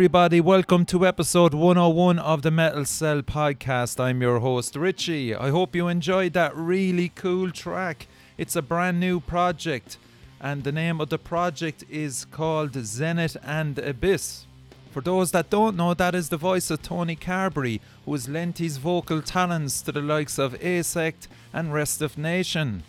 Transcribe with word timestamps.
everybody. 0.00 0.40
Welcome 0.40 0.86
to 0.86 1.06
episode 1.06 1.52
101 1.52 2.18
of 2.20 2.40
the 2.40 2.50
Metal 2.50 2.86
Cell 2.86 3.20
podcast. 3.20 4.00
I'm 4.00 4.22
your 4.22 4.38
host, 4.38 4.74
Richie. 4.74 5.34
I 5.34 5.50
hope 5.50 5.76
you 5.76 5.88
enjoyed 5.88 6.32
that 6.32 6.56
really 6.56 7.10
cool 7.14 7.50
track. 7.50 8.06
It's 8.38 8.56
a 8.56 8.62
brand 8.62 8.98
new 8.98 9.20
project, 9.20 9.98
and 10.40 10.64
the 10.64 10.72
name 10.72 11.02
of 11.02 11.10
the 11.10 11.18
project 11.18 11.84
is 11.90 12.24
called 12.24 12.72
Zenith 12.82 13.36
and 13.44 13.78
Abyss. 13.78 14.46
For 14.90 15.02
those 15.02 15.32
that 15.32 15.50
don't 15.50 15.76
know, 15.76 15.92
that 15.92 16.14
is 16.14 16.30
the 16.30 16.38
voice 16.38 16.70
of 16.70 16.80
Tony 16.80 17.14
Carberry, 17.14 17.82
who 18.06 18.12
has 18.12 18.26
lent 18.26 18.56
his 18.56 18.78
vocal 18.78 19.20
talents 19.20 19.82
to 19.82 19.92
the 19.92 20.00
likes 20.00 20.38
of 20.38 20.54
Asect 20.64 21.28
and 21.52 21.74
Rest 21.74 22.00
of 22.00 22.16
Nation. 22.16 22.84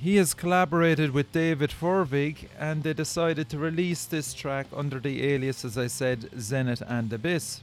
He 0.00 0.14
has 0.16 0.32
collaborated 0.32 1.10
with 1.10 1.32
David 1.32 1.70
Forvig 1.70 2.48
and 2.56 2.84
they 2.84 2.92
decided 2.92 3.48
to 3.48 3.58
release 3.58 4.04
this 4.04 4.32
track 4.32 4.68
under 4.72 5.00
the 5.00 5.26
alias, 5.32 5.64
as 5.64 5.76
I 5.76 5.88
said, 5.88 6.30
Zenith 6.38 6.84
and 6.86 7.12
Abyss. 7.12 7.60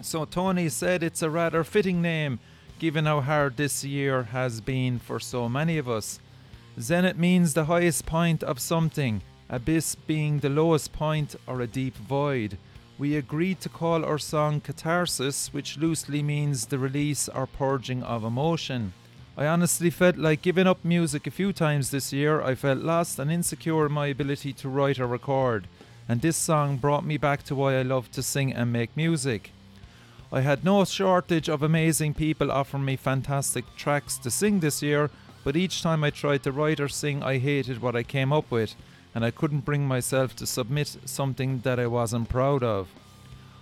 So 0.00 0.24
Tony 0.24 0.70
said 0.70 1.02
it's 1.02 1.20
a 1.20 1.28
rather 1.28 1.64
fitting 1.64 2.00
name 2.00 2.38
given 2.78 3.04
how 3.04 3.20
hard 3.20 3.58
this 3.58 3.84
year 3.84 4.22
has 4.22 4.62
been 4.62 4.98
for 4.98 5.20
so 5.20 5.50
many 5.50 5.76
of 5.76 5.86
us. 5.86 6.18
Zenith 6.80 7.18
means 7.18 7.52
the 7.52 7.66
highest 7.66 8.06
point 8.06 8.42
of 8.42 8.58
something, 8.58 9.20
Abyss 9.50 9.96
being 9.96 10.38
the 10.38 10.48
lowest 10.48 10.94
point 10.94 11.36
or 11.46 11.60
a 11.60 11.66
deep 11.66 11.96
void. 11.96 12.56
We 12.96 13.16
agreed 13.16 13.60
to 13.60 13.68
call 13.68 14.02
our 14.02 14.18
song 14.18 14.62
Catharsis, 14.62 15.52
which 15.52 15.76
loosely 15.76 16.22
means 16.22 16.66
the 16.66 16.78
release 16.78 17.28
or 17.28 17.46
purging 17.46 18.02
of 18.02 18.24
emotion. 18.24 18.94
I 19.38 19.46
honestly 19.46 19.90
felt 19.90 20.16
like 20.16 20.42
giving 20.42 20.66
up 20.66 20.84
music 20.84 21.24
a 21.28 21.30
few 21.30 21.52
times 21.52 21.92
this 21.92 22.12
year. 22.12 22.42
I 22.42 22.56
felt 22.56 22.80
lost 22.80 23.20
and 23.20 23.30
insecure 23.30 23.86
in 23.86 23.92
my 23.92 24.08
ability 24.08 24.52
to 24.54 24.68
write 24.68 24.98
or 24.98 25.06
record, 25.06 25.68
and 26.08 26.20
this 26.20 26.36
song 26.36 26.76
brought 26.76 27.04
me 27.04 27.18
back 27.18 27.44
to 27.44 27.54
why 27.54 27.76
I 27.76 27.82
love 27.82 28.10
to 28.12 28.22
sing 28.24 28.52
and 28.52 28.72
make 28.72 28.96
music. 28.96 29.52
I 30.32 30.40
had 30.40 30.64
no 30.64 30.84
shortage 30.84 31.48
of 31.48 31.62
amazing 31.62 32.14
people 32.14 32.50
offering 32.50 32.84
me 32.84 32.96
fantastic 32.96 33.64
tracks 33.76 34.18
to 34.18 34.30
sing 34.32 34.58
this 34.58 34.82
year, 34.82 35.08
but 35.44 35.56
each 35.56 35.82
time 35.82 36.02
I 36.02 36.10
tried 36.10 36.42
to 36.42 36.50
write 36.50 36.80
or 36.80 36.88
sing, 36.88 37.22
I 37.22 37.38
hated 37.38 37.80
what 37.80 37.94
I 37.94 38.02
came 38.02 38.32
up 38.32 38.50
with, 38.50 38.74
and 39.14 39.24
I 39.24 39.30
couldn't 39.30 39.64
bring 39.64 39.86
myself 39.86 40.34
to 40.34 40.48
submit 40.48 40.96
something 41.04 41.60
that 41.60 41.78
I 41.78 41.86
wasn't 41.86 42.28
proud 42.28 42.64
of. 42.64 42.88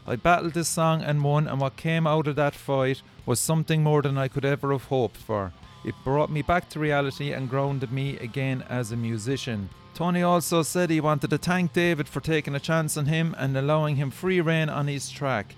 I 0.06 0.16
battled 0.16 0.54
this 0.54 0.68
song 0.68 1.02
and 1.02 1.22
won, 1.22 1.46
and 1.46 1.60
what 1.60 1.76
came 1.76 2.06
out 2.06 2.28
of 2.28 2.36
that 2.36 2.54
fight 2.54 3.02
was 3.26 3.40
something 3.40 3.82
more 3.82 4.00
than 4.00 4.16
I 4.16 4.28
could 4.28 4.44
ever 4.44 4.72
have 4.72 4.84
hoped 4.84 5.18
for. 5.18 5.52
It 5.84 5.94
brought 6.04 6.30
me 6.30 6.42
back 6.42 6.68
to 6.70 6.80
reality 6.80 7.32
and 7.32 7.50
grounded 7.50 7.92
me 7.92 8.16
again 8.18 8.64
as 8.68 8.92
a 8.92 8.96
musician. 8.96 9.68
Tony 9.94 10.22
also 10.22 10.62
said 10.62 10.90
he 10.90 11.00
wanted 11.00 11.30
to 11.30 11.38
thank 11.38 11.72
David 11.72 12.08
for 12.08 12.20
taking 12.20 12.54
a 12.54 12.60
chance 12.60 12.96
on 12.96 13.06
him 13.06 13.34
and 13.38 13.56
allowing 13.56 13.96
him 13.96 14.10
free 14.10 14.40
rein 14.40 14.68
on 14.68 14.86
his 14.86 15.10
track. 15.10 15.54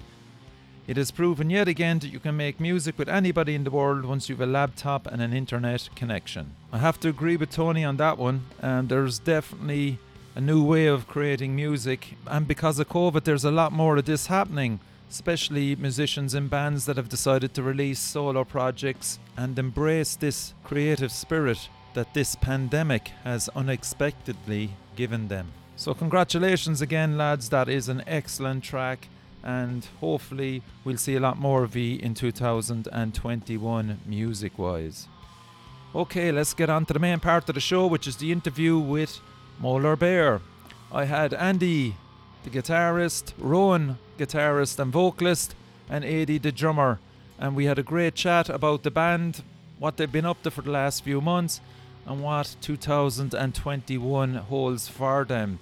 It 0.87 0.97
has 0.97 1.11
proven 1.11 1.51
yet 1.51 1.69
again 1.69 1.99
that 1.99 2.09
you 2.09 2.19
can 2.19 2.37
make 2.37 2.61
music 2.61 2.97
with 2.99 3.09
anybody 3.09 3.55
in 3.55 3.65
the 3.65 3.71
world 3.71 4.07
once 4.07 4.29
you 4.29 4.37
have 4.37 4.49
a 4.49 4.51
laptop 4.51 5.07
and 5.07 5.21
an 5.21 5.35
internet 5.35 5.89
connection. 5.95 6.55
I 6.73 6.79
have 6.79 6.99
to 7.01 7.09
agree 7.09 7.37
with 7.37 7.51
Tony 7.51 7.85
on 7.85 7.99
that 7.99 8.17
one, 8.17 8.45
and 8.63 8.89
there's 8.89 9.19
definitely 9.19 9.99
a 10.35 10.41
new 10.41 10.63
way 10.63 10.87
of 10.87 11.09
creating 11.09 11.57
music, 11.57 12.15
and 12.27 12.47
because 12.47 12.79
of 12.79 12.89
COVID, 12.89 13.25
there's 13.25 13.45
a 13.45 13.51
lot 13.51 13.73
more 13.73 13.97
of 13.97 14.05
this 14.05 14.29
happening 14.29 14.81
especially 15.11 15.77
musicians 15.77 16.35
and 16.35 16.51
bands 16.51 16.87
that 16.87 16.97
have 16.97 17.09
decided 17.09 17.55
to 17.55 17.63
release 17.63 17.99
solo 17.99 18.45
projects 18.45 19.19
and 19.37 19.59
embrace 19.59 20.17
this 20.17 20.55
creative 20.65 21.13
spirit. 21.13 21.69
that 21.95 22.15
this 22.15 22.37
pandemic 22.37 23.09
has 23.25 23.49
unexpectedly 23.57 24.71
given 24.95 25.27
them. 25.29 25.49
So, 25.75 25.95
congratulations 25.95 26.81
again, 26.81 27.17
lads. 27.17 27.49
That 27.49 27.69
is 27.69 27.89
an 27.89 28.05
excellent 28.07 28.63
track, 28.63 29.09
and 29.43 29.85
hopefully, 30.01 30.63
we'll 30.85 30.97
see 30.97 31.17
a 31.17 31.21
lot 31.21 31.39
more 31.39 31.65
of 31.65 31.75
you 31.75 31.99
in 31.99 32.15
2021 32.15 34.01
music 34.07 34.59
wise. 34.59 35.09
Okay, 35.95 36.31
let's 36.31 36.55
get 36.55 36.69
on 36.71 36.85
to 36.87 36.93
the 36.93 36.99
main 36.99 37.19
part 37.19 37.49
of 37.49 37.55
the 37.55 37.61
show, 37.61 37.87
which 37.87 38.07
is 38.07 38.17
the 38.17 38.31
interview 38.31 38.79
with 38.79 39.21
Molarbear. 39.61 40.41
I 40.93 41.05
had 41.05 41.35
Andy, 41.35 41.97
the 42.49 42.63
guitarist, 42.63 43.33
Rowan, 43.39 43.99
guitarist 44.19 44.79
and 44.79 44.93
vocalist, 44.93 45.57
and 45.91 46.05
Adi, 46.05 46.39
the 46.39 46.53
drummer, 46.53 46.99
and 47.39 47.55
we 47.55 47.67
had 47.67 47.79
a 47.79 47.83
great 47.83 48.15
chat 48.15 48.49
about 48.49 48.83
the 48.83 48.91
band, 48.91 49.43
what 49.79 49.97
they've 49.97 50.11
been 50.11 50.25
up 50.25 50.43
to 50.43 50.51
for 50.51 50.63
the 50.63 50.71
last 50.71 51.05
few 51.05 51.21
months, 51.21 51.61
and 52.07 52.23
what 52.23 52.57
2021 52.63 54.35
holds 54.35 54.89
for 54.89 55.25
them. 55.25 55.59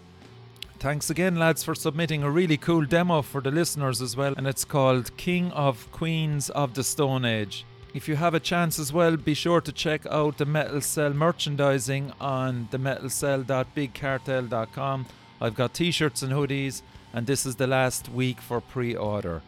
Thanks 0.78 1.10
again, 1.10 1.36
lads, 1.36 1.64
for 1.64 1.74
submitting 1.74 2.22
a 2.22 2.30
really 2.30 2.56
cool 2.56 2.84
demo 2.84 3.22
for 3.22 3.40
the 3.40 3.50
listeners 3.50 4.00
as 4.00 4.16
well, 4.16 4.34
and 4.36 4.46
it's 4.46 4.64
called 4.64 5.16
King 5.16 5.50
of 5.52 5.90
Queens 5.90 6.50
of 6.50 6.74
the 6.74 6.84
Stone 6.84 7.24
Age. 7.24 7.64
If 7.94 8.08
you 8.08 8.14
have 8.16 8.34
a 8.34 8.40
chance 8.40 8.78
as 8.78 8.92
well, 8.92 9.16
be 9.16 9.34
sure 9.34 9.60
to 9.62 9.72
check 9.72 10.06
out 10.06 10.38
the 10.38 10.44
Metal 10.44 10.80
Cell 10.80 11.12
merchandising 11.14 12.12
on 12.20 12.68
themetalcell.bigcartel.com. 12.70 15.06
I've 15.40 15.54
got 15.54 15.74
t 15.74 15.90
shirts 15.90 16.22
and 16.22 16.32
hoodies, 16.32 16.82
and 17.12 17.26
this 17.26 17.44
is 17.46 17.56
the 17.56 17.66
last 17.66 18.08
week 18.08 18.40
for 18.40 18.60
pre 18.60 18.94
order. 18.94 19.42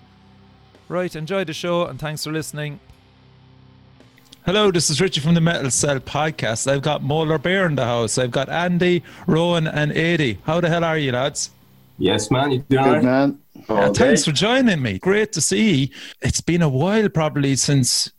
Right, 0.89 1.15
enjoy 1.15 1.45
the 1.45 1.53
show, 1.53 1.85
and 1.87 1.99
thanks 1.99 2.25
for 2.25 2.33
listening. 2.33 2.81
Hello, 4.47 4.71
this 4.71 4.89
is 4.89 5.01
Richie 5.01 5.21
from 5.21 5.35
the 5.35 5.41
Metal 5.41 5.71
Cell 5.71 6.01
podcast. 6.01 6.71
I've 6.71 6.81
got 6.81 7.03
Molarbear 7.03 7.67
in 7.67 7.75
the 7.75 7.85
house. 7.85 8.17
I've 8.17 8.31
got 8.31 8.49
Andy, 8.49 9.03
Rowan, 9.27 9.67
and 9.67 9.91
Adi. 9.93 10.39
How 10.45 10.61
the 10.61 10.69
hell 10.71 10.85
are 10.85 10.97
you, 10.97 11.13
lads? 11.13 11.51
Yes, 11.99 12.31
man. 12.31 12.53
You 12.53 12.59
doing 12.71 12.85
Good 12.85 13.03
man. 13.05 13.39
Yeah, 13.69 13.93
thanks 13.93 14.25
for 14.25 14.33
joining 14.33 14.81
me. 14.81 14.99
Great 14.99 15.33
to 15.33 15.41
see. 15.43 15.75
you. 15.75 15.89
It's 16.23 16.41
been 16.41 16.63
a 16.63 16.69
while, 16.69 17.09
probably, 17.11 17.57
since 17.57 18.11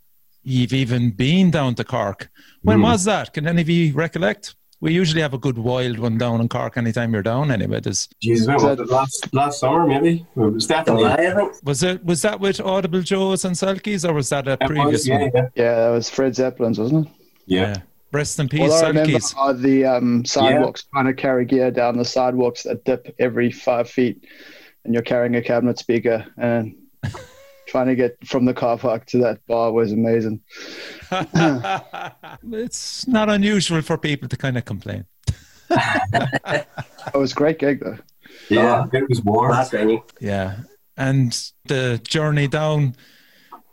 you've 0.43 0.73
even 0.73 1.11
been 1.11 1.49
down 1.49 1.73
to 1.75 1.83
Cork. 1.83 2.29
When 2.61 2.77
Hmm. 2.77 2.83
was 2.83 3.05
that? 3.05 3.33
Can 3.33 3.47
any 3.47 3.61
of 3.61 3.69
you 3.69 3.93
recollect? 3.93 4.53
We 4.81 4.93
usually 4.93 5.21
have 5.21 5.33
a 5.33 5.37
good 5.37 5.57
wild 5.57 5.99
one 5.99 6.17
down 6.17 6.39
in 6.39 6.47
Cork 6.47 6.77
anytime 6.77 7.11
you're 7.13 7.21
down. 7.21 7.51
Anyway, 7.51 7.81
There's, 7.81 8.07
Jesus, 8.21 8.47
when 8.47 8.55
was 8.55 8.79
it? 8.79 8.87
Last 8.89 9.33
last 9.33 9.59
summer, 9.59 9.85
maybe. 9.85 10.25
It 10.35 10.39
was 10.39 10.67
definitely. 10.67 11.03
July, 11.03 11.49
was 11.63 11.83
it 11.83 12.05
was 12.05 12.21
that 12.21 12.39
with 12.39 12.61
Audible 12.61 13.01
Joes 13.01 13.43
and 13.43 13.55
Selkies, 13.55 14.07
or 14.07 14.13
was 14.13 14.29
that 14.29 14.47
a 14.47 14.53
It 14.53 14.59
was, 14.61 14.67
previous 14.69 15.07
yeah, 15.07 15.17
one? 15.17 15.31
yeah, 15.35 15.47
Yeah, 15.55 15.75
that 15.75 15.89
was 15.89 16.09
Fred 16.09 16.33
Zeppelin's, 16.35 16.79
wasn't 16.79 17.07
it? 17.07 17.13
yeah. 17.45 17.75
Rest 18.11 18.39
in 18.39 18.49
peace, 18.49 18.71
All 18.71 18.85
I 18.85 18.87
remember 18.87 19.11
Selkies. 19.19 19.37
are 19.37 19.53
the 19.53 19.85
um, 19.85 20.25
sidewalks 20.25 20.83
trying 20.91 21.05
to 21.05 21.13
carry 21.13 21.45
gear 21.45 21.69
down 21.69 21.95
the 21.95 22.03
sidewalks 22.05 22.63
that 22.63 22.83
dip 22.83 23.13
every 23.19 23.51
five 23.51 23.87
feet, 23.87 24.25
and 24.83 24.93
you're 24.95 25.03
carrying 25.03 25.35
a 25.35 25.43
cabinet 25.43 25.77
speaker 25.77 26.25
and 26.37 26.73
trying 27.69 27.87
to 27.87 27.95
get 27.95 28.17
from 28.25 28.45
the 28.45 28.53
car 28.53 28.77
park 28.77 29.05
to 29.07 29.19
that 29.19 29.45
bar 29.47 29.71
was 29.71 29.91
amazing. 29.91 30.41
it's 32.51 33.07
not 33.07 33.29
unusual 33.29 33.81
for 33.81 33.97
people 33.97 34.27
to 34.27 34.37
kind 34.37 34.57
of 34.57 34.65
complain. 34.65 35.05
It 37.13 37.17
was 37.17 37.31
a 37.31 37.35
great 37.35 37.59
gig 37.59 37.79
though. 37.79 37.97
Yeah, 38.49 38.85
it 38.91 39.07
was 39.09 39.21
warm. 39.21 39.51
Last 39.51 39.71
venue. 39.71 40.03
Yeah. 40.19 40.57
And 40.97 41.31
the 41.65 41.99
journey 42.03 42.47
down, 42.47 42.95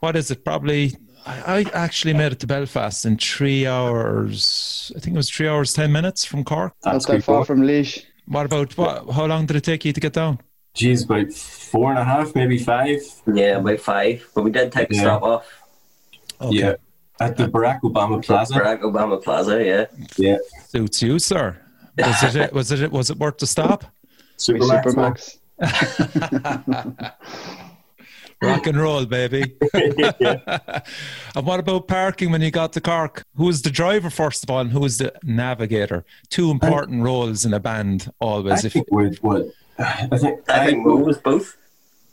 what 0.00 0.16
is 0.16 0.31
it? 0.31 0.44
Probably, 0.44 0.94
I, 1.26 1.66
I 1.75 1.84
actually 1.84 2.14
made 2.14 2.32
it 2.32 2.40
to 2.40 2.46
Belfast 2.46 3.04
in 3.04 3.19
three 3.19 3.66
hours. 3.66 4.93
I 4.96 5.00
think 5.00 5.14
it 5.14 5.19
was 5.19 5.31
three 5.31 5.48
hours, 5.48 5.72
10 5.72 5.90
minutes 5.90 6.25
from 6.25 6.44
Cork. 6.44 6.72
That's 6.82 7.08
Not 7.08 7.16
that 7.16 7.25
far 7.25 7.44
from 7.44 7.62
Laois. 7.62 8.04
What 8.26 8.46
about, 8.46 8.76
what, 8.78 9.10
how 9.10 9.26
long 9.26 9.46
did 9.46 9.56
it 9.56 9.64
take 9.64 9.84
you 9.84 9.93
to 9.93 10.00
get 10.00 10.12
down? 10.12 10.38
Jeez, 10.76 11.05
about 11.05 11.32
four 11.32 11.90
and 11.90 11.99
a 11.99 12.05
half, 12.05 12.34
maybe 12.34 12.58
five. 12.58 13.00
Yeah, 13.26 13.56
about 13.58 13.81
five. 13.81 14.28
But 14.34 14.43
we 14.44 14.50
did 14.50 14.70
take 14.70 14.90
a 14.90 14.94
Yeah. 14.94 15.00
stop 15.00 15.23
off. 15.23 15.46
Yeah. 16.50 16.75
At 17.19 17.38
the 17.38 17.49
Barack 17.49 17.81
Obama 17.81 18.23
Plaza. 18.23 18.55
Barack 18.55 18.82
Obama 18.82 19.23
Plaza, 19.23 19.64
yeah. 19.64 19.87
Yeah. 20.19 20.37
Suits 20.69 21.00
you, 21.02 21.19
sir. 21.19 21.56
Was 21.96 22.37
it, 22.37 22.52
was 22.58 22.70
it, 22.73 22.93
was 22.93 23.08
it 23.11 23.19
worth 23.19 23.38
the 23.38 23.46
stop? 23.46 23.87
Supermax. 24.38 25.38
Supermax. 25.58 27.12
Rock 28.43 28.67
and 28.67 28.79
roll, 28.79 29.06
baby. 29.06 29.55
yeah. 29.75 30.11
and 31.34 31.46
what 31.46 31.58
about 31.58 31.88
parking 31.88 32.31
when 32.31 32.43
you 32.43 32.50
got 32.50 32.75
to 32.75 32.82
Cork? 32.82 33.22
Who 33.37 33.44
was 33.44 33.62
the 33.62 33.70
driver, 33.70 34.11
first 34.11 34.44
of 34.44 34.50
all, 34.50 34.61
and 34.61 34.70
who 34.70 34.81
was 34.81 34.99
the 34.99 35.14
navigator? 35.22 36.05
Two 36.29 36.50
important 36.50 37.02
roles 37.02 37.46
in 37.46 37.55
a 37.55 37.61
band, 37.61 38.08
I 38.20 38.25
always. 38.25 38.67
If 38.67 38.75
think 38.75 38.88
with 38.90 39.17
what? 39.22 39.46
I 40.12 40.19
think. 40.19 40.40
I 40.50 40.67
think 40.67 40.87
Mo 40.87 40.96
was 40.96 41.19
both. 41.19 41.56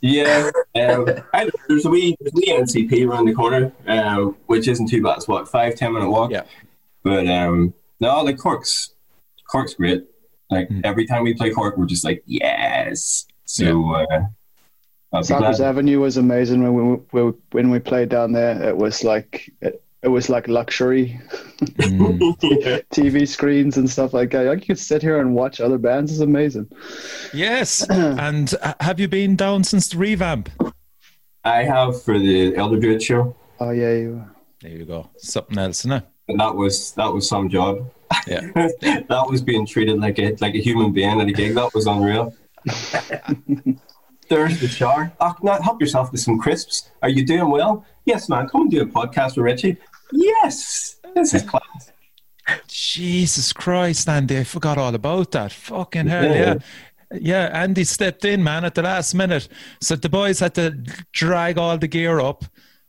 Yeah, 0.00 0.50
um, 0.74 1.06
I, 1.32 1.48
there's 1.66 1.86
a 1.86 1.90
wee 1.90 2.14
there's 2.20 2.32
a 2.34 2.36
wee 2.36 2.52
NCP 2.60 3.08
around 3.08 3.24
the 3.24 3.32
corner, 3.32 3.72
uh, 3.88 4.24
which 4.46 4.68
isn't 4.68 4.88
too 4.88 5.02
bad. 5.02 5.16
It's 5.16 5.28
what 5.28 5.48
five 5.48 5.76
ten 5.76 5.94
minute 5.94 6.10
walk. 6.10 6.30
Yeah. 6.30 6.42
But 7.02 7.26
um, 7.26 7.72
no, 8.00 8.22
like 8.22 8.36
Cork's 8.36 8.92
Cork's 9.50 9.74
great. 9.74 10.04
Like 10.50 10.68
Mm. 10.68 10.82
every 10.84 11.06
time 11.06 11.22
we 11.24 11.32
play 11.32 11.50
Cork, 11.50 11.78
we're 11.78 11.86
just 11.86 12.04
like 12.04 12.22
yes. 12.26 13.24
So 13.46 13.94
uh, 13.94 14.26
I'll 15.12 15.22
Cyprus. 15.22 15.60
Avenue 15.60 16.00
was 16.00 16.18
amazing 16.18 16.62
when 16.62 17.00
we, 17.12 17.22
we 17.22 17.32
when 17.52 17.70
we 17.70 17.78
played 17.78 18.10
down 18.10 18.32
there. 18.32 18.62
It 18.68 18.76
was 18.76 19.04
like 19.04 19.50
it, 19.62 19.82
it 20.04 20.08
was 20.08 20.28
like 20.28 20.46
luxury 20.48 21.18
Mm. 21.64 22.18
TV 22.90 23.26
screens 23.26 23.76
and 23.78 23.88
stuff 23.88 24.12
like 24.12 24.30
that. 24.32 24.44
Like 24.46 24.60
you 24.60 24.66
could 24.66 24.78
sit 24.78 25.00
here 25.02 25.20
and 25.20 25.34
watch 25.34 25.60
other 25.60 25.78
bands. 25.78 26.12
It's 26.12 26.20
amazing. 26.20 26.68
Yes. 27.32 27.88
and 27.90 28.54
uh, 28.60 28.74
have 28.80 29.00
you 29.00 29.08
been 29.08 29.34
down 29.36 29.64
since 29.64 29.88
the 29.88 29.96
revamp? 29.96 30.50
I 31.44 31.62
have 31.62 32.02
for 32.02 32.18
the 32.18 32.54
Elder 32.56 32.78
Druid 32.78 33.02
show, 33.02 33.34
Oh 33.60 33.70
yeah, 33.70 33.92
you. 33.92 34.24
There 34.60 34.72
you 34.72 34.84
go. 34.84 35.08
Something 35.16 35.58
else, 35.58 35.80
isn't 35.80 35.92
it? 35.92 36.04
and 36.28 36.40
that 36.40 36.54
was 36.54 36.92
that 36.92 37.12
was 37.12 37.28
some 37.28 37.48
job. 37.48 37.90
Yeah. 38.26 38.40
that 38.54 39.26
was 39.28 39.42
being 39.42 39.64
treated 39.66 40.00
like 40.00 40.18
a 40.18 40.36
like 40.40 40.54
a 40.54 40.60
human 40.60 40.92
being 40.92 41.20
at 41.20 41.28
a 41.28 41.32
gig. 41.32 41.54
That 41.54 41.72
was 41.74 41.86
unreal. 41.86 42.34
There's 44.28 44.58
the 44.60 44.68
shower. 44.68 45.12
Oh, 45.20 45.34
now 45.42 45.60
help 45.60 45.80
yourself 45.80 46.10
to 46.12 46.18
some 46.18 46.38
crisps. 46.38 46.90
Are 47.02 47.08
you 47.10 47.24
doing 47.26 47.50
well? 47.50 47.84
Yes, 48.06 48.28
man. 48.28 48.48
Come 48.48 48.62
and 48.62 48.70
do 48.70 48.82
a 48.82 48.86
podcast 48.86 49.36
with 49.36 49.44
Richie. 49.44 49.76
Yes, 50.12 50.96
this 51.14 51.34
is 51.34 51.42
class. 51.42 51.92
Jesus 52.68 53.52
Christ, 53.52 54.08
Andy, 54.08 54.38
I 54.38 54.44
forgot 54.44 54.76
all 54.78 54.94
about 54.94 55.30
that. 55.32 55.52
Fucking 55.52 56.06
hell, 56.08 56.24
Yeah. 56.24 56.30
yeah. 56.32 56.54
Yeah, 57.20 57.50
Andy 57.62 57.84
stepped 57.84 58.24
in, 58.24 58.42
man, 58.42 58.64
at 58.64 58.74
the 58.74 58.82
last 58.82 59.14
minute. 59.14 59.46
So 59.80 59.94
the 59.94 60.08
boys 60.08 60.40
had 60.40 60.54
to 60.54 60.70
drag 61.12 61.58
all 61.58 61.78
the 61.78 61.86
gear 61.86 62.18
up, 62.18 62.44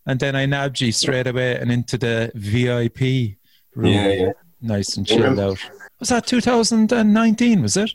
and 0.07 0.19
then 0.19 0.36
I 0.36 0.45
nabbed 0.48 0.81
you 0.81 0.91
straight 0.91 1.27
away 1.27 1.55
and 1.57 1.72
into 1.72 1.98
the 1.98 2.31
VIP 2.34 3.38
room. 3.75 3.93
Yeah, 3.93 4.07
yeah. 4.07 4.31
Nice 4.62 4.98
and 4.98 5.05
chilled 5.05 5.39
out. 5.39 5.60
Was 6.00 6.10
that 6.10 6.25
2019, 6.25 7.62
was 7.62 7.77
it? 7.77 7.91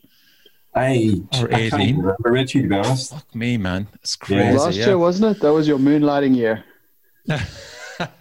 I, 0.74 1.20
Or 1.40 1.52
I 1.52 1.68
can't 1.68 1.74
18. 1.82 1.96
remember 1.96 2.16
Richie 2.30 2.62
to 2.62 2.68
be 2.68 2.76
honest. 2.76 3.10
Fuck 3.12 3.34
me, 3.34 3.56
man. 3.56 3.88
It's 3.94 4.16
Yeah. 4.20 4.26
crazy. 4.26 4.58
Last 4.58 4.76
Yeah. 4.76 4.86
year 4.86 4.98
wasn't 4.98 5.36
it? 5.36 5.42
That 5.42 5.52
was 5.52 5.66
your 5.66 5.78
moonlighting 5.78 6.36
year. 6.36 6.64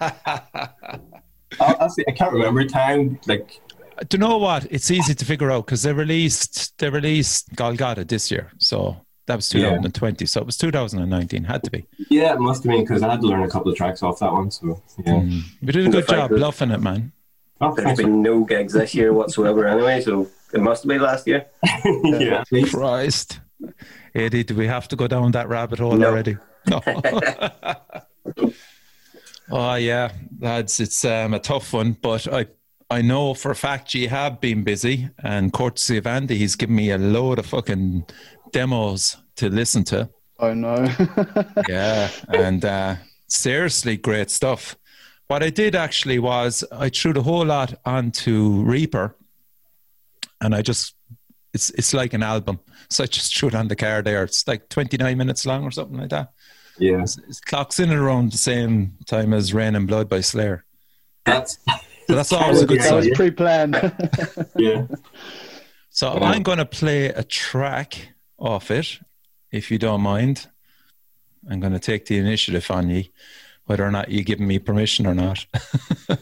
I, 1.60 1.76
honestly, 1.80 2.06
I 2.08 2.12
can't 2.12 2.32
remember 2.34 2.64
time. 2.66 3.20
Like, 3.28 3.60
Do 4.08 4.16
you 4.16 4.20
know 4.20 4.38
what? 4.38 4.68
It's 4.70 4.92
easy 4.92 5.14
to 5.16 5.26
figure 5.26 5.52
out 5.52 5.66
because 5.66 5.84
they 5.84 5.94
released 5.94 6.78
they 6.78 6.90
released 6.90 7.56
Golgotha 7.56 8.06
this 8.06 8.30
year, 8.32 8.52
so 8.60 8.98
that 9.26 9.36
was 9.38 9.54
Yeah. 9.54 9.70
2020. 9.70 10.26
So 10.26 10.42
it 10.42 10.46
was 10.46 10.58
2019. 10.58 11.44
Had 11.44 11.64
to 11.64 11.72
be. 11.72 11.86
yeah, 12.10 12.34
it 12.34 12.40
must 12.40 12.64
have 12.64 12.72
been 12.72 12.82
because 12.84 13.04
I 13.04 13.12
had 13.12 13.22
to 13.22 13.28
learn 13.28 13.44
a 13.44 13.50
couple 13.50 13.72
of 13.72 13.78
tracks 13.78 14.04
off 14.04 14.20
that 14.20 14.32
one. 14.32 14.52
So 14.52 14.82
yeah. 15.06 15.14
Mm. 15.14 15.42
We 15.62 15.72
did 15.72 15.88
a 15.88 15.90
good 15.90 16.08
job 16.08 16.30
that- 16.30 16.36
bluffing 16.38 16.72
it, 16.72 16.82
man. 16.82 17.12
Oh, 17.62 17.74
There's 17.76 17.86
thanks. 17.88 18.02
been 18.02 18.22
no 18.22 18.46
gigs 18.46 18.72
this 18.72 18.96
year 18.96 19.12
whatsoever 19.12 19.68
anyway, 19.68 20.00
so 20.02 20.30
it 20.54 20.62
must 20.62 20.84
have 20.84 20.88
been 20.88 21.02
last 21.02 21.28
year. 21.28 21.46
yeah, 21.86 22.40
at 22.42 22.52
least. 22.54 22.74
Christ, 22.74 23.42
Adi, 24.16 24.46
do 24.46 24.56
we 24.56 24.66
have 24.68 24.88
to 24.88 24.96
go 24.96 25.08
down 25.08 25.32
that 25.34 25.50
rabbit 25.50 25.80
hole 25.80 25.92
No. 25.98 26.08
already? 26.08 26.38
No. 26.70 26.82
oh 29.52 29.76
yeah, 29.76 30.12
lads, 30.40 30.80
it's 30.80 31.04
um, 31.06 31.34
a 31.34 31.40
tough 31.40 31.74
one, 31.74 31.94
but 31.94 32.32
I 32.32 32.48
I 32.90 33.02
know 33.02 33.34
for 33.34 33.52
a 33.52 33.56
fact 33.56 33.94
you 33.94 34.10
have 34.10 34.42
been 34.42 34.64
busy, 34.64 35.10
and 35.24 35.54
courtesy 35.54 35.98
of 35.98 36.08
Andy, 36.08 36.38
he's 36.38 36.56
given 36.56 36.76
me 36.76 36.92
a 36.92 36.98
load 36.98 37.40
of 37.40 37.46
fucking 37.46 38.06
demos 38.52 39.18
to 39.36 39.50
listen 39.50 39.84
to. 39.86 40.10
Oh 40.40 40.54
no. 40.54 40.88
yeah, 41.70 42.10
and 42.30 42.64
uh, 42.66 42.96
seriously, 43.28 43.98
great 43.98 44.32
stuff. 44.32 44.76
What 45.28 45.44
I 45.44 45.52
did 45.52 45.76
actually 45.76 46.18
was 46.18 46.64
I 46.72 46.90
threw 46.90 47.14
the 47.14 47.22
whole 47.22 47.46
lot 47.46 47.76
onto 47.86 48.64
Reaper, 48.64 49.16
and 50.42 50.56
I 50.56 50.62
just 50.62 50.96
it's 51.54 51.70
it's 51.72 51.94
like 51.94 52.14
an 52.14 52.24
album, 52.24 52.60
so 52.90 53.04
I 53.04 53.08
just 53.08 53.38
threw 53.38 53.50
it 53.50 53.56
on 53.56 53.68
the 53.68 53.76
car 53.76 54.02
there. 54.02 54.24
It's 54.24 54.48
like 54.48 54.70
twenty 54.70 54.98
nine 54.98 55.18
minutes 55.18 55.46
long 55.46 55.64
or 55.64 55.72
something 55.72 55.98
like 55.98 56.10
that. 56.10 56.32
Yeah, 56.80 57.02
It's, 57.04 57.18
it 57.18 57.40
clocks 57.46 57.80
in 57.80 57.90
at 57.90 57.98
around 57.98 58.32
the 58.32 58.38
same 58.38 58.98
time 59.06 59.34
as 59.34 59.54
Reign 59.54 59.76
in 59.76 59.86
Blood 59.86 60.10
by 60.10 60.22
Slayer. 60.22 60.66
that's 61.26 61.58
So 62.08 62.16
that's 62.16 62.32
always 62.34 62.62
a 62.62 62.66
good 62.66 62.80
That 62.82 62.94
was 62.96 63.10
pre-planned. 63.16 63.76
Yeah. 64.56 64.88
So 65.90 66.14
Yeah. 66.14 66.24
I'm 66.30 66.44
going 66.44 66.58
to 66.60 66.66
play 66.66 67.08
a 67.08 67.24
track 67.24 68.10
off 68.38 68.72
it, 68.72 69.00
if 69.52 69.70
you 69.72 69.78
don't 69.78 70.02
mind. 70.02 70.48
I'm 71.50 71.60
going 71.60 71.74
to 71.74 71.80
take 71.80 72.06
the 72.06 72.18
initiative 72.18 72.70
on 72.72 72.90
you, 72.90 73.06
whether 73.66 73.86
or 73.86 73.92
not 73.92 74.10
you 74.10 74.24
give 74.24 74.40
me 74.40 74.60
permission 74.60 75.06
or 75.08 75.14
not. 75.14 75.46
Are 76.10 76.18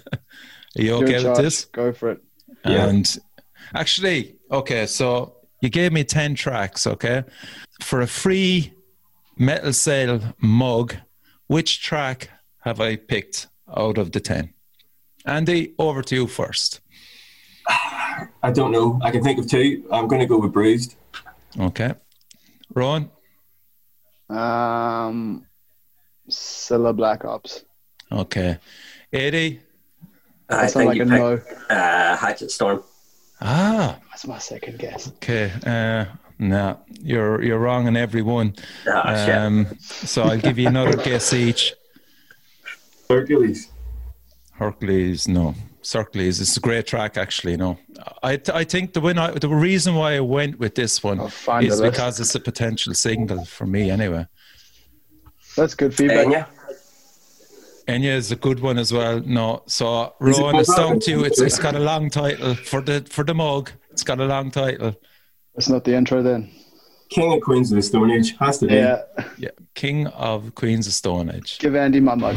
you 0.76 0.94
okay 0.96 1.14
with 1.16 1.24
charge. 1.24 1.38
this? 1.40 1.66
Go 1.66 1.92
for 1.92 2.12
it. 2.12 2.22
Yeah. 2.66 2.88
And 2.88 3.18
actually, 3.74 4.36
okay, 4.52 4.86
so 4.86 5.36
you 5.62 5.70
gave 5.70 5.92
me 5.92 6.04
10 6.04 6.36
tracks, 6.36 6.86
okay? 6.88 7.24
For 7.82 8.02
a 8.02 8.08
free 8.08 8.74
metal 9.38 9.74
cell 9.74 10.34
mug, 10.40 10.96
which 11.48 11.82
track 11.84 12.30
have 12.62 12.80
I 12.82 12.96
picked 12.96 13.48
out 13.76 13.98
of 13.98 14.12
the 14.12 14.20
10? 14.20 14.54
Andy, 15.26 15.74
over 15.78 16.02
to 16.04 16.16
you 16.16 16.28
first. 16.28 16.80
I 18.42 18.52
don't 18.52 18.72
know. 18.72 19.00
I 19.04 19.12
can 19.12 19.24
think 19.24 19.40
of 19.40 19.48
two. 19.50 19.86
I'm 19.92 20.08
going 20.08 20.22
to 20.22 20.26
go 20.26 20.40
with 20.40 20.54
Bruised. 20.54 20.96
Okay. 21.60 21.94
Ron? 22.74 23.10
Um, 24.30 25.46
Scylla 26.30 26.94
Black 26.94 27.26
Ops. 27.26 27.64
Okay. 28.12 28.58
Adi? 29.14 29.60
I 30.50 30.56
That 30.56 30.72
sounds 30.72 30.74
think 30.74 30.88
like 30.88 30.98
you 30.98 31.04
a 31.04 31.06
picked 31.40 31.70
no. 31.70 31.76
uh, 31.76 32.16
Hatchet 32.18 32.52
Storm. 32.52 32.84
Ah, 33.42 34.00
That's 34.10 34.26
my 34.26 34.40
second 34.40 34.80
guess. 34.80 35.10
okay. 35.18 35.52
Uh, 35.66 36.06
no, 36.40 36.80
you're 37.02 37.44
you're 37.44 37.60
wrong 37.60 37.88
in 37.88 37.98
every 37.98 38.22
one. 38.22 38.56
Shit. 38.84 38.96
Um, 38.96 39.68
so 39.80 40.24
I'll 40.24 40.38
give 40.38 40.60
you 40.60 40.68
another 40.68 40.98
guess 41.04 41.34
each. 41.34 41.74
Hercules. 43.10 43.72
Hercules, 44.54 45.28
no. 45.28 45.56
Hercules, 45.94 46.42
it's 46.42 46.58
a 46.58 46.60
great 46.60 46.86
track, 46.86 47.18
actually. 47.18 47.56
No, 47.56 47.78
I 48.22 48.40
I 48.54 48.64
think 48.64 48.94
the 48.94 49.00
win, 49.00 49.18
I, 49.18 49.32
the 49.32 49.48
reason 49.48 49.96
why 49.96 50.16
I 50.16 50.20
went 50.20 50.60
with 50.60 50.76
this 50.76 51.02
one 51.02 51.20
I'll 51.20 51.30
find 51.30 51.66
is 51.66 51.80
because 51.80 52.20
it's 52.20 52.36
a 52.36 52.40
potential 52.40 52.94
single 52.94 53.46
for 53.46 53.66
me, 53.66 53.90
anyway. 53.90 54.28
That's 55.56 55.76
good 55.76 55.94
feedback. 55.96 56.28
Enya? 56.28 56.48
Enya 57.88 58.16
is 58.16 58.32
a 58.32 58.36
good 58.36 58.60
one 58.60 58.78
as 58.78 58.92
well. 58.92 59.22
No, 59.22 59.64
so 59.66 60.14
Is 60.22 60.38
it 60.38 60.42
Rowan, 60.42 60.56
it's 60.58 60.70
good 60.70 60.76
down 60.76 61.00
to 61.00 61.12
you. 61.12 61.24
It's 61.24 61.40
it's 61.40 61.58
got 61.58 61.76
a 61.76 61.80
long 61.80 62.10
title 62.10 62.54
for 62.54 62.82
the 62.82 63.06
for 63.10 63.24
the 63.24 63.34
mug. 63.34 63.72
It's 63.92 64.04
got 64.04 64.20
a 64.20 64.26
long 64.26 64.52
title. 64.52 64.94
That's 65.58 65.70
not 65.70 65.84
the 65.84 65.96
intro 65.96 66.22
then. 66.22 66.52
King 67.10 67.34
of 67.34 67.42
Queens 67.42 67.72
of 67.72 67.78
the 67.78 67.82
Stone 67.82 68.12
Age. 68.12 68.38
Has 68.38 68.60
to 68.60 68.68
be. 68.68 68.76
Yeah. 68.76 69.02
Yeah, 69.40 69.50
King 69.74 70.06
of 70.08 70.54
Queens 70.54 70.86
of 70.86 70.94
Stone 70.94 71.32
Age. 71.32 71.58
Give 71.58 71.76
Andy 71.76 72.00
my 72.00 72.14
mug. 72.14 72.36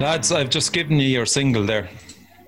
Lads, 0.00 0.32
I've 0.32 0.48
just 0.50 0.72
given 0.72 0.98
you 0.98 1.06
your 1.08 1.26
single 1.26 1.64
there. 1.64 1.88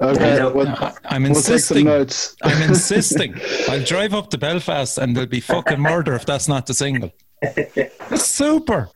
Okay, 0.01 0.37
Yeah. 0.37 0.47
we'll, 0.47 0.67
I'm 1.05 1.23
we'll 1.25 1.35
take 1.35 1.43
some 1.45 1.77
insisting. 1.79 1.85
notes. 1.85 2.37
I'm 2.43 2.63
insisting. 2.71 3.35
I'll 3.69 3.83
drive 3.85 4.15
up 4.15 4.31
to 4.31 4.39
Belfast 4.39 4.97
and 4.99 5.15
there'll 5.15 5.29
be 5.29 5.41
fucking 5.41 5.79
murder 5.79 6.15
if 6.15 6.25
that's 6.27 6.49
not 6.49 6.67
the 6.67 6.75
single. 6.75 7.13
That's 7.43 8.25
super. 8.25 8.89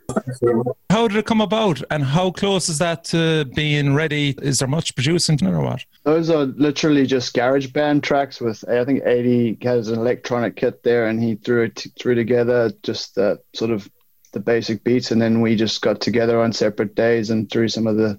How 0.91 1.07
did 1.07 1.19
it 1.19 1.27
come 1.27 1.41
about 1.41 1.83
and 1.91 2.03
how 2.03 2.31
close 2.31 2.69
is 2.69 2.79
that 2.79 3.05
to 3.07 3.45
being 3.55 3.95
ready? 3.95 4.35
Is 4.41 4.59
there 4.61 4.69
much 4.69 4.95
producing 4.95 5.45
or 5.47 5.61
what? 5.61 5.85
Those 6.05 6.31
are 6.31 6.45
literally 6.47 7.07
just 7.07 7.35
GarageBand 7.37 8.03
tracks 8.03 8.41
with 8.41 8.65
I 8.69 8.85
think 8.85 9.03
Adi 9.05 9.59
has 9.63 9.89
an 9.89 9.99
electronic 9.99 10.57
kit 10.57 10.83
there 10.83 11.09
and 11.09 11.23
he 11.23 11.35
threw 11.35 11.65
it 11.65 11.87
threw 11.99 12.15
together 12.15 12.73
just 12.83 13.17
the 13.17 13.39
sort 13.55 13.71
of 13.73 13.89
the 14.37 14.41
basic 14.41 14.85
beats 14.85 15.11
and 15.13 15.21
then 15.23 15.41
we 15.41 15.57
just 15.57 15.81
got 15.81 15.99
together 15.99 16.43
on 16.43 16.53
separate 16.53 16.95
days 16.95 17.31
and 17.31 17.51
threw 17.51 17.69
some 17.69 17.87
of 17.87 17.97
the 17.97 18.19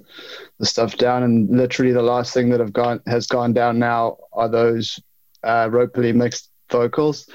the 0.58 0.66
stuff 0.66 0.98
down. 0.98 1.22
And 1.22 1.48
literally 1.56 1.92
the 1.94 2.02
last 2.02 2.34
thing 2.34 2.50
that 2.50 2.60
have 2.60 2.74
gone 2.74 3.00
has 3.06 3.28
gone 3.28 3.54
down 3.54 3.78
now 3.78 4.18
are 4.34 4.50
those 4.50 5.00
uh 5.44 5.70
ropely 5.72 6.12
mixed 6.14 6.50
vocals. 6.72 7.30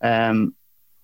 Um 0.00 0.54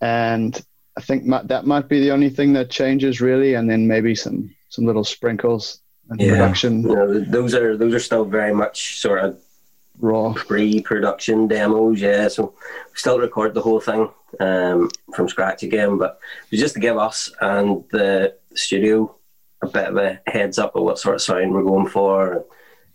and 0.01 0.59
I 0.97 1.03
think 1.03 1.25
mi- 1.27 1.45
that 1.45 1.67
might 1.67 1.89
be 1.91 2.01
the 2.01 2.11
only 2.11 2.31
thing 2.31 2.55
that 2.55 2.71
changes 2.71 3.21
really 3.21 3.53
and 3.53 3.69
then 3.71 3.87
maybe 3.87 4.15
some 4.15 4.55
some 4.71 4.87
little 4.87 5.05
sprinkles 5.05 5.83
and 6.09 6.19
Yeah. 6.19 6.31
production. 6.31 6.83
You 6.89 6.97
know, 6.97 7.13
th- 7.13 7.29
those 7.29 7.55
are 7.55 7.77
those 7.77 7.93
are 7.93 8.01
still 8.01 8.25
very 8.25 8.55
much 8.55 8.99
sort 8.99 9.19
of 9.23 9.39
raw 9.99 10.33
pre-production 10.35 11.47
demos. 11.49 12.01
Yeah, 12.01 12.29
so 12.29 12.55
we 12.63 12.97
still 12.97 13.19
record 13.19 13.55
the 13.55 13.63
whole 13.63 13.81
thing 13.81 14.11
um, 14.41 14.91
from 15.15 15.29
scratch 15.29 15.63
again, 15.63 15.99
but 15.99 16.19
it 16.45 16.51
was 16.53 16.61
just 16.61 16.75
to 16.75 16.81
give 16.81 16.99
us 16.99 17.31
and 17.41 17.85
the 17.91 18.37
studio 18.55 19.15
a 19.63 19.67
bit 19.69 19.89
of 19.89 19.97
a 19.97 20.21
heads 20.27 20.59
up 20.59 20.77
of 20.77 20.83
what 20.83 20.99
sort 20.99 21.15
of 21.15 21.23
sound 21.23 21.53
we're 21.53 21.63
going 21.63 21.89
for, 21.89 22.45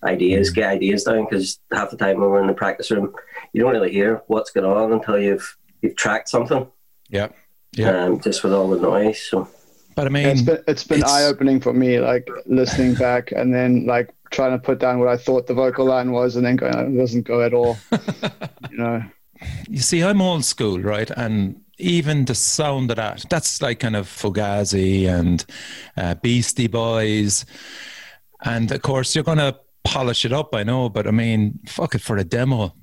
ideas, 0.04 0.52
get 0.52 0.70
ideas 0.70 1.04
down. 1.04 1.26
Because 1.26 1.60
half 1.74 1.90
the 1.90 1.98
time 1.98 2.20
when 2.20 2.30
we're 2.30 2.42
in 2.42 2.48
the 2.48 2.54
practice 2.54 2.92
room, 2.92 3.14
you 3.54 3.62
don't 3.62 3.74
really 3.74 3.92
hear 3.92 4.22
what's 4.28 4.52
going 4.52 4.66
on 4.66 4.94
until 4.94 5.20
you've 5.20 5.58
you've 5.82 5.96
tracked 5.96 6.30
something. 6.30 6.68
Yeah. 7.10 7.30
Yeah. 7.74 8.06
Um, 8.06 8.20
just 8.20 8.44
with 8.44 8.54
all 8.54 8.70
the 8.70 8.80
noise. 8.80 9.22
So 9.22 9.48
But 10.00 10.08
I 10.08 10.12
Yeah, 10.24 10.32
it's 10.32 10.42
mean, 10.42 10.46
been 10.46 10.64
it's 10.68 10.84
been 10.84 11.04
eye 11.04 11.24
opening 11.26 11.60
for 11.62 11.74
me, 11.74 12.00
like 12.00 12.28
listening 12.46 12.96
back 12.96 13.32
and 13.32 13.54
then 13.54 13.86
like 13.86 14.14
trying 14.32 14.52
to 14.52 14.60
put 14.60 14.80
down 14.80 15.00
what 15.00 15.08
I 15.10 15.18
thought 15.18 15.48
the 15.48 15.54
vocal 15.54 15.86
line 15.86 16.12
was, 16.12 16.36
and 16.36 16.46
then 16.46 16.56
going, 16.56 16.76
"Oh, 16.76 16.86
it 16.88 16.98
doesn't 16.98 17.24
go 17.24 17.42
at 17.42 17.54
all. 17.54 17.86
you 18.70 18.78
know, 18.78 19.04
you 19.68 19.80
see, 19.80 20.04
I'm 20.04 20.22
old 20.22 20.46
school, 20.46 20.80
right? 20.82 21.10
And 21.12 21.62
even 21.78 22.26
the 22.26 22.36
sound 22.36 22.92
of 22.92 22.98
that, 22.98 23.26
that's 23.30 23.62
like 23.62 23.80
kind 23.80 23.96
of 23.96 24.08
Fugazi 24.08 25.08
and 25.08 25.46
uh, 25.98 26.16
Beastie 26.16 26.68
Boys. 26.68 27.46
And 28.44 28.72
of 28.72 28.82
course, 28.82 29.16
you're 29.16 29.24
going 29.24 29.38
to 29.38 29.60
polish 29.84 30.26
it 30.26 30.34
up, 30.34 30.54
I 30.54 30.64
know, 30.64 30.90
but 30.90 31.08
I 31.08 31.12
mean, 31.12 31.60
fuck 31.68 31.96
it 31.96 32.02
for 32.02 32.18
a 32.18 32.24
demo. 32.24 32.74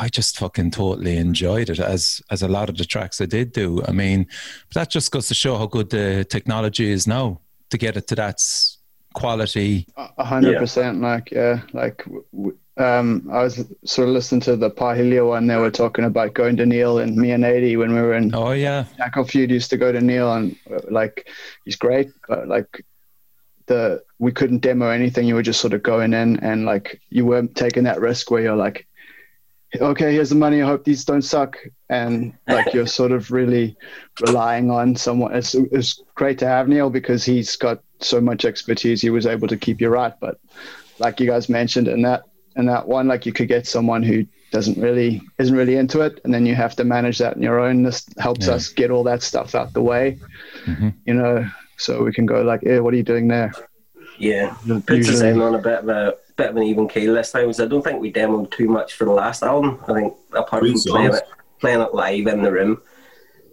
I 0.00 0.08
just 0.08 0.38
fucking 0.38 0.70
totally 0.70 1.18
enjoyed 1.18 1.68
it 1.68 1.78
as 1.78 2.22
as 2.30 2.42
a 2.42 2.48
lot 2.48 2.70
of 2.70 2.78
the 2.78 2.86
tracks 2.86 3.20
I 3.20 3.26
did 3.26 3.52
do. 3.52 3.82
I 3.86 3.92
mean, 3.92 4.26
that 4.74 4.88
just 4.88 5.12
goes 5.12 5.28
to 5.28 5.34
show 5.34 5.58
how 5.58 5.66
good 5.66 5.90
the 5.90 6.24
technology 6.24 6.90
is 6.90 7.06
now 7.06 7.40
to 7.68 7.76
get 7.76 7.96
it 7.98 8.06
to 8.08 8.14
that 8.14 8.38
quality. 9.12 9.86
a 9.98 10.08
a 10.16 10.24
hundred 10.24 10.58
percent. 10.58 11.02
Like 11.02 11.30
yeah, 11.30 11.60
like 11.74 11.98
w- 12.04 12.24
w- 12.32 12.58
um, 12.78 13.28
I 13.30 13.42
was 13.42 13.56
sort 13.84 14.08
of 14.08 14.14
listening 14.14 14.40
to 14.42 14.56
the 14.56 14.70
Pahilia 14.70 15.28
one. 15.28 15.46
They 15.46 15.56
were 15.56 15.70
talking 15.70 16.06
about 16.06 16.32
going 16.32 16.56
to 16.56 16.64
Neil 16.64 16.98
and 16.98 17.14
me 17.14 17.32
and 17.32 17.44
Adi 17.44 17.76
when 17.76 17.92
we 17.94 18.00
were 18.00 18.14
in 18.14 18.34
Oh 18.34 18.52
yeah, 18.52 18.86
Jackal 18.96 19.24
Feud 19.24 19.50
used 19.50 19.68
to 19.68 19.76
go 19.76 19.92
to 19.92 20.00
Neil 20.00 20.32
and 20.32 20.56
uh, 20.72 20.80
like 20.90 21.28
he's 21.66 21.76
great, 21.76 22.10
but 22.26 22.48
like 22.48 22.84
the 23.66 24.02
we 24.18 24.32
couldn't 24.32 24.62
demo 24.62 24.88
anything. 24.88 25.26
You 25.26 25.34
were 25.34 25.42
just 25.42 25.60
sort 25.60 25.74
of 25.74 25.82
going 25.82 26.14
in 26.14 26.38
and 26.40 26.64
like 26.64 27.00
you 27.10 27.26
weren't 27.26 27.54
taking 27.54 27.84
that 27.84 28.00
risk 28.00 28.30
where 28.30 28.42
you're 28.42 28.56
like, 28.56 28.86
okay, 29.78 30.12
here's 30.14 30.30
the 30.30 30.36
money. 30.36 30.62
I 30.62 30.66
hope 30.66 30.84
these 30.84 31.04
don't 31.04 31.22
suck, 31.22 31.56
and 31.88 32.32
like 32.48 32.72
you're 32.74 32.86
sort 33.00 33.12
of 33.12 33.30
really 33.30 33.76
relying 34.20 34.70
on 34.70 34.96
someone. 34.96 35.34
It's 35.34 35.54
it's 35.54 36.02
great 36.14 36.38
to 36.40 36.46
have 36.46 36.68
Neil 36.68 36.90
because 36.90 37.24
he's 37.24 37.56
got 37.56 37.82
so 38.00 38.20
much 38.20 38.44
expertise. 38.44 39.00
He 39.02 39.10
was 39.10 39.26
able 39.26 39.48
to 39.48 39.56
keep 39.56 39.80
you 39.80 39.88
right, 39.88 40.14
but 40.20 40.38
like 40.98 41.20
you 41.20 41.26
guys 41.26 41.48
mentioned 41.48 41.88
in 41.88 42.02
that 42.02 42.24
in 42.56 42.66
that 42.66 42.88
one, 42.88 43.08
like 43.08 43.26
you 43.26 43.32
could 43.32 43.48
get 43.48 43.66
someone 43.66 44.02
who 44.02 44.26
doesn't 44.50 44.78
really 44.78 45.22
isn't 45.38 45.56
really 45.56 45.76
into 45.76 46.00
it, 46.00 46.20
and 46.24 46.34
then 46.34 46.46
you 46.46 46.54
have 46.54 46.74
to 46.76 46.84
manage 46.84 47.18
that 47.18 47.36
on 47.36 47.42
your 47.42 47.60
own. 47.60 47.82
This 47.84 48.04
helps 48.18 48.48
Yeah. 48.48 48.54
us 48.54 48.68
get 48.68 48.90
all 48.90 49.04
that 49.04 49.22
stuff 49.22 49.54
out 49.54 49.72
the 49.72 49.82
way, 49.82 50.18
Mhm. 50.66 50.92
you 51.06 51.14
know, 51.14 51.46
so 51.76 52.02
we 52.02 52.12
can 52.12 52.26
go 52.26 52.42
like, 52.42 52.62
"Yeah, 52.62 52.80
what 52.80 52.92
are 52.92 52.96
you 52.96 53.04
doing 53.04 53.28
there?" 53.28 53.52
yeah, 54.18 54.54
puts 54.86 55.08
us 55.08 55.20
in 55.22 55.40
on 55.40 55.54
a 55.54 55.58
bit 55.58 55.78
of 55.78 55.88
a 55.88 56.14
bit 56.40 56.50
of 56.50 56.56
an 56.56 56.62
even 56.62 56.88
keel 56.88 57.14
this 57.14 57.32
time. 57.32 57.52
So 57.52 57.64
I 57.64 57.68
don't 57.68 57.82
think 57.82 58.00
we 58.00 58.12
demoed 58.12 58.50
too 58.50 58.68
much 58.68 58.94
for 58.94 59.04
the 59.04 59.12
last 59.12 59.42
album. 59.42 59.78
I 59.88 59.94
think 59.94 60.14
apart 60.32 60.62
Three 60.62 60.72
from 60.72 60.92
playing 60.92 61.14
it, 61.14 61.22
playing 61.60 61.80
it 61.80 61.94
live 61.94 62.26
in 62.26 62.42
the 62.42 62.52
room, 62.52 62.80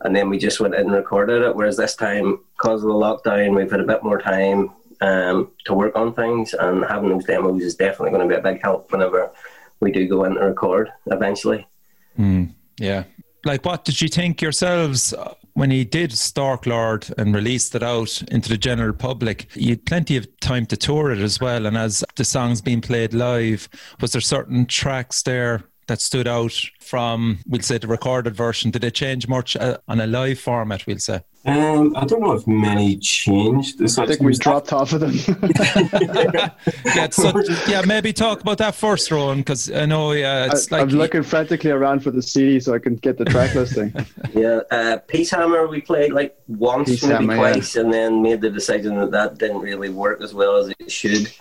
and 0.02 0.16
then 0.16 0.30
we 0.30 0.38
just 0.38 0.60
went 0.60 0.76
in 0.76 0.82
and 0.82 0.94
recorded 0.94 1.42
it. 1.44 1.56
Whereas 1.56 1.78
this 1.78 1.96
time, 1.96 2.40
because 2.58 2.82
of 2.82 2.88
the 2.88 2.94
lockdown, 2.94 3.56
we've 3.56 3.70
had 3.70 3.82
a 3.82 3.86
bit 3.86 4.04
more 4.04 4.20
time 4.20 4.72
um, 5.02 5.52
to 5.66 5.74
work 5.74 5.96
on 5.96 6.14
things, 6.14 6.54
and 6.54 6.86
having 6.86 7.10
those 7.10 7.26
demos 7.26 7.62
is 7.62 7.76
definitely 7.76 8.12
going 8.12 8.28
to 8.28 8.34
be 8.34 8.40
a 8.40 8.52
big 8.52 8.62
help 8.62 8.92
whenever 8.92 9.32
we 9.80 9.92
do 9.92 10.08
go 10.08 10.24
in 10.24 10.36
to 10.36 10.42
record 10.42 10.90
eventually. 11.08 11.68
Mm, 12.18 12.54
yeah. 12.80 13.04
Like, 13.46 13.66
what 13.66 13.86
did 13.86 14.02
you 14.02 14.08
think 14.08 14.42
yourselves 14.42 15.14
uh, 15.14 15.34
when 15.58 15.72
he 15.72 15.84
did 15.84 16.12
Storklord 16.12 17.12
and 17.18 17.34
released 17.34 17.74
it 17.74 17.82
out 17.82 18.22
into 18.30 18.48
the 18.48 18.60
general 18.60 18.94
public? 18.94 19.48
You 19.56 19.70
had 19.70 19.88
plenty 19.88 20.16
of 20.16 20.40
time 20.40 20.68
to 20.68 20.78
tour 20.78 21.10
it 21.10 21.18
as 21.18 21.42
well. 21.42 21.66
And 21.66 21.76
as 21.76 22.04
the 22.16 22.24
song's 22.24 22.62
being 22.62 22.80
played 22.80 23.12
live, 23.12 23.68
was 24.00 24.12
there 24.12 24.22
certain 24.22 24.68
tracks 24.68 25.24
there 25.24 25.64
that 25.88 26.02
stood 26.02 26.28
out 26.28 26.54
from, 26.80 27.40
we'll 27.48 27.62
say, 27.62 27.78
the 27.78 27.88
recorded 27.88 28.36
version? 28.36 28.72
Did 28.72 28.84
it 28.84 28.96
change 28.96 29.28
much 29.28 29.56
uh, 29.58 29.78
on 29.88 30.00
a 30.00 30.08
live 30.08 30.40
format, 30.40 30.86
we'll 30.86 31.00
say? 31.00 31.22
Um, 31.48 31.96
I 31.96 32.04
don't 32.04 32.22
know 32.22 32.34
if 32.34 32.46
many 32.46 32.98
changed. 32.98 33.80
As 33.82 33.98
I 33.98 34.06
think 34.06 34.20
we 34.20 34.36
dropped 34.36 34.70
half 34.70 34.92
of 34.92 35.00
them. 35.00 35.14
Yeah, 36.96 37.10
so, 37.10 37.32
yeah 37.68 37.84
maybe 37.86 38.12
talk 38.12 38.42
about 38.42 38.58
that 38.58 38.76
first, 38.76 39.12
Rowan, 39.12 39.40
because 39.40 39.72
I 39.72 39.86
know 39.86 40.12
yeah, 40.12 40.48
it's 40.48 40.72
I, 40.72 40.78
like. 40.78 40.90
I'm 40.90 40.98
looking 40.98 41.24
frantically 41.24 41.72
around 41.72 42.02
for 42.02 42.12
the 42.12 42.22
CD 42.22 42.60
so 42.60 42.74
I 42.74 42.80
can 42.80 42.96
get 42.96 43.18
the 43.18 43.26
track 43.26 43.56
listing. 43.56 43.94
Yeah, 44.34 44.62
uh, 44.72 44.98
Peace 45.08 45.32
Hammer 45.32 45.68
we 45.68 45.80
played 45.82 46.12
like 46.12 46.38
once, 46.48 46.90
Peace 46.90 47.04
maybe 47.04 47.14
Hammer, 47.14 47.36
yeah. 47.36 47.54
twice, 47.54 47.76
and 47.76 47.94
then 47.94 48.22
made 48.22 48.42
the 48.42 48.50
decision 48.50 48.98
that 48.98 49.12
that 49.12 49.38
didn't 49.38 49.60
really 49.60 49.90
work 49.90 50.22
as 50.22 50.34
well 50.34 50.58
as 50.58 50.70
it 50.80 50.92
should. 50.92 51.32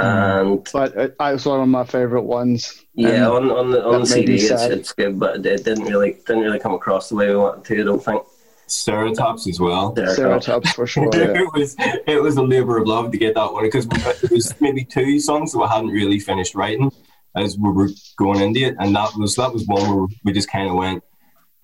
Mm. 0.00 0.40
And 0.40 0.68
but 0.72 0.94
it, 0.94 1.16
it 1.18 1.32
was 1.32 1.46
one 1.46 1.60
of 1.60 1.68
my 1.68 1.84
favorite 1.84 2.22
ones. 2.22 2.84
yeah, 2.94 3.08
And 3.08 3.24
on 3.24 3.50
on 3.50 3.70
the 3.70 3.84
on 3.84 4.02
the 4.02 4.06
that 4.06 4.16
made 4.16 4.28
me 4.28 4.38
CD 4.38 4.54
it's, 4.54 4.62
it's 4.64 4.92
good, 4.92 5.18
but 5.18 5.44
it 5.46 5.64
didn't 5.64 5.84
really 5.84 6.18
didn't 6.26 6.42
really 6.42 6.58
come 6.58 6.74
across 6.74 7.08
the 7.08 7.14
way 7.14 7.30
we 7.30 7.36
wanted 7.36 7.64
to. 7.64 7.80
I 7.80 7.84
don't 7.84 8.04
think. 8.04 8.22
Ceratops 8.68 9.48
as 9.48 9.60
well. 9.60 9.92
There, 9.92 10.08
Ceratops 10.08 10.74
for 10.74 10.86
sure. 10.88 11.08
Yeah. 11.14 11.40
it 11.40 11.52
was 11.54 11.76
it 11.78 12.20
was 12.20 12.36
a 12.36 12.42
labor 12.42 12.78
of 12.78 12.88
love 12.88 13.12
to 13.12 13.18
get 13.18 13.34
that 13.36 13.52
one 13.52 13.64
because 13.64 13.86
it 14.22 14.30
was 14.30 14.52
maybe 14.60 14.84
two 14.84 15.20
songs 15.20 15.52
that 15.52 15.58
we 15.58 15.68
hadn't 15.68 15.90
really 15.90 16.18
finished 16.18 16.54
writing 16.54 16.90
as 17.36 17.56
we 17.56 17.70
were 17.70 17.90
going 18.18 18.40
into 18.40 18.60
it, 18.60 18.76
and 18.80 18.94
that 18.96 19.10
was 19.16 19.36
that 19.36 19.52
was 19.52 19.66
one 19.66 19.88
where 19.96 20.06
we 20.24 20.32
just 20.32 20.50
kind 20.50 20.68
of 20.68 20.74
went, 20.74 21.04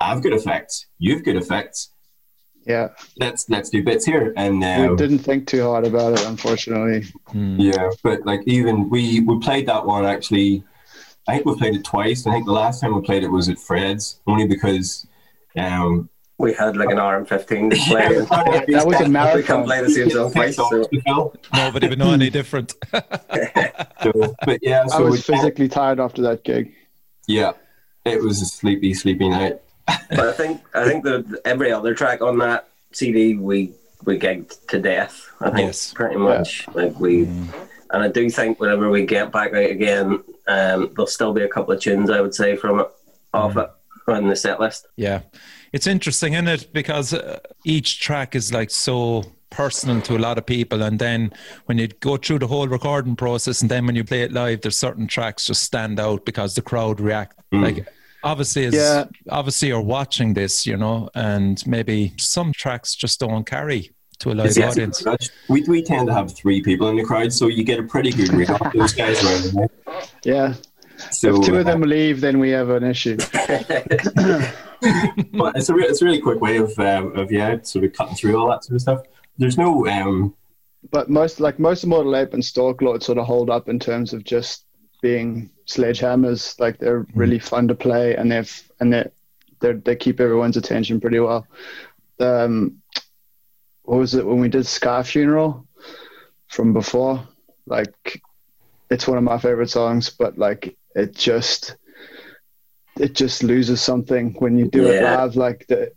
"I've 0.01 0.23
got 0.23 0.33
effects, 0.33 0.87
you've 0.99 1.25
got 1.25 1.35
effects, 1.37 1.92
yeah. 2.67 2.89
let's 3.19 3.49
let's 3.49 3.71
do 3.71 3.83
bits 3.83 4.05
here." 4.05 4.33
And 4.37 4.63
uh, 4.63 4.89
We 4.91 4.97
didn't 4.97 5.21
think 5.21 5.47
too 5.47 5.63
hard 5.63 5.87
about 5.87 6.15
it, 6.15 6.27
unfortunately. 6.27 7.05
Hmm. 7.29 7.61
yeah, 7.61 7.91
but 8.03 8.25
like 8.25 8.41
even 8.47 8.89
we 8.91 9.21
we 9.21 9.39
played 9.41 9.67
that 9.67 9.87
one 9.87 10.05
actually. 10.05 10.65
I 11.29 11.35
think 11.35 11.47
we 11.47 11.57
played 11.57 11.75
it 11.77 11.85
twice. 11.85 12.27
I 12.27 12.33
think 12.33 12.47
the 12.47 12.53
last 12.53 12.81
time 12.81 12.95
we 12.97 13.01
played 13.01 13.23
it 13.23 13.29
was 13.31 13.49
at 13.49 13.59
Fred's, 13.59 14.19
only 14.27 14.47
because 14.47 15.07
um, 15.57 16.09
we 16.43 16.53
had 16.53 16.77
like 16.77 16.91
an 16.91 16.97
RM15 16.97 17.71
to 17.71 17.77
play. 17.77 18.07
and 18.17 18.29
That 18.75 18.85
was 18.85 18.85
a 18.85 18.87
we 18.87 18.95
couldn't 18.97 19.13
marathon. 19.13 19.65
play 19.65 19.83
the 19.83 19.91
same 19.91 20.11
song 20.11 20.33
twice. 20.33 20.57
So. 20.57 21.33
Nobody 21.55 21.89
would 21.89 21.99
know 21.99 22.13
any 22.13 22.31
different. 22.31 22.75
So, 24.03 24.35
but 24.45 24.59
yeah, 24.63 24.85
I 24.93 25.01
was 25.01 25.13
we, 25.29 25.35
physically 25.37 25.69
tired 25.69 26.01
after 26.01 26.23
that 26.23 26.43
gig. 26.43 26.75
yeah, 27.29 27.53
it 28.05 28.21
was 28.21 28.43
a 28.43 28.47
sleepy, 28.47 28.95
sleepy 28.95 29.29
night. 29.29 29.62
But 29.87 30.21
I 30.21 30.33
think 30.33 30.61
I 30.75 30.85
think 30.85 31.05
that 31.05 31.41
every 31.45 31.73
other 31.73 31.95
track 31.95 32.21
on 32.23 32.39
that 32.39 32.69
CD 32.93 33.35
we 33.35 33.73
we 34.05 34.19
gigged 34.19 34.67
to 34.69 34.81
death. 34.81 35.29
I 35.41 35.51
think 35.51 35.69
Yes. 35.69 35.93
pretty 35.93 36.17
much 36.17 36.67
like 36.75 36.99
we. 36.99 37.23
And 37.25 38.03
I 38.03 38.09
do 38.09 38.29
think 38.31 38.59
whenever 38.59 38.91
we 38.91 39.05
get 39.05 39.31
back 39.33 39.53
out 39.53 39.71
again, 39.71 40.23
um, 40.49 40.91
there'll 40.95 41.07
still 41.07 41.33
be 41.35 41.43
a 41.43 41.49
couple 41.49 41.75
of 41.75 41.81
tunes 41.81 42.11
I 42.11 42.21
would 42.21 42.35
say 42.35 42.57
from 42.57 42.81
it 42.81 42.89
off 43.35 43.57
it 43.57 43.69
on 44.09 44.29
the 44.29 44.37
set 44.37 44.61
list. 44.61 44.87
Yeah, 44.97 45.21
it's 45.73 45.87
interesting, 45.87 46.33
isn't 46.33 46.49
it? 46.49 46.73
Because 46.73 47.13
uh, 47.13 47.39
each 47.65 48.01
track 48.01 48.35
is 48.35 48.53
like 48.53 48.71
so 48.71 49.25
personal 49.51 50.01
to 50.01 50.17
a 50.17 50.19
lot 50.19 50.39
of 50.39 50.47
people, 50.47 50.83
and 50.83 50.99
then 50.99 51.33
when 51.67 51.77
you 51.79 51.87
go 51.89 52.17
through 52.17 52.39
the 52.39 52.47
whole 52.47 52.67
recording 52.67 53.15
process, 53.15 53.61
and 53.61 53.71
then 53.71 53.87
when 53.87 53.95
you 53.95 54.05
play 54.05 54.23
it 54.23 54.33
live, 54.33 54.63
there's 54.63 54.79
certain 54.79 55.07
tracks 55.07 55.45
just 55.47 55.63
stand 55.63 56.01
out 56.01 56.25
because 56.25 56.55
the 56.55 56.63
crowd 56.63 56.99
react. 57.01 57.39
Like 57.53 57.87
obviously, 58.25 58.67
as, 58.67 58.75
Yeah. 58.75 59.05
obviously 59.31 59.69
you're 59.69 59.81
watching 59.81 60.35
this, 60.35 60.67
you 60.67 60.77
know, 60.77 61.09
and 61.15 61.65
maybe 61.67 62.15
some 62.19 62.53
tracks 62.53 62.95
just 62.95 63.21
don't 63.21 63.45
carry 63.45 63.91
to 64.21 64.31
a 64.31 64.35
live 64.35 64.57
Yeah, 64.57 64.69
audience. 64.69 65.05
We, 65.49 65.63
we 65.63 65.83
tend 65.83 66.07
to 66.09 66.15
have 66.15 66.35
three 66.35 66.63
people 66.63 66.89
in 66.89 66.97
the 66.97 67.05
crowd, 67.05 67.33
so 67.33 67.49
you 67.49 67.65
get 67.65 67.79
a 67.79 67.83
pretty 67.83 68.11
good 68.11 68.33
read 68.33 68.51
of 68.51 68.73
those 68.73 68.93
guys 68.93 69.23
around 69.25 69.43
the. 69.43 69.69
Yeah. 70.25 70.55
So 71.11 71.41
if 71.41 71.47
two 71.47 71.57
of 71.57 71.67
uh, 71.67 71.71
them 71.71 71.81
leave, 71.83 72.21
then 72.21 72.39
we 72.39 72.51
have 72.51 72.71
an 72.71 72.85
issue. 72.85 73.17
but 75.33 75.57
it's 75.57 75.69
a 75.69 75.75
re- 75.75 75.87
it's 75.87 76.03
a 76.03 76.05
really 76.05 76.21
quick 76.21 76.41
way 76.41 76.57
of 76.59 76.79
um, 76.79 77.17
of 77.17 77.33
yeah, 77.33 77.61
sort 77.63 77.85
of 77.85 77.93
cutting 77.93 78.15
through 78.15 78.37
all 78.37 78.49
that 78.51 78.65
sort 78.65 78.77
of 78.77 78.83
stuff. 78.83 79.03
There's 79.39 79.59
no 79.59 79.87
um 79.89 80.35
But 80.91 81.11
most 81.11 81.41
like 81.41 81.59
most 81.59 81.83
of 81.83 81.89
Mortal 81.89 82.15
Ape 82.17 82.35
and 82.35 82.43
Storklord 82.43 83.03
sort 83.03 83.19
of 83.19 83.27
hold 83.27 83.51
up 83.51 83.69
in 83.69 83.79
terms 83.81 84.13
of 84.13 84.23
just 84.25 84.65
being 85.01 85.51
sledgehammers. 85.67 86.59
Like 86.61 86.79
they're 86.79 87.07
really 87.15 87.39
fun 87.39 87.69
to 87.69 87.75
play, 87.75 88.17
and 88.17 88.31
they've 88.31 88.71
and 88.81 88.93
they 88.93 89.09
they 89.61 89.73
they 89.73 89.97
keep 89.97 90.21
everyone's 90.21 90.57
attention 90.57 91.01
pretty 91.01 91.21
well. 91.21 91.47
Um, 92.21 92.83
what 93.83 93.99
was 93.99 94.15
it 94.15 94.27
when 94.27 94.41
we 94.41 94.49
did 94.49 94.67
Sky 94.67 95.03
Funeral 95.03 95.67
from 96.49 96.73
before? 96.73 97.27
Like, 97.67 98.23
it's 98.91 99.09
one 99.09 99.19
of 99.19 99.25
my 99.25 99.39
favorite 99.39 99.71
songs, 99.71 100.11
but 100.11 100.39
like 100.39 100.77
it 100.95 101.15
just 101.15 101.77
it 102.99 103.15
just 103.15 103.43
loses 103.43 103.81
something 103.81 104.35
when 104.39 104.59
you 104.59 104.69
do 104.69 104.87
it 104.87 105.03
live. 105.03 105.37
Like 105.37 105.67
the, 105.69 105.91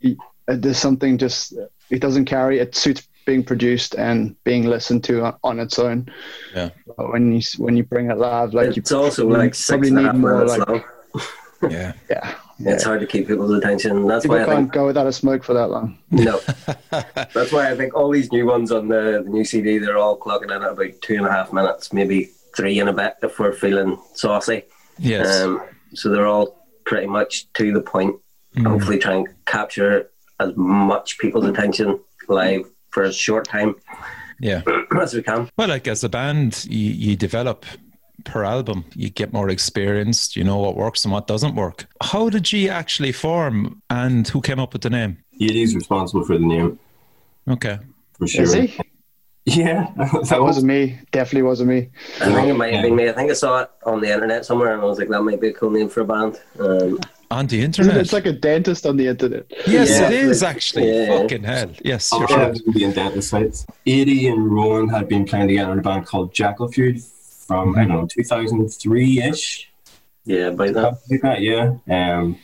uh, 0.48 0.56
there's 0.58 0.78
something 0.78 1.18
just 1.18 1.54
it 1.90 2.02
doesn't 2.02 2.26
carry. 2.26 2.60
It 2.60 2.76
suits 2.76 3.08
being 3.26 3.44
produced 3.44 3.96
and 3.96 4.42
being 4.44 4.66
listened 4.66 5.04
to 5.06 5.24
on, 5.24 5.36
on 5.44 5.60
its 5.60 5.80
own. 5.80 6.08
Yeah. 6.56 6.70
But 6.98 7.12
when 7.12 7.32
you 7.34 7.42
when 7.58 7.76
you 7.76 7.84
bring 7.84 8.12
it 8.12 8.18
live, 8.18 8.54
like 8.54 8.78
it's 8.78 8.92
you 8.92 8.98
also 8.98 9.28
you 9.28 9.36
like 9.36 9.56
probably 9.68 9.92
need 9.92 10.14
more. 10.14 10.46
Like 10.46 10.68
long. 10.68 10.84
Yeah. 11.70 11.94
yeah, 12.12 12.36
It's 12.60 12.84
hard 12.84 13.00
to 13.00 13.08
keep 13.08 13.28
people's 13.28 13.52
attention. 13.58 14.06
That's 14.06 14.26
people 14.26 14.38
why 14.38 14.44
I 14.44 14.46
can't 14.46 14.60
think 14.60 14.74
go 14.74 14.86
without 14.86 15.08
a 15.08 15.12
smoke 15.12 15.44
for 15.44 15.54
that 15.54 15.72
long. 15.72 15.98
no. 16.12 16.40
That's 16.92 17.52
why 17.52 17.72
I 17.72 17.76
think 17.76 17.96
all 17.96 18.12
these 18.12 18.32
new 18.32 18.46
ones 18.46 18.72
on 18.72 18.88
the, 18.88 19.22
the 19.24 19.30
new 19.30 19.44
CD 19.44 19.80
they're 19.80 19.98
all 19.98 20.20
clocking 20.20 20.56
in 20.56 20.62
at 20.62 20.72
about 20.72 21.02
two 21.02 21.16
and 21.16 21.26
a 21.26 21.32
half 21.32 21.54
minutes, 21.54 21.92
maybe 21.92 22.30
three 22.56 22.80
and 22.80 22.90
a 22.90 22.94
bit 22.94 23.16
if 23.24 23.40
we're 23.40 23.54
feeling 23.54 23.98
saucy. 24.14 24.64
Yes. 25.00 25.42
Um, 25.42 25.64
so 25.94 26.10
they're 26.10 26.28
all 26.28 26.68
pretty 26.84 27.08
much 27.08 27.52
to 27.54 27.72
the 27.72 27.82
point. 27.82 28.16
Mm. 28.56 28.68
Hopefully, 28.68 29.00
try 29.00 29.16
and 29.16 29.28
capture 29.46 30.12
as 30.40 30.56
much 30.56 31.18
people's 31.18 31.46
attention 31.46 32.00
live 32.28 32.70
for 32.96 33.04
a 33.04 33.12
short 33.12 33.46
time 33.46 33.76
yeah. 34.40 34.62
as 35.02 35.14
we 35.14 35.22
can. 35.22 35.50
Well, 35.58 35.68
like 35.68 35.86
as 35.88 36.04
a 36.04 36.10
band, 36.10 36.66
you, 36.70 36.92
you 36.92 37.16
develop 37.18 37.66
per 38.24 38.46
album. 38.46 38.86
You 38.96 39.10
get 39.10 39.34
more 39.34 39.50
experienced. 39.50 40.38
You 40.38 40.46
know 40.46 40.58
what 40.58 40.78
works 40.78 41.04
and 41.04 41.12
what 41.12 41.28
doesn't 41.28 41.56
work. 41.56 41.88
How 42.02 42.30
did 42.30 42.54
you 42.54 42.70
actually 42.70 43.12
form, 43.12 43.82
and 43.90 44.28
who 44.30 44.40
came 44.42 44.60
up 44.60 44.72
with 44.72 44.82
the 44.82 44.90
name? 44.90 45.18
Yeti's 45.40 45.76
responsible 45.76 46.24
for 46.24 46.38
the 46.38 46.46
name 46.46 46.80
Okay. 47.50 47.80
for 48.18 48.28
sure. 48.28 48.68
Is 49.46 49.54
he? 49.54 49.62
Yeah, 49.62 49.92
That 50.30 50.42
wasn't 50.42 50.66
me. 50.68 51.00
Definitely 51.12 51.44
wasn't 51.44 51.70
me. 51.70 51.90
I 52.22 52.34
think 52.34 52.48
it 52.50 52.54
might 52.56 52.74
have 52.74 52.84
been 52.84 52.96
me. 52.96 53.10
I 53.10 53.12
think 53.14 53.30
I 53.30 53.34
saw 53.34 53.62
it 53.62 53.70
on 53.86 54.02
the 54.02 54.12
internet 54.12 54.46
somewhere, 54.46 54.74
and 54.74 54.82
I 54.82 54.86
was 54.86 54.98
like, 55.00 55.10
that 55.10 55.22
might 55.22 55.40
be 55.40 55.50
a 55.50 55.54
cool 55.54 55.70
name 55.72 55.88
for 55.90 56.02
a 56.02 56.06
band. 56.06 56.40
Um, 56.60 57.00
On 57.32 57.46
the 57.48 57.62
internet. 57.62 57.98
It's 57.98 58.14
like 58.14 58.26
a 58.26 58.32
dentist 58.32 58.86
on 58.86 58.98
the 58.98 59.08
internet. 59.08 59.46
yes, 59.68 59.90
Yeah. 59.90 60.08
it 60.08 60.14
is 60.14 60.42
actually. 60.44 60.92
Yeah. 60.92 61.18
Fucking 61.22 61.44
hell. 61.44 61.72
Yes, 61.84 62.12
you're 62.12 62.28
sure. 62.28 62.38
right. 62.38 62.62
The 62.74 62.92
dentist 62.94 63.30
sites. 63.30 63.66
Adi 63.88 64.28
and 64.28 64.52
Rowan 64.52 64.90
had 64.90 65.08
been 65.08 65.26
playing 65.26 65.48
together 65.50 65.72
in 65.74 65.80
a 65.80 65.82
band 65.82 66.06
called 66.08 66.34
Jackal 66.34 66.68
Feud 66.70 67.02
from 67.04 67.76
I 67.76 67.86
don't 67.86 67.90
know 67.90 68.08
2003 68.08 69.22
ish. 69.22 69.72
yeah, 70.26 70.50
by 70.52 70.72
that. 70.72 70.98
Like 71.12 71.22
that, 71.22 71.42
yeah. 71.42 71.76
Um, 71.88 72.38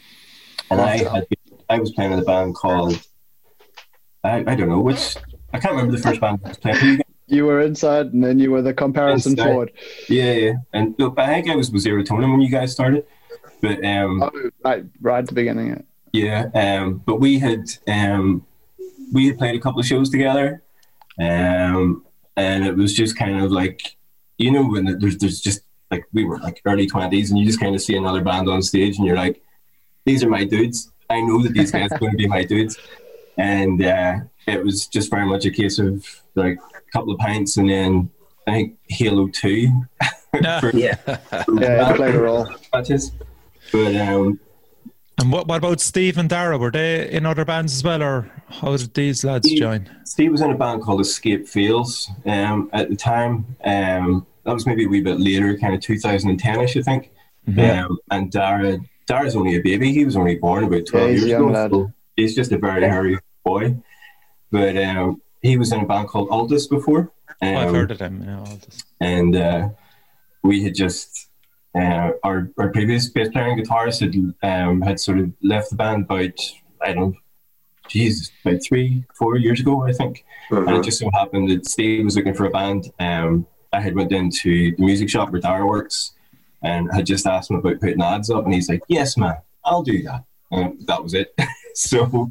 and 0.69 0.79
I 0.81 0.97
had 0.97 1.25
I 1.69 1.79
was 1.79 1.91
playing 1.91 2.11
in 2.13 2.19
a 2.19 2.23
band 2.23 2.53
called 2.55 3.01
I, 4.23 4.43
I 4.45 4.55
don't 4.55 4.69
know 4.69 4.81
which 4.81 5.15
I 5.53 5.59
can't 5.59 5.73
remember 5.73 5.95
the 5.95 6.01
first 6.01 6.21
band 6.21 6.39
I 6.43 6.47
was 6.49 6.57
playing. 6.63 7.01
You 7.27 7.45
were 7.45 7.61
inside, 7.61 8.07
and 8.07 8.23
then 8.23 8.39
you 8.39 8.51
were 8.51 8.61
the 8.61 8.73
comparison 8.73 9.33
Inside. 9.33 9.45
forward. 9.45 9.71
Yeah, 10.09 10.33
yeah. 10.33 10.53
And 10.73 10.95
look, 10.99 11.17
I 11.17 11.27
think 11.27 11.49
I 11.49 11.55
was 11.55 11.71
with 11.71 11.85
Serotonin 11.85 12.29
when 12.29 12.41
you 12.41 12.49
guys 12.49 12.73
started, 12.73 13.05
but 13.61 13.83
um, 13.85 14.21
Oh, 14.21 14.31
right, 14.65 14.83
right 14.99 15.19
at 15.19 15.27
the 15.27 15.33
beginning. 15.33 15.81
Yeah, 16.11 16.49
um, 16.53 17.01
but 17.05 17.21
we 17.21 17.39
had 17.39 17.69
um, 17.87 18.45
we 19.13 19.27
had 19.27 19.37
played 19.37 19.55
a 19.55 19.59
couple 19.59 19.79
of 19.79 19.85
shows 19.85 20.09
together, 20.09 20.61
um, 21.19 22.03
and 22.35 22.65
it 22.65 22.75
was 22.75 22.93
just 22.93 23.15
kind 23.17 23.41
of 23.41 23.49
like 23.49 23.95
you 24.37 24.51
know 24.51 24.65
when 24.67 24.99
there's 24.99 25.17
there's 25.17 25.39
just 25.39 25.61
like 25.89 26.05
we 26.11 26.25
were 26.25 26.37
like 26.39 26.61
early 26.65 26.85
twenties, 26.85 27.29
and 27.29 27.39
you 27.39 27.45
just 27.45 27.61
kind 27.61 27.75
of 27.75 27.81
see 27.81 27.95
another 27.95 28.21
band 28.21 28.49
on 28.49 28.61
stage, 28.61 28.97
and 28.97 29.07
you're 29.07 29.15
like, 29.15 29.41
these 30.05 30.21
are 30.21 30.29
my 30.29 30.43
dudes. 30.43 30.91
I 31.09 31.21
know 31.21 31.41
that 31.43 31.53
these 31.53 31.71
guys 31.71 31.91
are 31.93 31.97
going 31.97 32.11
to 32.11 32.17
be 32.17 32.27
my 32.27 32.43
dudes, 32.43 32.77
and 33.37 33.83
uh, 33.83 34.15
it 34.47 34.63
was 34.63 34.87
just 34.87 35.09
very 35.09 35.25
much 35.25 35.45
a 35.45 35.51
case 35.51 35.79
of 35.79 36.05
like 36.35 36.57
a 36.75 36.91
couple 36.91 37.13
of 37.13 37.19
pints, 37.19 37.57
and 37.57 37.69
then 37.69 38.09
I 38.47 38.51
think 38.51 38.77
Halo 38.89 39.27
Two. 39.27 39.85
for 40.59 40.71
Yeah. 40.75 40.95
Yeah, 41.05 41.91
it 41.91 41.95
played 41.97 42.15
a 42.15 42.19
role. 42.21 42.47
matches. 42.73 43.11
But 43.71 43.95
um, 43.95 44.39
And 45.19 45.31
what, 45.31 45.47
what 45.47 45.57
about 45.57 45.79
Steve 45.81 46.17
and 46.17 46.29
Dara? 46.29 46.57
Were 46.57 46.71
they 46.71 47.09
in 47.09 47.25
other 47.25 47.45
bands 47.45 47.73
as 47.75 47.83
well, 47.83 48.01
or 48.01 48.31
how 48.47 48.75
did 48.77 48.93
these 48.93 49.23
lads 49.23 49.47
Steve- 49.47 49.59
join? 49.59 49.89
Steve 50.05 50.31
was 50.31 50.41
in 50.41 50.51
a 50.51 50.57
band 50.57 50.81
called 50.83 50.99
Escape 51.01 51.47
Fields 51.47 52.09
um, 52.25 52.69
at 52.73 52.89
the 52.89 52.95
time. 52.95 53.45
Um, 53.63 54.25
that 54.45 54.53
was 54.53 54.65
maybe 54.65 54.85
a 54.85 54.87
wee 54.89 55.01
bit 55.01 55.19
later, 55.19 55.57
kind 55.57 55.73
of 55.75 55.79
2010ish, 55.81 56.77
I 56.79 56.81
think. 56.81 57.11
Um, 57.57 57.97
and 58.09 58.31
Dara, 58.31 58.77
Dara's 59.07 59.35
only 59.35 59.55
a 59.55 59.61
baby. 59.61 59.91
He 59.93 60.03
was 60.05 60.15
only 60.17 60.35
born 60.35 60.63
about 60.63 60.85
12 60.85 61.05
Yeah, 61.07 61.11
he's 61.11 61.19
years 61.21 61.29
young 61.31 61.55
ago. 61.55 61.91
Lad. 62.21 62.27
So 62.27 62.27
he's 62.27 62.35
just 62.35 62.51
a 62.51 62.57
very 62.57 62.81
hairy 62.87 63.19
boy. 63.43 63.77
But 64.51 64.77
um, 64.77 65.21
he 65.41 65.57
was 65.57 65.71
in 65.71 65.79
a 65.81 65.85
band 65.85 66.07
called 66.09 66.29
Altus 66.29 66.69
before. 66.69 67.11
Um, 67.41 67.55
Oh, 67.55 67.57
I've 67.57 67.71
heard 67.73 67.91
of 67.91 67.97
them. 67.97 68.23
Yeah, 68.23 68.39
all 68.39 68.45
this. 68.45 68.83
and 68.99 69.35
uh, 69.35 69.69
we 70.43 70.63
had 70.63 70.75
just 70.75 71.29
uh, 71.75 72.11
our 72.23 72.49
our 72.57 72.69
previous 72.71 73.09
bass 73.09 73.29
player 73.29 73.47
and 73.49 73.61
guitarist 73.65 74.01
had 74.01 74.13
um, 74.67 74.81
had 74.81 74.99
sort 74.99 75.19
of 75.19 75.31
left 75.41 75.69
the 75.69 75.75
band 75.77 76.03
about 76.03 76.33
I 76.81 76.93
don't 76.93 77.11
know, 77.11 77.13
Jesus, 77.87 78.31
about 78.45 78.61
three 78.61 79.05
four 79.17 79.37
years 79.37 79.59
ago 79.61 79.83
I 79.87 79.93
think, 79.93 80.25
and 80.51 80.59
it 80.69 80.81
Mhm. 80.81 80.83
just 80.83 80.99
so 80.99 81.09
happened 81.13 81.49
that 81.49 81.65
Steve 81.65 82.03
was 82.03 82.15
looking 82.17 82.33
for 82.35 82.45
a 82.45 82.49
band. 82.51 82.91
Um, 82.99 83.47
I 83.73 83.79
had 83.79 83.95
went 83.95 84.11
into 84.11 84.75
the 84.75 84.83
music 84.83 85.09
shop 85.09 85.31
where 85.31 85.39
Dara 85.41 85.65
works, 85.65 86.11
and 86.61 86.91
had 86.93 87.05
just 87.05 87.25
asked 87.25 87.49
him 87.49 87.55
about 87.57 87.79
putting 87.79 88.01
ads 88.01 88.29
up, 88.29 88.43
and 88.43 88.53
he's 88.53 88.67
like, 88.69 88.81
"Yes, 88.89 89.15
man, 89.17 89.37
I'll 89.63 89.83
do 89.83 90.03
that." 90.03 90.25
And 90.51 90.85
that 90.87 91.01
was 91.01 91.13
it. 91.13 91.33
so 91.75 92.29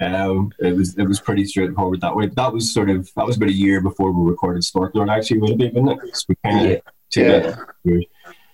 um, 0.00 0.52
it 0.58 0.74
was 0.76 0.96
it 0.98 1.04
was 1.06 1.20
pretty 1.20 1.44
straightforward 1.44 2.00
that 2.00 2.14
way. 2.16 2.26
That 2.26 2.52
was 2.52 2.72
sort 2.72 2.90
of 2.90 3.08
that 3.16 3.26
was 3.26 3.36
about 3.36 3.48
a 3.50 3.52
year 3.52 3.80
before 3.80 4.12
we 4.12 4.28
recorded 4.30 4.62
Storklord. 4.62 5.10
Actually, 5.10 5.38
would 5.40 5.50
have 5.50 5.58
been, 5.58 5.74
wasn't 5.84 6.02
it? 6.08 6.16
So 6.16 6.24
we 6.28 6.36
kind 6.44 6.72
of 6.72 6.80
Yeah. 7.16 7.56
Yeah. 7.84 7.96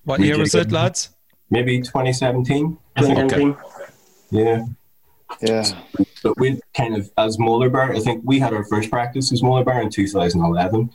What 0.04 0.20
We 0.20 0.26
year 0.26 0.38
was 0.38 0.52
get- 0.52 0.66
it, 0.66 0.72
lads? 0.72 1.10
maybe 1.50 1.80
2017. 1.80 2.76
I 2.96 3.02
think. 3.02 3.30
2019. 3.30 3.56
Yeah, 4.30 4.64
Yeah. 5.40 5.64
but 6.22 6.38
we 6.38 6.60
kind 6.76 6.94
of 6.96 7.10
as 7.16 7.36
Molarbear. 7.38 7.96
I 7.96 8.00
think 8.00 8.22
we 8.24 8.38
had 8.38 8.52
our 8.52 8.64
first 8.64 8.90
practice 8.90 9.32
as 9.32 9.40
Molarbear 9.42 9.82
in 9.82 9.88
2011, 9.90 10.90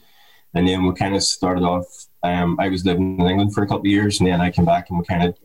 and 0.54 0.68
then 0.68 0.86
we 0.86 0.94
kind 0.94 1.16
of 1.16 1.24
started 1.24 1.64
off. 1.64 1.86
Um, 2.24 2.58
I 2.60 2.70
was 2.70 2.86
living 2.86 3.20
in 3.20 3.28
England 3.28 3.54
for 3.54 3.64
a 3.64 3.68
couple 3.68 3.82
of 3.82 3.86
years, 3.88 4.20
and 4.20 4.28
then 4.30 4.40
I 4.42 4.52
came 4.52 4.66
back 4.66 4.90
and 4.90 5.00
we 5.00 5.06
kind 5.06 5.24
of 5.24 5.36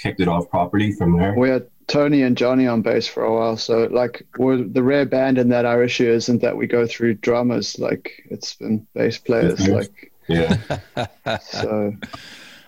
kicked 0.00 0.20
it 0.20 0.26
off 0.28 0.48
properly 0.50 0.90
from 0.92 1.16
there. 1.16 1.34
We 1.36 1.48
had 1.50 1.66
Tony 1.86 2.22
and 2.22 2.36
Johnny 2.36 2.66
on 2.66 2.82
bass 2.82 3.06
for 3.06 3.24
a 3.24 3.34
while. 3.34 3.56
So, 3.56 3.84
like, 3.90 4.26
we're 4.38 4.62
the 4.62 4.82
rare 4.82 5.06
band 5.06 5.38
in 5.38 5.48
that 5.50 5.64
our 5.64 5.82
issue 5.82 6.08
isn't 6.08 6.40
that 6.42 6.56
we 6.56 6.66
go 6.66 6.86
through 6.86 7.14
drummers. 7.14 7.78
Like, 7.78 8.22
it's 8.30 8.54
been 8.54 8.86
bass 8.94 9.18
players. 9.18 9.66
Like, 9.68 10.12
Yeah. 10.28 10.56
so 11.40 11.94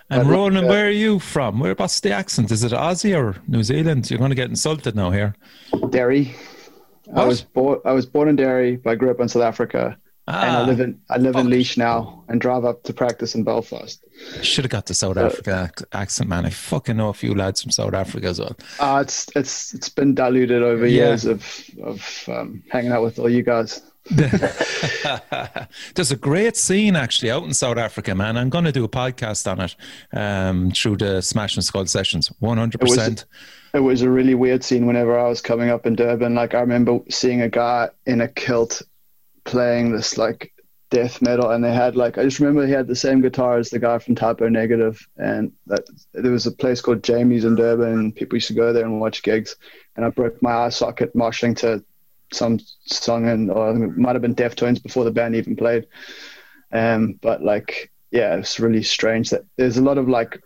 And 0.09 0.21
I'd 0.21 0.27
Ronan, 0.27 0.53
like 0.55 0.63
that. 0.65 0.69
where 0.69 0.87
are 0.87 0.91
you 0.91 1.19
from? 1.19 1.59
Where, 1.59 1.73
what's 1.75 1.99
the 1.99 2.11
accent? 2.11 2.51
Is 2.51 2.63
it 2.63 2.71
Aussie 2.73 3.17
or 3.17 3.35
New 3.47 3.63
Zealand? 3.63 4.09
You're 4.09 4.19
going 4.19 4.29
to 4.29 4.35
get 4.35 4.49
insulted 4.49 4.95
now 4.95 5.11
here. 5.11 5.35
Derry. 5.89 6.35
I 7.15 7.25
was 7.25 7.41
born. 7.41 7.79
I 7.85 7.91
was 7.91 8.05
born 8.05 8.29
in 8.29 8.35
Derry, 8.35 8.77
but 8.77 8.89
I 8.91 8.95
grew 8.95 9.11
up 9.11 9.19
in 9.19 9.27
South 9.29 9.43
Africa, 9.43 9.95
and 10.27 10.35
I 10.37 10.61
Ah, 10.61 10.65
live 10.65 10.79
in 10.79 10.99
I 11.09 11.17
live 11.17 11.35
in. 11.35 11.47
Laois 11.49 11.77
now, 11.77 12.23
and 12.27 12.41
drive 12.41 12.65
up 12.65 12.83
to 12.83 12.93
practice 12.93 13.35
in 13.35 13.43
Belfast. 13.43 14.03
should 14.41 14.63
have 14.65 14.71
got 14.71 14.85
the 14.87 14.93
South 14.93 15.17
Uh, 15.17 15.25
Africa 15.25 15.69
accent, 15.93 16.29
man. 16.29 16.45
I 16.45 16.49
fucking 16.49 16.97
know 16.97 17.09
a 17.09 17.13
few 17.13 17.35
lads 17.35 17.61
from 17.61 17.71
South 17.71 17.93
Africa 17.93 18.27
as 18.27 18.39
well. 18.39 18.55
Uh, 18.79 18.99
it's 19.03 19.27
it's 19.35 19.73
it's 19.73 19.89
been 19.89 20.15
diluted 20.15 20.63
over 20.63 20.87
Yeah. 20.87 21.05
years 21.09 21.25
of 21.25 21.45
of 21.83 22.23
um, 22.27 22.63
hanging 22.71 22.91
out 22.91 23.03
with 23.03 23.19
all 23.19 23.29
you 23.29 23.43
guys. 23.43 23.81
There's 25.95 26.11
a 26.11 26.15
great 26.15 26.55
scene 26.57 26.95
actually 26.95 27.31
out 27.31 27.43
in 27.43 27.53
South 27.53 27.77
Africa, 27.77 28.13
man. 28.15 28.37
I'm 28.37 28.49
going 28.49 28.65
to 28.65 28.71
do 28.71 28.83
a 28.83 28.89
podcast 28.89 29.49
on 29.51 29.59
it 29.61 29.75
um, 30.13 30.71
through 30.71 30.97
the 30.97 31.21
Smash 31.21 31.55
and 31.55 31.63
Skull 31.63 31.85
sessions. 31.87 32.29
100%. 32.41 33.25
It 33.73 33.79
was 33.79 34.01
a 34.03 34.09
really 34.09 34.35
weird 34.35 34.63
scene 34.63 34.85
whenever 34.85 35.19
I 35.19 35.27
was 35.27 35.41
coming 35.41 35.69
up 35.69 35.85
in 35.85 35.95
Durban. 35.95 36.35
Like 36.35 36.53
I 36.53 36.59
remember 36.61 36.99
seeing 37.09 37.41
a 37.41 37.49
guy 37.49 37.89
in 38.05 38.21
a 38.21 38.27
kilt 38.27 38.81
playing 39.45 39.91
this 39.91 40.17
like 40.17 40.51
death 40.91 41.21
metal, 41.21 41.51
and 41.51 41.63
they 41.63 41.73
had 41.73 41.95
like 41.95 42.17
I 42.17 42.23
just 42.23 42.39
remember 42.39 42.65
he 42.65 42.73
had 42.73 42.87
the 42.87 42.95
same 42.95 43.21
guitar 43.21 43.57
as 43.57 43.69
the 43.69 43.79
guy 43.79 43.97
from 43.99 44.15
Type 44.15 44.41
O 44.41 44.49
Negative, 44.49 44.99
and 45.17 45.51
that 45.67 45.85
there 46.13 46.31
was 46.31 46.45
a 46.45 46.51
place 46.51 46.81
called 46.81 47.03
Jamie's 47.03 47.45
in 47.45 47.55
Durban, 47.55 47.87
and 47.87 48.15
people 48.15 48.35
used 48.35 48.47
to 48.47 48.53
go 48.53 48.73
there 48.73 48.85
and 48.85 48.99
watch 48.99 49.23
gigs. 49.23 49.55
And 49.95 50.05
I 50.05 50.09
broke 50.09 50.41
my 50.41 50.51
eye 50.51 50.69
socket 50.69 51.15
marshalling 51.15 51.55
to 51.55 51.83
some 52.33 52.59
song 52.85 53.27
and 53.27 53.51
or 53.51 53.69
it 53.69 53.97
might 53.97 54.15
have 54.15 54.21
been 54.21 54.35
Deftones 54.35 54.81
before 54.81 55.03
the 55.03 55.11
band 55.11 55.35
even 55.35 55.55
played. 55.55 55.87
Um, 56.71 57.19
but 57.21 57.41
like 57.41 57.91
yeah, 58.11 58.35
it's 58.35 58.59
really 58.59 58.83
strange 58.83 59.29
that 59.31 59.43
there's 59.57 59.77
a 59.77 59.83
lot 59.83 59.97
of 59.97 60.07
like 60.07 60.41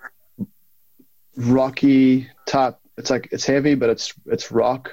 rocky 1.37 2.27
type. 2.45 2.77
It's 2.97 3.09
like 3.09 3.29
it's 3.31 3.45
heavy, 3.45 3.75
but 3.75 3.89
it's 3.89 4.13
it's 4.25 4.51
rock. 4.51 4.91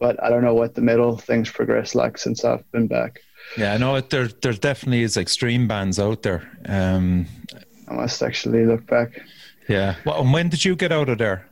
But 0.00 0.22
I 0.22 0.30
don't 0.30 0.42
know 0.42 0.54
what 0.54 0.74
the 0.74 0.80
metal 0.80 1.16
things 1.16 1.50
progress 1.50 1.94
like 1.94 2.18
since 2.18 2.44
I've 2.44 2.70
been 2.72 2.88
back. 2.88 3.20
Yeah, 3.56 3.74
I 3.74 3.76
know 3.78 3.96
it, 3.96 4.10
there 4.10 4.28
there 4.28 4.52
definitely 4.52 5.02
is 5.02 5.16
extreme 5.16 5.68
bands 5.68 5.98
out 5.98 6.22
there. 6.22 6.50
Um, 6.66 7.26
I 7.88 7.94
must 7.94 8.22
actually 8.22 8.64
look 8.64 8.86
back. 8.86 9.20
yeah. 9.68 9.96
Well, 10.04 10.20
and 10.22 10.32
when 10.32 10.48
did 10.48 10.64
you 10.64 10.74
get 10.76 10.92
out 10.92 11.08
of 11.08 11.18
there? 11.18 11.46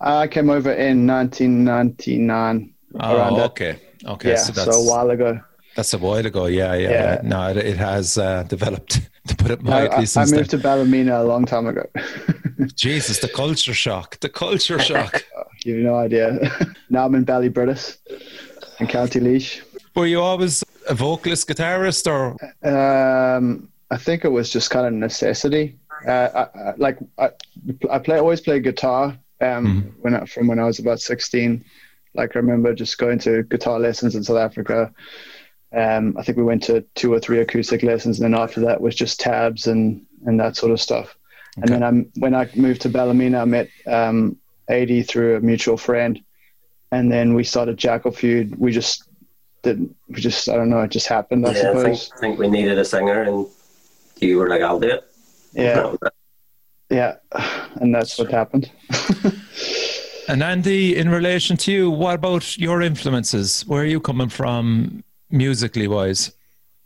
I 0.00 0.28
came 0.28 0.48
over 0.48 0.72
in 0.72 1.06
1999. 1.06 2.74
around 2.94 3.32
Oh, 3.34 3.44
okay. 3.44 3.78
Okay. 4.06 4.30
Yeah, 4.30 4.36
so 4.36 4.52
so, 4.52 4.70
a 4.70 4.84
while 4.88 5.10
ago. 5.10 5.40
that's 5.76 5.92
a 5.92 5.98
while 5.98 6.24
ago. 6.24 6.46
Yeah, 6.46 6.74
yeah. 6.74 6.90
Yeah. 6.90 7.20
No, 7.22 7.48
it, 7.50 7.56
it 7.58 7.76
has 7.76 8.16
uh, 8.16 8.44
developed 8.44 9.00
to 9.26 9.36
put 9.36 9.50
it 9.50 9.60
I, 9.60 9.62
mildly 9.62 9.96
I, 9.96 10.00
I 10.00 10.04
since 10.04 10.32
moved 10.32 10.50
then. 10.50 10.60
to 10.60 10.68
Ballymena 10.68 11.20
a 11.20 11.24
long 11.24 11.44
time 11.44 11.66
ago. 11.66 11.84
Jesus, 12.76 13.18
the 13.18 13.28
culture 13.28 13.74
shock. 13.74 14.18
The 14.20 14.28
culture 14.28 14.78
shock. 14.78 15.24
you 15.64 15.74
have 15.76 15.84
no 15.84 15.94
idea. 15.96 16.38
now 16.88 17.04
I'm 17.04 17.14
in 17.14 17.24
Ballybrittas 17.26 17.98
in 18.78 18.86
County 18.86 19.20
Laois. 19.20 19.60
Were 19.94 20.06
you 20.06 20.20
always 20.20 20.62
a 20.88 20.94
vocalist 20.94 21.48
guitarist 21.48 22.06
or 22.06 22.36
Um, 22.66 23.68
I 23.90 23.96
think 23.96 24.24
it 24.24 24.28
was 24.28 24.50
just 24.50 24.70
kind 24.70 24.86
of 24.86 24.92
necessity. 24.92 25.78
Uh, 26.06 26.28
I, 26.34 26.58
I, 26.58 26.74
like 26.76 26.98
I, 27.18 27.30
I 27.90 27.98
play 27.98 28.18
always 28.18 28.40
play 28.40 28.60
guitar. 28.60 29.18
Um, 29.40 29.94
when 30.00 30.14
I, 30.14 30.26
from 30.26 30.48
when 30.48 30.58
I 30.58 30.64
was 30.64 30.78
about 30.78 31.00
sixteen, 31.00 31.64
like 32.14 32.36
I 32.36 32.38
remember 32.38 32.74
just 32.74 32.98
going 32.98 33.18
to 33.20 33.42
guitar 33.44 33.78
lessons 33.80 34.14
in 34.14 34.22
South 34.22 34.38
Africa. 34.38 34.92
Um, 35.72 36.16
I 36.18 36.22
think 36.22 36.36
we 36.36 36.44
went 36.44 36.62
to 36.64 36.82
two 36.94 37.12
or 37.12 37.20
three 37.20 37.40
acoustic 37.40 37.82
lessons, 37.82 38.20
and 38.20 38.32
then 38.32 38.40
after 38.40 38.60
that 38.60 38.80
was 38.80 38.94
just 38.94 39.20
tabs 39.20 39.66
and 39.66 40.04
and 40.26 40.38
that 40.40 40.56
sort 40.56 40.72
of 40.72 40.80
stuff. 40.80 41.16
And 41.56 41.68
then 41.68 41.82
I, 41.82 41.90
when 42.20 42.34
I 42.34 42.48
moved 42.54 42.82
to 42.82 42.88
Ballymena, 42.88 43.42
I 43.42 43.44
met 43.44 43.68
um, 43.86 44.36
Adi 44.70 45.02
through 45.02 45.36
a 45.36 45.40
mutual 45.40 45.76
friend, 45.76 46.22
and 46.92 47.10
then 47.10 47.34
we 47.34 47.44
started 47.44 47.76
Jackal 47.76 48.12
Feud. 48.12 48.56
We 48.56 48.72
just 48.72 49.04
didn't. 49.62 49.96
We 50.08 50.20
just 50.20 50.48
I 50.48 50.56
don't 50.56 50.70
know. 50.70 50.80
It 50.80 50.90
just 50.90 51.06
happened. 51.06 51.46
I 51.46 51.52
yeah, 51.52 51.70
I 51.70 51.82
think, 51.82 51.98
suppose. 51.98 52.20
think 52.20 52.38
we 52.38 52.48
needed 52.48 52.78
a 52.78 52.84
singer, 52.84 53.22
and 53.22 53.46
you 54.18 54.38
were 54.38 54.48
like, 54.48 54.62
"I'll 54.62 54.80
do 54.80 54.88
it." 54.88 55.04
Yeah. 55.52 55.74
That 55.74 55.90
was 55.90 55.98
it. 56.02 56.12
Yeah, 56.90 57.16
and 57.80 57.94
that's 57.94 58.18
what 58.18 58.30
happened. 58.30 58.70
And 60.30 60.44
Andy, 60.44 60.96
in 60.96 61.08
relation 61.08 61.56
to 61.56 61.72
you, 61.72 61.90
what 61.90 62.14
about 62.14 62.56
your 62.56 62.82
influences? 62.82 63.62
Where 63.66 63.82
are 63.82 63.86
you 63.86 63.98
coming 63.98 64.28
from 64.28 65.02
musically 65.28 65.88
wise? 65.88 66.30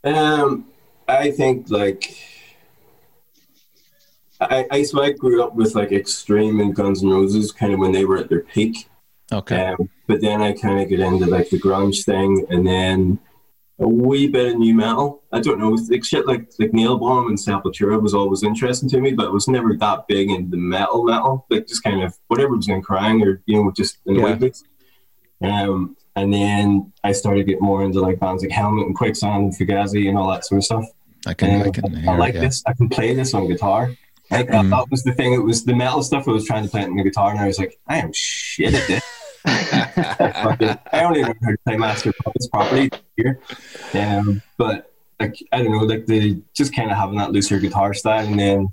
Um, 0.02 0.64
I 1.06 1.30
think 1.30 1.68
like 1.68 2.16
I, 4.40 4.66
I 4.70 4.82
so 4.82 5.02
I 5.02 5.12
grew 5.12 5.42
up 5.42 5.54
with 5.54 5.74
like 5.74 5.92
Extreme 5.92 6.60
and 6.60 6.74
Guns 6.74 7.02
N' 7.02 7.10
Roses 7.10 7.52
kind 7.52 7.74
of 7.74 7.80
when 7.80 7.92
they 7.92 8.06
were 8.06 8.16
at 8.16 8.30
their 8.30 8.40
peak. 8.40 8.88
Okay. 9.30 9.66
Um, 9.66 9.90
but 10.06 10.20
then 10.20 10.40
I 10.42 10.52
kind 10.52 10.80
of 10.80 10.88
get 10.88 11.00
into 11.00 11.26
like 11.26 11.50
the 11.50 11.60
grunge 11.60 12.04
thing, 12.04 12.46
and 12.50 12.66
then 12.66 13.18
a 13.80 13.88
wee 13.88 14.28
bit 14.28 14.52
of 14.54 14.58
nu 14.58 14.72
metal. 14.74 15.22
I 15.32 15.40
don't 15.40 15.58
know, 15.58 15.70
like 15.90 16.04
shit 16.04 16.26
like 16.26 16.48
like 16.58 16.70
Nailbomb 16.72 17.26
and 17.28 17.38
Sepultura 17.38 18.00
was 18.00 18.14
always 18.14 18.42
interesting 18.44 18.88
to 18.90 19.00
me, 19.00 19.12
but 19.12 19.26
it 19.26 19.32
was 19.32 19.48
never 19.48 19.74
that 19.76 20.06
big 20.06 20.30
into 20.30 20.50
the 20.50 20.56
metal 20.56 21.02
metal. 21.04 21.44
Like 21.50 21.66
just 21.66 21.82
kind 21.82 22.02
of 22.02 22.16
whatever 22.28 22.54
was 22.56 22.68
in 22.68 22.82
crying 22.82 23.22
or 23.22 23.42
you 23.46 23.62
know 23.62 23.70
just 23.72 23.98
annoyed 24.06 24.40
me. 24.40 24.52
Um, 25.42 25.96
and 26.16 26.32
then 26.32 26.92
I 27.02 27.12
started 27.12 27.46
getting 27.46 27.62
more 27.64 27.82
into 27.82 28.00
like 28.00 28.20
bands 28.20 28.42
like 28.42 28.52
Helmet 28.52 28.86
and 28.86 28.94
Quicksand 28.94 29.44
and 29.44 29.56
Fugazi 29.56 30.08
and 30.08 30.16
all 30.16 30.30
that 30.30 30.44
sort 30.44 30.58
of 30.58 30.64
stuff. 30.64 30.84
I 31.26 31.34
can, 31.34 31.62
I 31.62 31.64
Um, 31.66 31.72
can 31.72 31.96
I 31.96 32.00
hear. 32.00 32.18
like 32.18 32.34
yeah. 32.34 32.40
this. 32.42 32.62
I 32.66 32.72
can 32.74 32.88
play 32.88 33.14
this 33.14 33.34
on 33.34 33.48
guitar. 33.48 33.90
Like 34.30 34.48
that, 34.48 34.64
Mm. 34.64 34.70
that 34.70 34.90
was 34.90 35.02
the 35.02 35.12
thing. 35.12 35.32
It 35.34 35.38
was 35.42 35.64
the 35.64 35.74
metal 35.74 36.02
stuff. 36.02 36.28
I 36.28 36.30
was 36.30 36.46
trying 36.46 36.64
to 36.64 36.70
play 36.70 36.82
it 36.82 36.88
on 36.88 36.96
the 36.96 37.02
guitar, 37.02 37.30
and 37.32 37.40
I 37.40 37.46
was 37.46 37.58
like, 37.58 37.78
I 37.88 37.98
am 37.98 38.12
shit 38.12 38.72
at 38.74 38.86
this. 38.86 39.02
I 39.46 41.02
only 41.04 41.22
learned 41.22 41.38
how 41.42 41.50
to 41.50 41.58
play 41.66 41.76
Master 41.76 42.12
Puppets 42.24 42.48
properly 42.48 42.90
here. 43.16 43.40
Um, 43.94 44.42
but 44.56 44.92
like 45.20 45.36
I 45.52 45.62
don't 45.62 45.72
know, 45.72 45.84
like 45.84 46.06
the 46.06 46.40
just 46.54 46.74
kind 46.74 46.90
of 46.90 46.96
having 46.96 47.18
that 47.18 47.32
looser 47.32 47.58
guitar 47.58 47.94
style, 47.94 48.26
and 48.26 48.38
then 48.38 48.72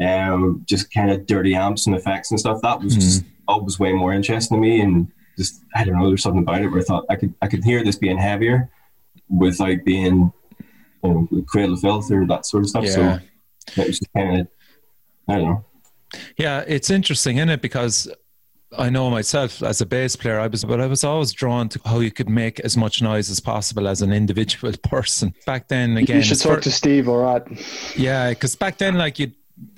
um, 0.00 0.62
just 0.66 0.92
kind 0.92 1.10
of 1.10 1.26
dirty 1.26 1.54
amps 1.54 1.86
and 1.86 1.96
effects 1.96 2.30
and 2.30 2.38
stuff. 2.38 2.62
That 2.62 2.82
was 2.82 2.94
just 2.94 3.24
always 3.46 3.78
way 3.78 3.92
more 3.92 4.12
interesting 4.12 4.56
to 4.56 4.60
me, 4.60 4.80
and 4.80 5.08
just 5.36 5.62
I 5.74 5.84
don't 5.84 5.98
know, 5.98 6.08
there's 6.08 6.22
something 6.22 6.42
about 6.42 6.62
it 6.62 6.68
where 6.68 6.80
I 6.80 6.84
thought 6.84 7.04
I 7.10 7.16
could 7.16 7.34
I 7.42 7.46
could 7.48 7.64
hear 7.64 7.82
this 7.82 7.96
being 7.96 8.18
heavier 8.18 8.70
without 9.28 9.84
being 9.84 10.32
you 11.04 11.28
know, 11.30 11.42
Cradle 11.46 11.74
of 11.74 11.80
Filth 11.80 12.10
or 12.10 12.26
that 12.26 12.46
sort 12.46 12.64
of 12.64 12.70
stuff. 12.70 12.84
Yeah. 12.84 12.90
So 12.90 13.82
it 13.82 13.86
was 13.88 13.98
just 13.98 14.12
kind 14.14 14.40
of 14.40 14.48
I 15.28 15.34
don't 15.36 15.44
know. 15.44 15.64
Yeah, 16.38 16.64
it's 16.66 16.88
interesting, 16.88 17.36
isn't 17.36 17.50
it? 17.50 17.62
Because 17.62 18.10
I 18.76 18.90
know 18.90 19.08
myself 19.10 19.62
as 19.62 19.80
a 19.80 19.86
bass 19.86 20.14
player, 20.14 20.38
I 20.38 20.46
was, 20.46 20.62
but 20.64 20.80
I 20.80 20.86
was 20.86 21.02
always 21.02 21.32
drawn 21.32 21.68
to 21.70 21.80
how 21.86 22.00
you 22.00 22.10
could 22.10 22.28
make 22.28 22.60
as 22.60 22.76
much 22.76 23.00
noise 23.00 23.30
as 23.30 23.40
possible 23.40 23.88
as 23.88 24.02
an 24.02 24.12
individual 24.12 24.72
person. 24.82 25.34
Back 25.46 25.68
then, 25.68 25.96
again, 25.96 26.16
you 26.18 26.22
should 26.22 26.40
talk 26.40 26.56
for- 26.56 26.60
to 26.62 26.70
Steve, 26.70 27.08
all 27.08 27.18
right? 27.22 27.42
yeah, 27.96 28.28
because 28.30 28.54
back 28.56 28.76
then, 28.78 28.96
like 28.98 29.18
you, 29.18 29.32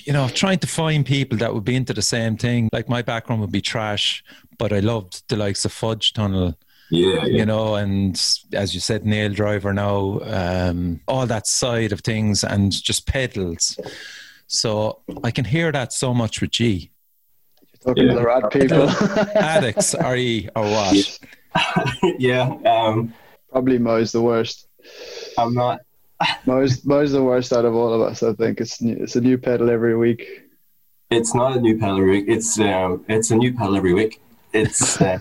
you 0.04 0.12
know, 0.12 0.28
trying 0.28 0.58
to 0.58 0.66
find 0.66 1.06
people 1.06 1.38
that 1.38 1.54
would 1.54 1.64
be 1.64 1.76
into 1.76 1.94
the 1.94 2.02
same 2.02 2.36
thing. 2.36 2.68
Like 2.72 2.88
my 2.88 3.00
background 3.02 3.40
would 3.42 3.52
be 3.52 3.60
trash, 3.62 4.24
but 4.58 4.72
I 4.72 4.80
loved 4.80 5.22
the 5.28 5.36
likes 5.36 5.64
of 5.64 5.72
Fudge 5.72 6.12
Tunnel, 6.12 6.58
Yeah, 6.90 7.24
yeah. 7.24 7.24
you 7.26 7.46
know, 7.46 7.76
and 7.76 8.20
as 8.52 8.74
you 8.74 8.80
said, 8.80 9.06
Nail 9.06 9.32
Driver 9.32 9.72
now, 9.72 10.20
um, 10.24 11.00
all 11.06 11.26
that 11.26 11.46
side 11.46 11.92
of 11.92 12.00
things, 12.00 12.42
and 12.44 12.72
just 12.72 13.06
pedals. 13.06 13.78
So 14.48 14.98
I 15.22 15.30
can 15.30 15.44
hear 15.44 15.70
that 15.70 15.92
so 15.92 16.12
much 16.12 16.40
with 16.40 16.50
G. 16.50 16.90
Talking 17.84 18.08
to 18.08 18.14
the 18.14 18.22
right 18.22 18.50
people. 18.50 18.88
Addicts, 19.36 19.94
RE, 19.94 20.48
or 20.54 20.62
what? 20.62 21.18
yeah. 22.18 22.52
Um, 22.66 23.14
Probably 23.50 23.78
Mo's 23.78 24.12
the 24.12 24.22
worst. 24.22 24.68
I'm 25.38 25.54
not. 25.54 25.80
Mo's 26.44 26.84
Mo's 26.84 27.12
the 27.12 27.22
worst 27.22 27.52
out 27.52 27.64
of 27.64 27.74
all 27.74 27.92
of 27.92 28.00
us. 28.02 28.22
I 28.22 28.34
think 28.34 28.60
it's 28.60 28.80
new, 28.82 28.96
it's 29.00 29.16
a 29.16 29.20
new 29.20 29.38
pedal 29.38 29.70
every 29.70 29.96
week. 29.96 30.42
It's 31.10 31.34
not 31.34 31.56
a 31.56 31.60
new 31.60 31.78
pedal 31.78 31.96
every 31.96 32.10
week. 32.10 32.24
It's 32.28 32.58
um, 32.60 33.04
it's 33.08 33.30
a 33.30 33.36
new 33.36 33.54
pedal 33.54 33.76
every 33.76 33.94
week. 33.94 34.20
It's 34.52 35.00
uh, 35.00 35.18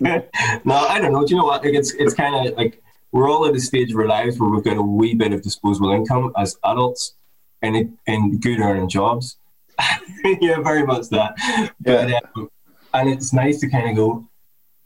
no, 0.00 0.74
I 0.74 1.00
don't 1.00 1.12
know. 1.12 1.24
Do 1.24 1.34
you 1.34 1.40
know 1.40 1.46
what? 1.46 1.64
Like 1.64 1.74
it's 1.74 1.94
it's 1.94 2.14
kind 2.14 2.48
of 2.48 2.56
like 2.56 2.82
we're 3.12 3.30
all 3.30 3.46
at 3.46 3.54
a 3.54 3.60
stage 3.60 3.92
of 3.92 3.98
our 3.98 4.06
lives 4.08 4.38
where 4.38 4.50
we've 4.50 4.64
got 4.64 4.76
a 4.76 4.82
wee 4.82 5.14
bit 5.14 5.32
of 5.32 5.42
disposable 5.42 5.92
income 5.92 6.32
as 6.36 6.56
adults, 6.64 7.14
and 7.62 7.76
it, 7.76 7.88
and 8.06 8.42
good 8.42 8.58
earning 8.58 8.88
jobs. 8.88 9.36
yeah, 10.40 10.60
very 10.60 10.84
much 10.86 11.08
that. 11.10 11.34
But 11.80 12.12
um, 12.12 12.48
and 12.92 13.08
it's 13.08 13.32
nice 13.32 13.60
to 13.60 13.68
kind 13.68 13.90
of 13.90 13.96
go. 13.96 14.28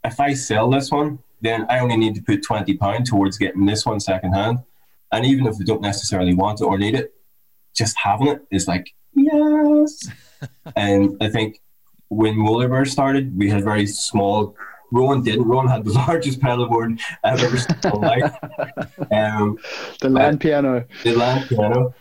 If 0.03 0.19
I 0.19 0.33
sell 0.33 0.69
this 0.69 0.91
one, 0.91 1.19
then 1.41 1.65
I 1.69 1.79
only 1.79 1.97
need 1.97 2.15
to 2.15 2.21
put 2.21 2.43
twenty 2.43 2.75
pound 2.77 3.05
towards 3.05 3.37
getting 3.37 3.65
this 3.65 3.85
one 3.85 3.99
second 3.99 4.33
hand, 4.33 4.59
and 5.11 5.25
even 5.25 5.45
if 5.45 5.55
I 5.59 5.63
don't 5.63 5.81
necessarily 5.81 6.33
want 6.33 6.61
it 6.61 6.65
or 6.65 6.77
need 6.77 6.95
it, 6.95 7.13
just 7.75 7.95
having 8.03 8.27
it 8.27 8.41
is 8.51 8.67
like 8.67 8.93
yes. 9.13 10.07
and 10.75 11.17
I 11.21 11.29
think 11.29 11.59
when 12.09 12.35
Molarbear 12.35 12.87
started, 12.87 13.37
we 13.37 13.49
had 13.49 13.63
very 13.63 13.85
small. 13.85 14.55
Rowan 14.91 15.21
didn't. 15.21 15.43
Rowan 15.43 15.67
had 15.67 15.85
the 15.85 15.93
largest 16.07 16.41
pedal 16.41 16.67
board 16.67 16.99
I've 17.23 17.43
ever 17.43 17.57
seen 17.57 17.75
in 17.83 18.01
my 18.01 18.07
life. 18.07 18.37
Um, 19.11 19.57
The 20.01 20.09
land 20.09 20.41
piano. 20.41 20.85
the 21.03 21.15
land 21.15 21.47
piano. 21.47 21.93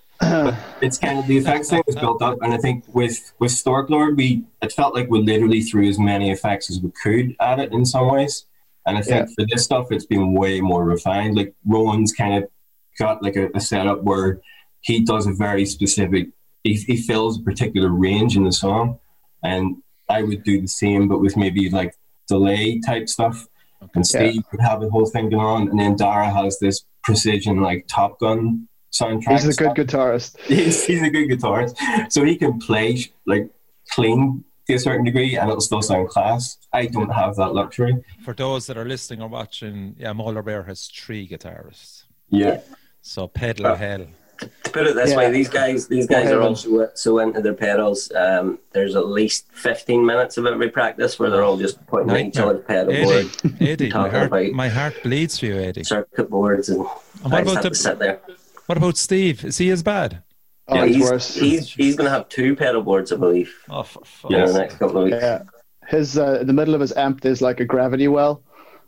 It's 0.81 0.99
kind 0.99 1.19
of 1.19 1.27
the 1.27 1.37
effects 1.39 1.71
thing 1.71 1.83
was 1.87 1.97
built 1.97 2.23
up, 2.23 2.39
and 2.43 2.53
I 2.53 2.57
think 2.59 2.85
with 2.95 3.33
with 3.39 3.53
Storklord, 3.53 4.17
we 4.17 4.45
it 4.63 4.73
felt 4.73 4.95
like 4.95 5.09
we 5.11 5.23
literally 5.23 5.63
threw 5.63 5.89
as 5.89 5.99
many 5.99 6.31
effects 6.31 6.71
as 6.71 6.81
we 6.81 6.91
could 7.03 7.37
at 7.41 7.59
it 7.61 7.73
in 7.73 7.85
some 7.85 8.11
ways. 8.11 8.47
And 8.87 8.97
I 8.99 9.03
think 9.03 9.29
Yeah. 9.29 9.35
for 9.37 9.47
this 9.49 9.65
stuff, 9.65 9.87
it's 9.91 10.07
been 10.07 10.33
way 10.35 10.61
more 10.61 10.85
refined. 10.85 11.37
Like 11.37 11.55
Rowan's 11.67 12.13
kind 12.13 12.43
of 12.43 12.51
got 12.99 13.23
like 13.23 13.37
a, 13.37 13.49
a 13.55 13.61
setup 13.61 14.03
where 14.03 14.41
he 14.81 15.05
does 15.05 15.27
a 15.27 15.33
very 15.33 15.67
specific. 15.67 16.29
He, 16.65 16.75
he 16.75 16.97
fills 16.97 17.39
a 17.39 17.43
particular 17.43 17.89
range 17.91 18.37
in 18.37 18.45
the 18.45 18.53
song, 18.53 18.99
and 19.43 19.77
I 20.09 20.23
would 20.23 20.43
do 20.43 20.61
the 20.61 20.69
same, 20.69 21.07
but 21.07 21.21
with 21.21 21.37
maybe 21.37 21.71
like 21.71 21.95
delay 22.27 22.81
type 22.81 23.09
stuff. 23.09 23.47
And 23.81 23.91
Yeah. 23.97 24.03
Steve 24.31 24.43
would 24.51 24.61
have 24.61 24.81
the 24.81 24.91
whole 24.91 25.07
thing 25.07 25.29
going 25.31 25.47
on, 25.47 25.69
and 25.69 25.79
then 25.79 25.95
Dara 25.95 26.31
has 26.31 26.59
this 26.59 26.85
precision 27.05 27.61
like 27.61 27.87
Top 27.89 28.19
Gun 28.19 28.69
soundtrack. 28.93 29.33
He's 29.41 29.47
a 29.59 29.63
good 29.65 29.77
guitarist. 29.77 30.39
he's, 30.47 30.85
he's 30.85 31.03
a 31.03 31.11
good 31.11 31.29
guitarist, 31.29 31.77
so 32.13 32.25
he 32.25 32.37
can 32.37 32.59
play 32.59 33.05
like 33.27 33.49
clean 33.91 34.45
to 34.67 34.75
a 34.75 34.79
certain 34.79 35.05
degree, 35.05 35.37
and 35.37 35.49
it'll 35.49 35.61
still 35.61 35.83
sound 35.83 36.09
class. 36.09 36.59
I 36.73 36.87
don't 36.87 37.11
have 37.11 37.37
that 37.37 37.55
luxury. 37.55 38.05
For 38.25 38.35
those 38.35 38.67
that 38.67 38.77
are 38.77 38.85
listening 38.85 39.23
or 39.23 39.29
watching, 39.29 39.97
yeah, 39.99 40.13
Molarbear 40.13 40.67
has 40.67 40.87
three 40.89 41.27
guitarists. 41.27 42.05
Yeah, 42.31 42.61
So 43.01 43.27
pedal 43.29 43.75
hell. 43.75 44.07
To 44.41 44.47
put 44.63 44.73
put 44.73 44.87
it 44.87 44.95
this 44.95 45.11
Yeah. 45.11 45.17
way: 45.17 45.31
these 45.33 45.49
guys, 45.49 45.89
these 45.89 46.07
guys 46.07 46.27
are 46.27 46.41
heaven. 46.41 46.43
all 46.49 46.55
so, 46.55 46.89
so 46.95 47.19
into 47.21 47.41
their 47.41 47.55
pedals. 47.55 48.13
Um, 48.13 48.59
there's 48.73 48.95
at 48.95 49.07
least 49.09 49.47
15 49.53 50.05
minutes 50.05 50.37
of 50.37 50.47
every 50.47 50.69
practice 50.71 51.19
where 51.19 51.29
they're 51.31 51.43
all 51.43 51.57
just 51.57 51.85
pointing 51.87 52.15
at 52.15 52.27
each 52.27 52.37
other's 52.37 52.65
pedal 52.65 52.93
Adi, 52.93 53.05
board, 53.05 53.63
Adi, 53.63 53.91
my 53.91 54.09
heart, 54.09 54.53
my 54.53 54.69
heart 54.69 54.95
bleeds 55.03 55.39
for 55.41 55.47
you, 55.47 55.59
Adi. 55.67 55.83
circuit 55.83 56.31
boards, 56.31 56.69
and 56.69 56.85
And 57.25 57.35
I 57.35 57.43
what 57.43 57.45
just 57.45 57.53
about 57.53 57.55
have 57.55 57.63
to 57.65 57.69
the 57.71 57.75
sit 57.75 57.99
there. 57.99 58.21
What 58.69 58.77
about 58.77 58.97
Steve? 58.99 59.45
Is 59.47 59.57
he 59.59 59.71
as 59.71 59.83
bad? 59.83 60.23
Oh, 60.69 60.75
Yeah, 60.77 60.85
he's, 60.85 61.03
worse. 61.11 61.35
he's 61.35 61.73
he's 61.73 61.97
going 61.97 62.05
to 62.05 62.11
have 62.11 62.29
two 62.29 62.55
pedal 62.55 62.83
boards, 62.83 63.11
I 63.13 63.17
believe, 63.17 63.51
Oh, 63.71 63.83
for 63.83 64.05
fuck's 64.05 64.35
in 64.35 64.45
the 64.45 64.53
next 64.59 64.75
couple 64.79 64.99
of 64.99 65.05
weeks. 65.05 65.17
Yeah. 65.23 65.43
His 65.89 66.19
uh, 66.19 66.39
in 66.43 66.47
the 66.47 66.53
middle 66.53 66.75
of 66.75 66.83
his 66.83 66.93
amp, 66.95 67.23
there's 67.23 67.41
like 67.41 67.61
a 67.61 67.65
gravity 67.65 68.09
well, 68.09 68.43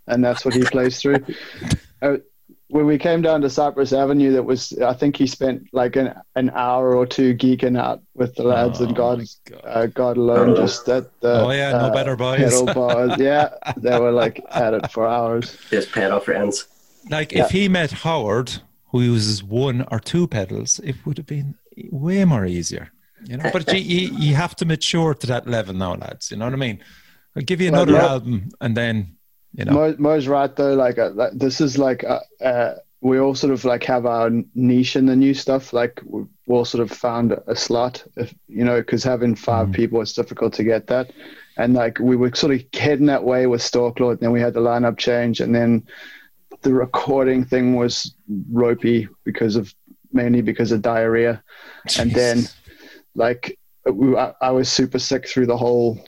and 0.06 0.22
that's 0.22 0.44
what 0.44 0.52
he 0.54 0.62
plays 0.62 1.00
through. 1.00 1.24
Uh, 2.02 2.16
when 2.68 2.86
we 2.86 2.96
came 2.96 3.20
down 3.20 3.42
to 3.42 3.50
Cyprus 3.50 3.92
Avenue, 3.92 4.32
that 4.32 4.42
was 4.44 4.72
I 4.80 4.94
think 4.94 5.16
he 5.16 5.26
spent 5.26 5.66
like 5.74 5.96
an, 5.96 6.14
an 6.34 6.48
hour 6.54 6.94
or 6.96 7.04
two 7.04 7.34
geeking 7.34 7.78
out 7.78 8.00
with 8.14 8.34
the 8.36 8.42
lads, 8.44 8.80
Oh, 8.80 8.84
and 8.84 8.96
God, 8.96 9.18
my 9.18 9.24
God. 9.50 9.60
uh, 9.64 9.86
God 9.86 10.16
alone, 10.16 10.56
just 10.56 10.88
at 10.88 11.20
the 11.20 11.42
Oh, 11.44 11.50
yeah, 11.50 11.72
no 11.72 11.78
uh, 11.78 11.92
better 11.92 12.16
boys. 12.16 12.38
pedal 12.38 12.64
bars. 12.74 13.18
Yeah, 13.18 13.50
they 13.76 13.98
were 14.00 14.12
like 14.12 14.42
at 14.50 14.72
it 14.72 14.90
for 14.90 15.06
hours. 15.06 15.58
Just 15.70 15.92
pedal 15.92 16.20
friends. 16.20 16.68
Like 17.10 17.32
Yeah. 17.32 17.44
if 17.44 17.50
he 17.50 17.68
met 17.68 17.90
Howard, 17.92 18.62
who 18.90 19.00
uses 19.02 19.42
one 19.42 19.86
or 19.90 20.00
two 20.00 20.26
pedals, 20.26 20.80
it 20.80 20.96
would 21.04 21.16
have 21.18 21.26
been 21.26 21.54
way 21.90 22.24
more 22.24 22.46
easier. 22.46 22.90
You 23.24 23.36
know, 23.36 23.50
but 23.52 23.70
you, 23.72 23.80
you, 23.80 24.16
you 24.16 24.34
have 24.34 24.56
to 24.56 24.64
mature 24.64 25.14
to 25.14 25.26
that 25.26 25.46
level 25.46 25.74
now, 25.74 25.94
lads. 25.94 26.30
You 26.30 26.38
know 26.38 26.46
what 26.46 26.54
I 26.54 26.56
mean? 26.56 26.82
I'll 27.36 27.42
give 27.42 27.60
you 27.60 27.70
Well, 27.70 27.82
another 27.82 27.98
yeah. 27.98 28.12
album, 28.12 28.48
and 28.60 28.76
then 28.76 29.16
you 29.52 29.64
know. 29.66 29.72
Mo, 29.72 29.94
Mo's 29.98 30.26
right 30.26 30.54
though. 30.56 30.74
Like, 30.74 30.98
uh, 30.98 31.30
this 31.34 31.60
is 31.60 31.76
like 31.76 32.02
uh, 32.02 32.20
uh, 32.42 32.76
we 33.02 33.18
all 33.18 33.34
sort 33.34 33.52
of 33.52 33.64
like 33.64 33.84
have 33.84 34.06
our 34.06 34.30
niche 34.54 34.96
in 34.96 35.06
the 35.06 35.16
new 35.16 35.34
stuff. 35.34 35.72
Like 35.72 36.00
we've 36.04 36.26
all 36.48 36.64
sort 36.64 36.82
of 36.82 36.90
found 36.90 37.38
a 37.46 37.54
slot, 37.54 38.02
if, 38.16 38.34
you 38.48 38.64
know, 38.64 38.80
because 38.80 39.04
having 39.04 39.34
five 39.34 39.68
Mm. 39.68 39.74
people, 39.74 40.00
it's 40.00 40.14
difficult 40.14 40.54
to 40.54 40.64
get 40.64 40.86
that. 40.88 41.12
And 41.56 41.74
like 41.74 41.98
we 41.98 42.16
were 42.16 42.34
sort 42.34 42.54
of 42.54 42.62
heading 42.72 43.06
that 43.06 43.24
way 43.24 43.46
with 43.46 43.60
Storklord, 43.60 44.12
and 44.12 44.20
then 44.20 44.32
we 44.32 44.40
had 44.40 44.54
the 44.54 44.60
lineup 44.60 44.96
change, 44.98 45.40
and 45.40 45.54
then 45.54 45.86
the 46.62 46.72
recording 46.72 47.44
thing 47.44 47.76
was 47.76 48.14
ropey 48.50 49.08
because 49.24 49.56
of 49.56 49.74
mainly 50.12 50.42
because 50.42 50.72
of 50.72 50.82
diarrhea, 50.82 51.42
and 51.98 52.12
then 52.12 52.44
like 53.14 53.58
we, 53.90 54.16
I, 54.16 54.32
I 54.40 54.50
was 54.50 54.68
super 54.68 54.98
sick 54.98 55.28
through 55.28 55.46
the 55.46 55.56
whole 55.56 56.04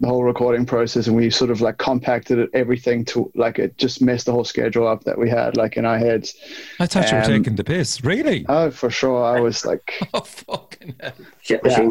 the 0.00 0.08
whole 0.08 0.24
recording 0.24 0.66
process 0.66 1.06
and 1.06 1.14
we 1.14 1.30
sort 1.30 1.48
of 1.50 1.60
like 1.60 1.78
compacted 1.78 2.36
it, 2.36 2.50
everything 2.54 3.04
to 3.04 3.30
like 3.36 3.60
it 3.60 3.78
just 3.78 4.02
messed 4.02 4.26
the 4.26 4.32
whole 4.32 4.42
schedule 4.42 4.88
up 4.88 5.04
that 5.04 5.16
we 5.16 5.30
had 5.30 5.56
like 5.56 5.76
in 5.76 5.84
our 5.84 5.96
heads. 5.96 6.34
I 6.80 6.86
thought 6.86 7.08
you 7.10 7.18
were 7.18 7.22
um, 7.22 7.30
taking 7.30 7.54
the 7.54 7.62
piss. 7.62 8.02
Really? 8.02 8.44
oh 8.48 8.70
for 8.70 8.90
sure. 8.90 9.24
I 9.24 9.40
was 9.40 9.64
like 9.64 10.00
oh 10.14 10.20
fucking 10.22 10.96
hell! 11.00 11.12
Shit 11.40 11.60
yeah, 11.64 11.90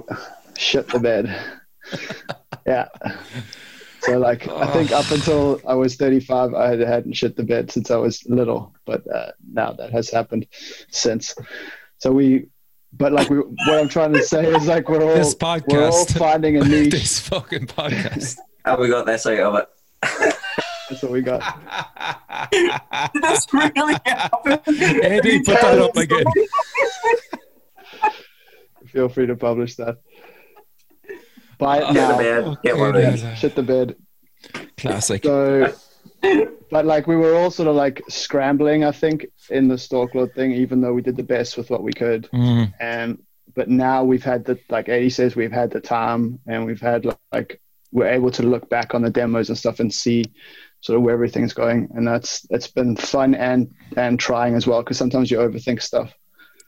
shit 0.58 0.88
the 0.90 1.00
bed. 1.00 1.36
Yeah 2.68 2.90
so 4.02 4.18
like 4.18 4.48
i 4.50 4.68
think 4.74 4.92
up 4.92 5.10
until 5.12 5.62
i 5.68 5.74
was 5.74 5.96
35 5.96 6.54
i 6.54 6.68
had, 6.68 6.80
hadn't 6.80 7.14
shit 7.14 7.36
the 7.36 7.44
bed 7.44 7.72
since 7.72 7.92
i 7.92 7.96
was 7.96 8.26
little 8.28 8.74
but 8.86 9.04
uh, 9.14 9.32
now 9.54 9.72
that 9.74 9.92
has 9.92 10.10
happened 10.10 10.48
since 10.90 11.36
so 11.98 12.12
we 12.12 12.48
but 12.94 13.12
like 13.12 13.30
we, 13.30 13.38
what 13.38 13.80
i'm 13.80 13.88
trying 13.88 14.14
to 14.14 14.24
say 14.24 14.46
is 14.46 14.68
like 14.68 14.90
we're 14.90 15.04
all 15.04 15.16
This 15.16 15.36
we're 15.68 15.90
all 15.90 16.06
finding 16.06 16.58
a 16.58 16.64
niche 16.64 16.92
this 16.92 17.20
fucking 17.20 17.68
podcast. 17.68 18.38
How 18.66 18.78
we 18.82 18.90
got 18.90 19.06
this 19.06 19.26
out 19.26 19.40
of 19.40 19.56
it? 19.56 19.70
that's 20.90 21.04
what 21.04 21.12
we 21.12 21.22
got 21.22 21.42
That's 23.22 23.54
really 23.54 23.96
happened. 24.06 24.62
Adi, 24.68 25.40
put 25.40 25.62
that 25.62 25.80
up 25.80 25.96
again. 25.96 26.26
feel 28.88 29.08
free 29.08 29.26
to 29.26 29.36
publish 29.36 29.76
that. 29.76 30.00
Buy 31.62 31.78
it 31.78 31.82
Get 31.82 31.90
in 31.90 31.96
the 31.96 32.02
now. 32.02 32.18
bed, 32.18 32.58
get 32.64 32.78
one 32.78 32.90
of 32.90 32.96
Okay, 32.96 33.12
these. 33.12 33.38
Shit 33.40 33.56
the 33.56 33.64
bed. 33.64 33.96
Classic. 34.78 35.24
So, 35.24 35.74
but 36.72 36.86
like 36.86 37.08
we 37.08 37.16
were 37.16 37.36
all 37.36 37.52
sort 37.52 37.68
of 37.70 37.76
like 37.76 38.02
scrambling, 38.10 38.84
I 38.84 38.92
think, 38.92 39.28
in 39.50 39.68
the 39.68 39.76
Storklord 39.76 40.34
thing, 40.34 40.52
even 40.52 40.82
though 40.82 40.94
we 40.94 41.02
did 41.02 41.16
the 41.18 41.24
best 41.24 41.58
with 41.58 41.70
what 41.70 41.84
we 41.84 41.94
could. 41.94 42.28
Mm. 42.34 42.74
And 42.80 43.22
but 43.56 43.70
now 43.70 44.04
we've 44.04 44.24
had 44.24 44.46
the 44.46 44.58
like 44.70 44.90
Adi 44.90 45.10
says, 45.10 45.36
we've 45.36 45.52
had 45.52 45.72
the 45.72 45.80
time, 45.82 46.40
and 46.48 46.66
we've 46.66 46.82
had 46.82 47.06
like 47.32 47.62
we're 47.92 48.08
able 48.08 48.32
to 48.32 48.44
look 48.44 48.70
back 48.70 48.94
on 48.96 49.02
the 49.02 49.10
demos 49.10 49.50
and 49.50 49.58
stuff 49.58 49.80
and 49.80 49.94
see 49.94 50.24
sort 50.80 50.98
of 50.98 51.04
where 51.04 51.14
everything's 51.14 51.54
going, 51.54 51.90
and 51.94 52.08
that's 52.08 52.46
it's 52.50 52.68
been 52.68 52.96
fun 52.96 53.36
and 53.36 53.72
and 53.98 54.20
trying 54.20 54.56
as 54.56 54.66
well 54.66 54.82
because 54.82 54.98
sometimes 54.98 55.30
you 55.30 55.38
overthink 55.38 55.82
stuff. 55.82 56.12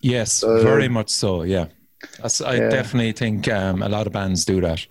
Yes, 0.02 0.34
So- 0.34 0.62
very 0.62 0.90
much 0.90 1.10
so. 1.10 1.44
Yeah, 1.44 1.66
That's, 1.66 1.74
I 2.46 2.56
Yeah. 2.56 2.70
definitely 2.70 3.12
think 3.14 3.48
um, 3.48 3.82
a 3.82 3.90
lot 3.90 4.08
of 4.08 4.14
bands 4.14 4.46
do 4.46 4.62
that. 4.62 4.86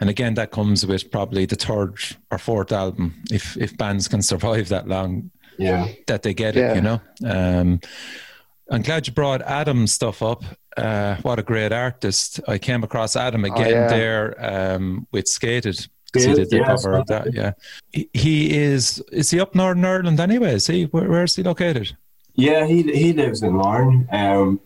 And 0.00 0.10
again, 0.10 0.34
that 0.34 0.50
comes 0.50 0.84
with 0.86 1.10
probably 1.10 1.46
the 1.46 1.56
third 1.56 1.94
or 2.30 2.38
fourth 2.38 2.72
album. 2.72 3.14
If 3.30 3.56
if 3.56 3.76
bands 3.76 4.08
can 4.08 4.22
survive 4.22 4.68
that 4.68 4.88
long, 4.88 5.30
Yeah. 5.58 5.86
that 6.06 6.22
they 6.22 6.34
get 6.34 6.54
Yeah. 6.56 6.72
it, 6.72 6.76
you 6.76 6.82
know. 6.82 7.00
Um, 7.24 7.80
I'm 8.70 8.82
glad 8.82 9.06
you 9.06 9.12
brought 9.12 9.42
Adam's 9.42 9.92
stuff 9.92 10.22
up. 10.22 10.42
Uh, 10.76 11.16
what 11.22 11.38
a 11.38 11.42
great 11.42 11.70
artist! 11.72 12.40
I 12.48 12.58
came 12.58 12.82
across 12.82 13.14
Adam 13.14 13.44
again 13.44 13.70
yeah. 13.70 13.88
there 13.88 14.34
um, 14.74 15.06
with 15.12 15.28
Skated. 15.28 15.86
he 16.12 16.20
Yeah, 16.24 16.34
did 16.34 16.50
the 16.50 16.56
yeah, 16.56 16.66
cover 16.66 16.94
of 16.94 17.06
that. 17.06 17.32
Yeah, 17.32 17.52
he, 17.92 18.08
he 18.14 18.56
is. 18.56 19.00
Is 19.12 19.30
he 19.30 19.38
up 19.40 19.54
Northern 19.54 19.84
Ireland 19.84 20.18
anyway? 20.20 20.54
Is 20.54 20.66
he? 20.66 20.84
Where, 20.86 21.08
where's 21.08 21.36
he 21.36 21.42
located? 21.44 21.96
Yeah, 22.34 22.66
he 22.66 22.82
he 22.82 23.12
lives 23.12 23.42
in 23.42 23.56
Larne. 23.56 24.08
Um, 24.10 24.60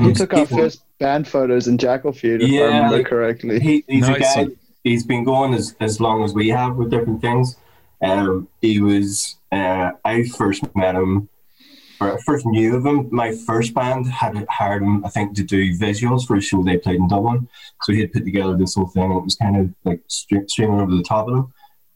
He 0.00 0.12
took 0.12 0.32
our 0.32 0.40
people- 0.40 0.58
first 0.58 0.82
band 0.98 1.26
photos 1.26 1.66
in 1.66 1.78
Jackal 1.78 2.12
Feud, 2.12 2.42
if 2.42 2.48
I 2.48 2.52
Yeah, 2.52 2.64
remember 2.64 3.02
correctly. 3.02 3.58
He, 3.58 3.84
he's 3.88 4.08
nice. 4.08 4.36
a 4.36 4.44
guy, 4.46 4.52
he's 4.84 5.04
been 5.04 5.24
going 5.24 5.54
as, 5.54 5.74
as 5.80 6.00
long 6.00 6.22
as 6.22 6.32
we 6.32 6.48
have 6.50 6.76
with 6.76 6.90
different 6.90 7.20
things. 7.20 7.56
Um, 8.02 8.48
he 8.60 8.80
was. 8.80 9.36
Uh, 9.50 9.90
I 10.04 10.24
first 10.24 10.64
met 10.74 10.94
him, 10.94 11.28
or 12.00 12.16
I 12.16 12.20
first 12.24 12.46
knew 12.46 12.76
of 12.76 12.86
him. 12.86 13.08
My 13.12 13.32
first 13.32 13.74
band 13.74 14.06
had 14.06 14.46
hired 14.48 14.82
him, 14.82 15.04
I 15.04 15.08
think, 15.08 15.36
to 15.36 15.42
do 15.44 15.76
visuals 15.78 16.26
for 16.26 16.36
a 16.36 16.40
show 16.40 16.62
they 16.62 16.78
played 16.78 16.96
in 16.96 17.06
Dublin. 17.08 17.48
So 17.82 17.92
he 17.92 18.00
had 18.00 18.12
put 18.12 18.24
together 18.24 18.56
this 18.56 18.74
whole 18.74 18.86
thing. 18.88 19.10
It 19.12 19.22
was 19.24 19.34
kind 19.36 19.56
of 19.56 19.74
like 19.84 20.00
stre- 20.08 20.48
streaming 20.50 20.80
over 20.80 20.94
the 20.94 21.02
top 21.02 21.28
of 21.28 21.34
them. 21.34 21.52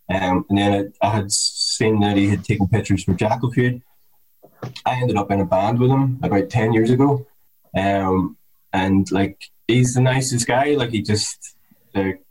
Um, 0.09 0.45
and 0.51 0.59
then 0.59 0.93
I, 1.03 1.07
I 1.07 1.11
had 1.11 1.33
seen 1.33 1.99
that 2.01 2.17
he 2.17 2.29
had 2.29 2.45
taken 2.45 2.69
pictures 2.69 3.03
for 3.03 3.15
Jackal 3.15 3.51
Feud. 3.53 3.83
I 4.85 4.95
ended 4.97 5.17
up 5.17 5.31
in 5.31 5.41
a 5.41 5.45
band 5.45 5.79
with 5.81 5.91
him 5.91 6.19
about 6.23 6.51
ten 6.51 6.73
years 6.73 6.91
ago, 6.91 7.27
um, 7.77 8.37
and 8.73 9.11
like 9.11 9.43
he's 9.67 9.95
the 9.95 10.01
nicest 10.01 10.47
guy. 10.47 10.75
Like 10.75 10.91
he 10.91 11.03
just 11.03 11.57
like 11.95 12.23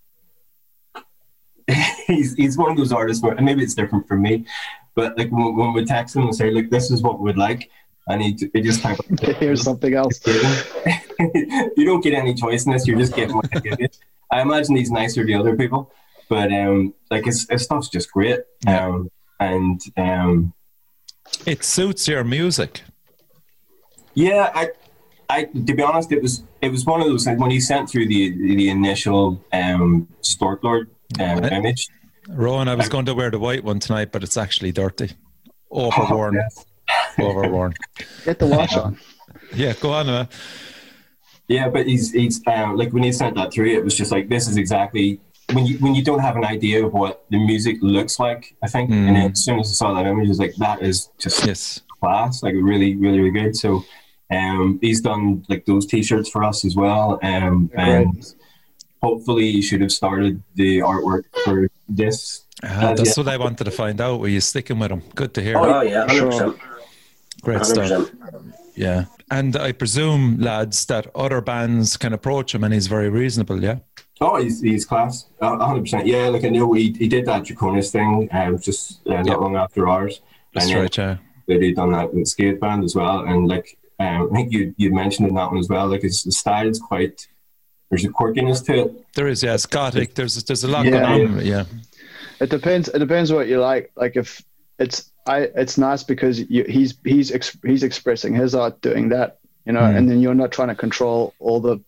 he's 2.08 2.36
he's 2.36 2.58
one 2.58 2.72
of 2.72 2.78
those 2.78 2.92
artists 2.92 3.24
where 3.24 3.34
and 3.34 3.46
maybe 3.46 3.64
it's 3.64 3.74
different 3.74 4.08
for 4.08 4.18
me, 4.18 4.46
but 4.96 5.18
like 5.18 5.32
when, 5.32 5.56
when 5.56 5.74
we 5.74 5.86
text 5.86 6.16
him 6.16 6.24
and 6.24 6.36
say 6.36 6.52
like 6.52 6.70
this 6.70 6.92
is 6.92 7.02
what 7.02 7.20
we'd 7.20 7.38
like, 7.38 7.70
and 8.08 8.22
he, 8.22 8.50
he 8.54 8.62
just 8.62 8.82
type 8.82 9.00
Here's 9.40 9.64
something 9.64 9.94
else. 9.94 10.20
you 10.28 11.86
don't 11.86 12.04
get 12.04 12.14
any 12.14 12.34
choice 12.34 12.66
in 12.66 12.72
this. 12.72 12.88
You're 12.88 12.98
just 12.98 13.16
getting 13.16 13.36
what 13.36 13.50
they 13.52 13.60
give 13.62 13.80
you. 13.80 13.88
I 14.32 14.42
imagine 14.42 14.76
he's 14.76 14.92
nicer 14.92 15.26
to 15.26 15.34
other 15.34 15.56
people, 15.56 15.92
but 16.30 16.52
um, 16.52 16.94
like 17.10 17.26
his, 17.26 17.48
his 17.50 17.64
stuff's 17.64 17.90
just 17.90 18.12
great. 18.12 18.40
Yeah. 18.66 18.88
Um, 18.88 19.12
and 19.40 19.82
um, 19.98 20.54
It 21.46 21.64
suits 21.64 22.08
your 22.08 22.24
music. 22.24 22.82
yeah, 24.14 24.52
I, 24.54 24.70
I 25.30 25.46
to 25.46 25.74
be 25.76 25.82
honest, 25.82 26.12
it 26.12 26.22
was 26.22 26.44
it 26.62 26.72
was 26.72 26.86
one 26.86 27.02
of 27.02 27.08
those 27.08 27.26
like 27.26 27.40
when 27.40 27.52
he 27.52 27.60
sent 27.60 27.90
through 27.90 28.08
the 28.08 28.32
the 28.32 28.70
initial 28.70 29.44
um 29.54 30.08
Storklord 30.22 30.88
um, 31.20 31.40
Right. 31.40 31.52
image. 31.52 31.88
Rowan, 32.28 32.68
I 32.68 32.76
was 32.76 32.90
going 32.90 33.06
to 33.06 33.14
wear 33.14 33.30
the 33.30 33.38
white 33.40 33.64
one 33.64 33.80
tonight, 33.80 34.12
but 34.12 34.24
it's 34.24 34.36
actually 34.36 34.72
dirty, 34.72 35.12
overworn, 35.72 36.34
Yes. 36.36 36.66
overworn. 37.20 37.74
Get 38.26 38.40
the 38.40 38.48
wash 38.48 38.76
on. 38.76 38.98
Yeah, 39.54 39.74
go 39.80 39.94
on. 39.94 40.10
Uh, 40.10 40.26
Yeah, 41.48 41.70
but 41.70 41.86
he's 41.86 42.12
he's 42.12 42.42
um, 42.48 42.76
like 42.78 42.92
when 42.94 43.04
he 43.04 43.12
sent 43.12 43.36
that 43.36 43.54
through, 43.54 43.68
it 43.68 43.84
was 43.84 43.96
just 43.96 44.12
like 44.12 44.30
this 44.30 44.48
is 44.48 44.58
exactly 44.58 45.20
when 45.54 45.66
you 45.68 45.78
when 45.78 45.94
you 45.94 46.04
don't 46.04 46.20
have 46.20 46.36
an 46.36 46.46
idea 46.46 46.84
of 46.84 46.94
what 46.94 47.24
the 47.30 47.38
music 47.38 47.78
looks 47.82 48.20
like. 48.20 48.56
I 48.64 48.68
think, 48.68 48.90
and 48.90 49.16
then 49.16 49.32
as 49.32 49.44
soon 49.46 49.60
as 49.60 49.68
I 49.70 49.74
saw 49.74 49.94
that 49.94 50.08
image, 50.08 50.26
I 50.26 50.30
was 50.30 50.40
like, 50.40 50.56
that 50.56 50.82
is 50.82 51.10
just 51.20 51.46
yes. 51.46 51.82
class, 52.00 52.42
like 52.42 52.56
really, 52.56 52.96
really, 52.96 53.20
really 53.20 53.32
good. 53.40 53.56
So, 53.56 53.86
um, 54.32 54.80
he's 54.82 55.02
done 55.02 55.46
like 55.50 55.66
those 55.66 55.86
T-shirts 55.86 56.30
for 56.30 56.44
us 56.44 56.66
as 56.66 56.76
well, 56.76 57.20
um, 57.24 57.68
Great. 57.68 57.80
and 57.88 58.34
hopefully 59.02 59.52
he 59.52 59.62
should 59.62 59.82
have 59.82 59.92
started 59.92 60.42
the 60.56 60.80
artwork 60.80 61.24
for 61.44 61.70
this. 61.88 62.44
Ah, 62.64 62.68
Uh, 62.68 62.94
that's 62.96 63.18
yeah. 63.18 63.24
what 63.24 63.34
I 63.34 63.38
wanted 63.38 63.66
to 63.66 63.72
find 63.72 64.00
out. 64.02 64.20
Were 64.20 64.28
you 64.30 64.42
sticking 64.42 64.80
with 64.80 64.92
him? 64.92 65.04
Good 65.14 65.34
to 65.36 65.42
hear. 65.42 65.58
Oh 65.58 65.82
yeah, 65.82 66.08
hundred 66.08 66.34
Sure. 66.34 66.56
Great 67.42 67.58
hundred 67.62 67.86
stuff. 67.88 68.12
Yeah. 68.76 69.06
And 69.32 69.56
I 69.56 69.72
presume, 69.72 70.38
lads, 70.40 70.86
that 70.86 71.08
other 71.16 71.42
bands 71.42 71.98
can 71.98 72.14
approach 72.14 72.54
him 72.54 72.64
and 72.64 72.74
he's 72.74 72.88
very 72.88 73.10
reasonable. 73.10 73.62
Yeah. 73.64 73.80
Oh, 74.22 74.42
he's, 74.42 74.62
he's 74.62 74.86
class, 74.86 75.26
a 75.42 75.58
hundred 75.66 75.82
percent. 75.82 76.08
Yeah, 76.08 76.28
like 76.30 76.44
I 76.46 76.50
know 76.50 76.74
he, 76.74 76.92
he 76.98 77.08
did 77.08 77.26
that 77.26 77.44
Draconis 77.44 77.92
thing, 77.92 78.30
um, 78.32 78.58
just 78.60 79.06
uh, 79.08 79.14
not 79.22 79.28
Yeah. 79.28 79.36
long 79.36 79.56
after 79.56 79.88
ours. 79.88 80.22
That's 80.54 80.66
And 80.68 80.76
then 80.76 80.82
right. 80.84 80.98
Yeah. 80.98 81.18
they 81.48 81.58
did 81.60 81.76
done 81.76 81.92
that 81.92 82.14
with 82.14 82.28
skate 82.28 82.60
band 82.60 82.84
as 82.84 82.96
well 82.96 83.20
and 83.26 83.48
like 83.48 83.78
um, 84.00 84.30
I 84.32 84.36
think 84.36 84.52
you 84.52 84.74
you 84.78 84.94
mentioned 84.94 85.28
in 85.30 85.36
that 85.36 85.50
one 85.52 85.58
as 85.60 85.70
well. 85.70 85.88
Like 85.88 86.04
it's 86.04 86.24
the 86.24 86.32
style 86.32 86.68
is 86.68 86.80
quite 86.80 87.28
there's 87.90 88.04
a 88.06 88.10
quirkiness 88.10 88.66
to 88.66 88.74
it. 88.86 89.14
There 89.16 89.28
is, 89.28 89.44
yeah, 89.44 89.54
it's 89.54 89.66
gothic. 89.66 90.16
There's 90.16 90.44
there's 90.44 90.64
a 90.64 90.68
lot 90.68 90.86
Yeah. 90.86 90.92
going 90.92 91.28
on. 91.40 91.46
Yeah, 91.46 91.64
It 92.40 92.50
depends. 92.50 92.90
It 92.90 93.00
depends 93.00 93.32
what 93.32 93.48
you 93.48 93.60
like. 93.60 93.92
Like 93.96 94.16
if 94.16 94.42
it's 94.80 95.12
I, 95.28 95.50
it's 95.56 95.78
nice 95.78 96.04
because 96.04 96.40
you, 96.40 96.64
he's 96.68 96.96
he's 97.06 97.32
ex, 97.32 97.58
he's 97.66 97.84
expressing 97.84 98.34
his 98.36 98.54
art 98.54 98.82
doing 98.82 99.10
that, 99.10 99.40
you 99.66 99.74
know, 99.74 99.82
Mm. 99.82 99.98
and 99.98 100.10
then 100.10 100.20
you're 100.20 100.36
not 100.36 100.52
trying 100.52 100.68
to 100.68 100.76
control 100.76 101.34
all 101.40 101.60
the 101.62 101.80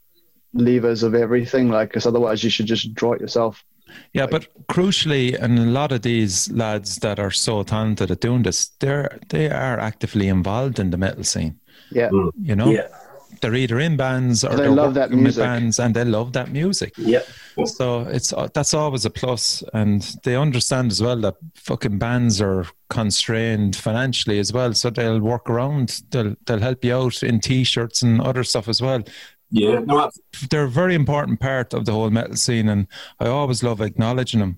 levers 0.53 1.03
of 1.03 1.13
everything, 1.13 1.69
like 1.69 1.89
because 1.89 2.07
otherwise 2.07 2.43
you 2.43 2.49
should 2.49 2.65
just 2.65 2.93
draw 2.93 3.13
it 3.13 3.21
yourself. 3.21 3.63
Yeah. 4.13 4.25
But 4.27 4.47
crucially, 4.67 5.37
and 5.41 5.57
a 5.59 5.63
lot 5.63 5.91
of 5.91 6.01
these 6.01 6.51
lads 6.51 6.97
that 6.97 7.19
are 7.19 7.31
so 7.31 7.63
talented 7.63 8.11
at 8.11 8.21
doing 8.21 8.43
this, 8.43 8.67
they're 8.79 9.19
they 9.29 9.49
are 9.49 9.79
actively 9.79 10.27
involved 10.27 10.79
in 10.79 10.91
the 10.91 10.97
metal 10.97 11.23
scene. 11.23 11.59
Yeah, 11.91 12.09
You 12.11 12.55
know, 12.55 12.69
Yeah, 12.69 12.87
they're 13.41 13.55
either 13.55 13.79
in 13.79 13.95
bands 13.97 14.43
or 14.43 14.55
They 14.55 14.67
love 14.67 14.93
that 14.95 15.11
music. 15.11 15.43
bands, 15.43 15.79
and 15.79 15.95
they 15.95 16.03
love 16.03 16.33
that 16.33 16.51
music. 16.51 16.93
yeah, 16.97 17.21
So 17.65 18.01
it's 18.01 18.33
uh, 18.33 18.47
that's 18.53 18.73
always 18.73 19.05
a 19.05 19.09
plus, 19.09 19.63
and 19.73 20.01
they 20.23 20.35
understand 20.35 20.91
as 20.91 21.01
well 21.01 21.19
that 21.21 21.35
fucking 21.55 21.97
bands 21.97 22.41
are 22.41 22.65
constrained 22.89 23.75
financially 23.75 24.39
as 24.39 24.51
well, 24.51 24.73
so 24.73 24.89
they'll 24.89 25.19
work 25.21 25.49
around. 25.49 26.01
They'll 26.11 26.35
they'll 26.45 26.59
help 26.59 26.83
you 26.83 26.95
out 26.95 27.23
in 27.23 27.39
t-shirts 27.39 28.01
and 28.01 28.19
other 28.21 28.43
stuff 28.43 28.67
as 28.67 28.81
well. 28.81 29.01
Yeah, 29.49 29.79
no, 29.79 30.09
They're 30.49 30.65
a 30.65 30.69
very 30.69 30.93
important 30.95 31.39
part 31.39 31.73
of 31.73 31.85
the 31.85 31.91
whole 31.93 32.09
metal 32.09 32.35
scene, 32.35 32.67
and 32.69 32.87
I 33.19 33.27
always 33.27 33.63
love 33.63 33.79
acknowledging 33.81 34.41
them. 34.41 34.57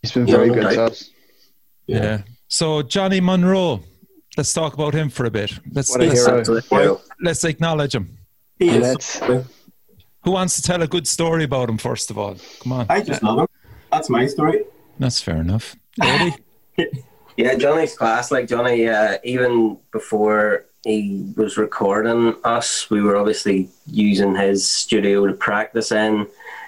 he's 0.00 0.12
been 0.12 0.26
Yeah, 0.26 0.36
very 0.36 0.48
no 0.48 0.54
good 0.54 0.70
to 0.74 0.84
us. 0.84 1.10
Yeah. 1.86 2.22
So 2.48 2.82
Johnny 2.82 3.20
Monroe, 3.20 3.80
let's 4.36 4.52
talk 4.54 4.72
about 4.74 4.94
him 4.94 5.10
for 5.10 5.26
a 5.26 5.30
bit. 5.30 5.52
Let's 5.72 5.90
What 5.90 6.00
a 6.02 6.06
let's, 6.06 6.26
hero. 6.26 6.38
absolute 6.38 7.00
let's 7.20 7.44
acknowledge 7.44 7.94
him. 7.94 8.18
he 8.58 8.68
is. 8.70 8.82
Let's- 8.82 9.18
Who 10.24 10.32
wants 10.32 10.56
to 10.56 10.62
tell 10.62 10.82
a 10.82 10.86
good 10.86 11.06
story 11.06 11.44
about 11.44 11.68
him 11.70 11.78
first 11.78 12.10
of 12.10 12.16
all? 12.18 12.36
Come 12.62 12.72
on. 12.72 12.86
I 12.88 13.00
just 13.02 13.22
love 13.22 13.38
him. 13.40 13.46
That's 13.92 14.08
my 14.10 14.26
story. 14.26 14.64
That's 14.98 15.20
fair 15.20 15.36
enough. 15.36 15.76
Yeah, 17.36 17.54
Johnny's 17.54 17.96
class. 17.96 18.30
Like 18.30 18.48
Johnny, 18.48 18.86
uh, 18.88 19.16
even 19.24 19.78
before 19.92 20.66
he 20.84 21.32
was 21.36 21.56
recording 21.56 22.34
us, 22.44 22.88
we 22.90 23.02
were 23.02 23.16
obviously 23.16 23.68
using 23.86 24.34
his 24.34 24.66
studio 24.66 25.26
to 25.26 25.34
practice 25.34 25.92
in, 25.92 26.20
and 26.20 26.26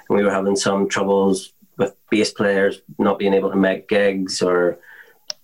we 0.09 0.23
were 0.23 0.31
having 0.31 0.57
some 0.57 0.89
troubles 0.89 1.53
with 1.79 1.95
bass 2.11 2.33
players 2.33 2.83
not 2.99 3.19
being 3.19 3.35
able 3.35 3.51
to 3.51 3.57
make 3.57 3.89
gigs 3.89 4.43
or 4.43 4.79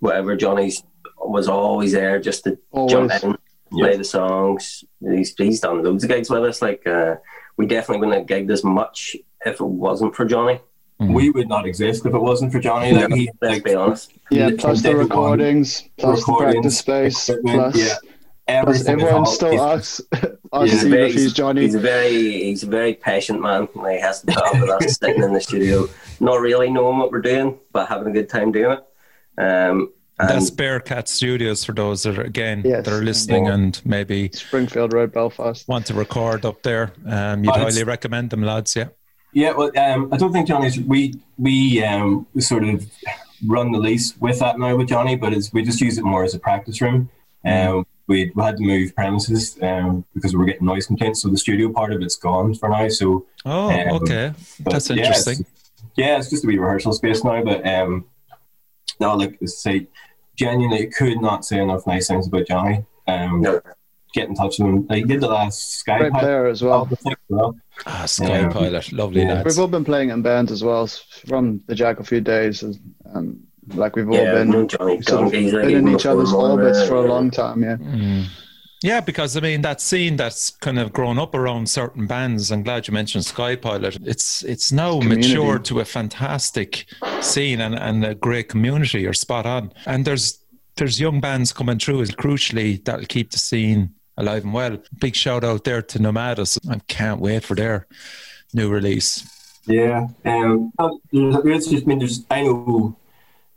whatever. 0.00 0.36
Johnny's 0.36 0.82
was 1.18 1.48
always 1.48 1.92
there 1.92 2.20
just 2.20 2.44
to 2.44 2.58
jump 2.88 3.12
in, 3.22 3.36
play 3.72 3.96
the 3.96 4.04
songs. 4.04 4.84
He's 5.00 5.34
he's 5.36 5.60
done 5.60 5.82
loads 5.82 6.04
of 6.04 6.10
gigs 6.10 6.30
with 6.30 6.44
us. 6.44 6.62
Like 6.62 6.86
uh, 6.86 7.16
we 7.56 7.66
definitely 7.66 8.06
wouldn't 8.06 8.30
have 8.30 8.38
gigged 8.38 8.52
as 8.52 8.64
much 8.64 9.16
if 9.44 9.60
it 9.60 9.66
wasn't 9.66 10.14
for 10.14 10.24
Johnny. 10.24 10.60
We 11.00 11.30
would 11.30 11.48
not 11.48 11.64
exist 11.64 12.04
if 12.06 12.12
it 12.12 12.18
wasn't 12.18 12.50
for 12.50 12.58
Johnny. 12.58 12.90
Like, 12.92 13.12
he, 13.12 13.30
Let's 13.40 13.52
like, 13.52 13.64
be 13.64 13.74
honest. 13.74 14.12
Yeah, 14.32 14.50
plus 14.58 14.82
the 14.82 14.88
day 14.88 14.94
one, 14.94 15.04
recordings, 15.04 15.84
plus 15.96 16.24
the 16.26 16.32
practice 16.32 16.78
space, 16.78 17.30
plus, 17.44 17.76
yeah, 17.76 17.94
plus 17.94 17.94
everything 17.94 17.94
is 17.94 18.17
everyone 18.48 19.14
all- 19.14 19.26
still 19.26 19.50
he's- 19.50 19.60
asks 19.62 20.00
asks 20.52 20.72
Yeah. 20.72 20.78
Steve 20.80 20.92
if 20.94 21.12
he's 21.14 21.32
Johnny. 21.32 21.62
He's 21.62 21.74
a 21.74 21.78
very 21.80 22.12
he's 22.44 22.62
a 22.62 22.66
very 22.66 22.94
patient 22.94 23.40
man. 23.40 23.68
Like, 23.74 23.96
he 23.96 24.00
has 24.00 24.20
to 24.22 24.26
put 24.32 24.42
up 24.44 24.60
with 24.60 24.70
us 24.70 24.96
sitting 25.00 25.22
in 25.22 25.32
the 25.34 25.40
studio, 25.40 25.86
not 26.20 26.40
really 26.40 26.70
knowing 26.70 26.98
what 26.98 27.10
we're 27.12 27.20
doing, 27.20 27.58
but 27.72 27.88
having 27.88 28.08
a 28.08 28.12
good 28.12 28.28
time 28.28 28.52
doing 28.52 28.78
it. 28.78 28.84
Um, 29.40 29.92
and 30.20 30.28
That's 30.30 30.50
Bearcat 30.50 31.08
Studios 31.08 31.64
for 31.64 31.72
those 31.72 32.02
that 32.02 32.18
are 32.18 32.22
again 32.22 32.62
Yes. 32.64 32.84
that 32.86 32.92
are 32.92 33.02
listening 33.04 33.44
Yeah. 33.46 33.54
and 33.54 33.80
maybe 33.84 34.30
Springfield 34.32 34.92
Road, 34.92 35.12
Belfast. 35.12 35.68
want 35.68 35.86
to 35.86 35.94
record 35.94 36.44
up 36.44 36.62
there. 36.64 36.92
Um, 37.06 37.44
you'd 37.44 37.52
But 37.52 37.60
highly 37.60 37.84
recommend 37.84 38.30
them, 38.30 38.42
lads. 38.42 38.74
Yeah. 38.74 38.88
Yeah, 39.32 39.52
well, 39.52 39.70
um, 39.78 40.08
I 40.12 40.16
don't 40.16 40.32
think 40.32 40.48
Johnny's. 40.48 40.80
We 40.80 41.14
we 41.36 41.84
um, 41.84 42.26
sort 42.40 42.64
of 42.64 42.84
run 43.46 43.70
the 43.72 43.78
lease 43.78 44.16
with 44.18 44.38
that 44.40 44.58
now 44.58 44.74
with 44.74 44.88
Johnny, 44.88 45.14
but 45.16 45.32
it's, 45.34 45.52
we 45.52 45.62
just 45.62 45.80
use 45.80 45.98
it 45.98 46.02
more 46.04 46.24
as 46.24 46.34
a 46.34 46.38
practice 46.40 46.80
room. 46.80 47.10
Um, 47.44 47.86
we, 48.08 48.32
we 48.34 48.42
had 48.42 48.56
to 48.56 48.62
move 48.64 48.94
premises 48.96 49.56
um, 49.62 50.04
because 50.14 50.32
we 50.32 50.38
were 50.38 50.46
getting 50.46 50.66
noise 50.66 50.86
complaints, 50.86 51.22
so 51.22 51.28
the 51.28 51.36
studio 51.38 51.70
part 51.70 51.92
of 51.92 52.02
it's 52.02 52.16
gone 52.16 52.54
for 52.54 52.68
now. 52.68 52.88
So, 52.88 53.26
Oh, 53.44 53.70
Um, 53.70 53.88
okay. 54.02 54.32
but 54.60 54.72
That's 54.72 54.90
yeah, 54.90 54.96
interesting. 54.96 55.40
it's- 55.40 55.54
Yeah, 55.96 56.18
it's 56.18 56.30
just 56.30 56.44
a 56.44 56.46
wee 56.46 56.58
rehearsal 56.58 56.92
space 56.92 57.22
now, 57.24 57.42
but 57.44 57.66
um, 57.66 58.06
no, 59.00 59.14
like 59.14 59.38
I 59.42 59.46
say, 59.46 59.86
genuinely 60.36 60.86
could 60.88 61.20
not 61.20 61.44
say 61.44 61.60
enough 61.60 61.86
nice 61.86 62.08
things 62.08 62.26
about 62.26 62.46
Johnny. 62.46 62.84
Um, 63.06 63.40
No. 63.42 63.60
Get 64.14 64.26
in 64.30 64.34
touch 64.34 64.58
with 64.58 64.68
him. 64.68 64.86
Like, 64.88 64.98
he 65.00 65.04
did 65.04 65.20
the 65.20 65.28
last 65.28 65.80
Sky 65.80 65.98
Great 65.98 66.12
Pilot 66.12 66.22
player 66.24 66.46
as 66.46 66.62
well. 66.62 66.78
album 66.78 66.96
thing 66.96 67.12
as 67.12 67.18
well. 67.28 67.54
Ah, 67.86 68.04
Sky 68.06 68.40
Yeah. 68.40 68.48
Pilot, 68.48 68.90
lovely 68.92 69.20
Yeah. 69.20 69.34
lads. 69.34 69.44
We've 69.44 69.58
all 69.62 69.68
been 69.68 69.84
playing 69.84 70.08
in 70.08 70.22
bands 70.22 70.50
as 70.50 70.64
well 70.64 70.86
from 70.86 71.60
the 71.66 71.74
Jack 71.74 72.00
a 72.00 72.04
few 72.04 72.22
days. 72.22 72.64
Um, 73.14 73.40
like 73.74 73.96
we've 73.96 74.08
all 74.08 74.14
yeah, 74.16 74.34
been 74.34 74.68
sort 74.68 74.98
of 74.98 75.04
Donkeys, 75.04 75.52
been 75.52 75.70
in 75.70 75.88
each 75.88 76.06
other's 76.06 76.32
orbits 76.32 76.86
for 76.88 76.96
a 76.96 77.02
long 77.02 77.30
time. 77.30 77.62
Yeah, 77.62 77.76
Mm. 77.76 78.26
Yeah, 78.80 79.00
because 79.00 79.36
I 79.36 79.40
mean 79.40 79.62
that 79.62 79.80
scene 79.80 80.14
that's 80.16 80.50
kind 80.50 80.78
of 80.78 80.92
grown 80.92 81.18
up 81.18 81.34
around 81.34 81.68
certain 81.68 82.06
bands. 82.06 82.52
I'm 82.52 82.62
glad 82.62 82.86
you 82.86 82.94
mentioned 82.94 83.24
Sky 83.24 83.56
Pilot. 83.56 83.98
It's 84.04 84.44
it's 84.44 84.70
now 84.70 85.00
Community. 85.00 85.28
matured 85.30 85.64
to 85.64 85.80
a 85.80 85.84
fantastic 85.84 86.86
scene 87.20 87.60
and, 87.60 87.74
and 87.74 88.04
a 88.04 88.14
great 88.14 88.48
community. 88.48 89.00
You're 89.00 89.14
spot 89.14 89.46
on. 89.46 89.72
And 89.84 90.04
there's 90.04 90.38
there's 90.76 91.00
young 91.00 91.20
bands 91.20 91.52
coming 91.52 91.80
through. 91.80 92.02
And 92.02 92.16
crucially, 92.16 92.84
that'll 92.84 93.06
keep 93.06 93.32
the 93.32 93.38
scene 93.38 93.94
alive 94.16 94.44
and 94.44 94.52
well. 94.54 94.78
Big 95.00 95.16
shout 95.16 95.42
out 95.42 95.64
there 95.64 95.82
to 95.82 95.98
Nomadus. 95.98 96.56
I 96.70 96.78
can't 96.86 97.20
wait 97.20 97.42
for 97.42 97.56
their 97.56 97.88
new 98.54 98.68
release. 98.70 99.26
Yeah, 99.66 100.06
um, 100.24 100.72
well, 100.78 101.00
there's 101.12 101.66
just 101.66 101.82
I 101.82 101.86
mean, 101.86 101.98
there's 101.98 102.24
I 102.30 102.42
know 102.42 102.96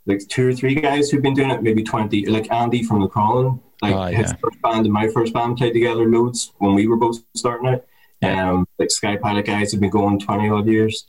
like 0.06 0.20
two 0.28 0.48
or 0.48 0.52
three 0.52 0.74
guys 0.74 1.10
who've 1.10 1.22
been 1.22 1.34
doing 1.34 1.50
it, 1.50 1.62
maybe 1.62 1.82
twenty. 1.82 2.26
Like 2.26 2.50
Andy 2.50 2.82
from 2.82 3.00
the 3.00 3.08
Crawling, 3.08 3.60
like 3.82 3.94
Oh, 3.94 4.04
his 4.16 4.32
first 4.42 4.60
band 4.62 4.84
and 4.86 4.92
my 4.92 5.08
first 5.08 5.32
band 5.32 5.56
played 5.56 5.72
together 5.74 6.06
loads 6.08 6.52
when 6.58 6.74
we 6.74 6.86
were 6.86 6.96
both 6.96 7.18
starting 7.34 7.68
out. 7.68 7.84
Yeah. 8.20 8.50
Um, 8.52 8.68
like 8.78 8.90
Sky 8.90 9.16
Pilot 9.16 9.46
guys 9.46 9.72
have 9.72 9.80
been 9.80 9.90
going 9.90 10.18
twenty 10.18 10.48
odd 10.48 10.66
years. 10.66 11.06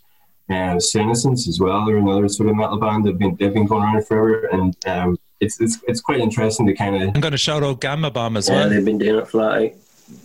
Uh, 0.50 0.78
Senescence 0.80 1.48
as 1.48 1.60
well, 1.60 1.86
they're 1.86 1.98
another 1.98 2.28
sort 2.28 2.50
of 2.50 2.56
metal 2.56 2.78
band. 2.78 3.06
They've 3.06 3.18
been 3.18 3.36
they've 3.40 3.54
been 3.54 3.66
going 3.66 3.84
around 3.84 4.06
forever, 4.06 4.46
and 4.52 4.76
um, 4.86 5.18
it's 5.40 5.60
it's 5.62 5.80
it's 5.88 6.02
quite 6.02 6.20
interesting 6.20 6.66
to 6.68 6.74
kind 6.74 6.96
of 7.02 7.16
I'm 7.16 7.22
going 7.22 7.32
to 7.32 7.38
shout 7.38 7.64
out 7.64 7.80
Gama 7.82 8.12
Bomb 8.12 8.36
as 8.38 8.50
Yeah, 8.50 8.56
well. 8.56 8.70
they've 8.70 8.84
been 8.86 8.98
doing 8.98 9.20
it 9.22 9.28
for 9.28 9.42
out. 9.42 9.72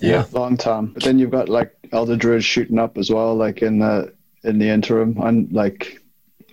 Yeah. 0.01 0.25
long 0.33 0.57
time. 0.57 0.87
But 0.87 1.05
then 1.05 1.19
you've 1.19 1.31
got 1.31 1.49
like 1.49 1.73
Elder 1.93 2.17
Druids 2.17 2.45
shooting 2.45 2.79
up 2.79 2.99
as 2.99 3.11
well, 3.11 3.35
like 3.37 3.63
in 3.63 3.79
the 3.79 4.13
in 4.45 4.59
the 4.59 4.69
interim, 4.69 5.17
and 5.21 5.51
like 5.53 6.03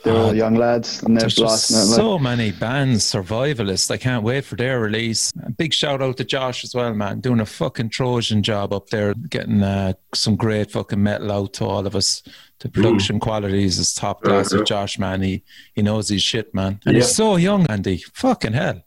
they're 0.06 0.16
all 0.16 0.34
young 0.34 0.56
lads 0.56 1.04
and 1.04 1.18
they're 1.18 1.22
There's 1.22 1.36
just 1.36 1.70
blasting 1.70 1.78
it. 1.78 1.86
Like, 1.86 1.96
so 1.96 2.18
many 2.20 2.52
bands, 2.52 3.04
survivalists. 3.04 3.92
I 3.92 3.98
can't 3.98 4.24
wait 4.24 4.46
for 4.46 4.56
their 4.56 4.80
release. 4.80 5.34
Big 5.58 5.74
shout 5.74 6.02
out 6.02 6.16
to 6.18 6.24
Josh 6.24 6.64
as 6.64 6.74
well, 6.74 6.94
man. 6.94 7.20
Doing 7.20 7.42
a 7.42 7.46
fucking 7.46 7.90
Trojan 7.90 8.42
job 8.44 8.72
up 8.72 8.90
there, 8.90 9.14
getting 9.14 9.62
uh, 9.64 9.94
some 10.14 10.36
great 10.38 10.72
fucking 10.72 11.02
metal 11.04 11.32
out 11.32 11.54
to 11.54 11.66
all 11.66 11.86
of 11.86 11.96
us. 11.96 12.24
The 12.60 12.70
production 12.70 13.20
qualities 13.20 13.78
is 13.78 13.94
top 13.94 14.22
class 14.24 14.54
with 14.54 14.66
Josh, 14.66 14.98
man. 14.98 15.22
He 15.22 15.44
he 15.74 15.82
knows 15.82 16.08
his 16.10 16.24
shit, 16.24 16.54
man. 16.54 16.80
And 16.86 16.96
Yeah. 16.96 17.02
he's 17.02 17.14
so 17.16 17.36
young, 17.36 17.66
Andy. 17.68 17.98
Fucking 18.14 18.54
hell. 18.54 18.82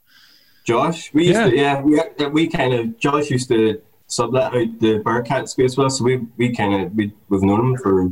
Josh. 0.65 1.13
We 1.13 1.27
used 1.29 1.39
Yeah. 1.39 1.51
to, 1.51 1.57
yeah, 1.57 1.81
we, 1.83 2.27
we 2.29 2.47
kind 2.47 2.75
of, 2.75 2.99
Josh 2.99 3.31
used 3.31 3.49
to 3.49 3.81
sublet 4.07 4.55
out 4.55 4.81
the 4.81 4.99
Bearcat 4.99 5.49
space 5.49 5.77
with 5.77 5.87
us. 5.87 5.99
So 5.99 6.05
we, 6.05 6.19
we 6.37 6.55
kind 6.55 6.75
of, 6.83 6.95
we, 6.95 7.13
we've 7.29 7.43
known 7.43 7.61
him 7.73 7.77
for, 7.79 8.03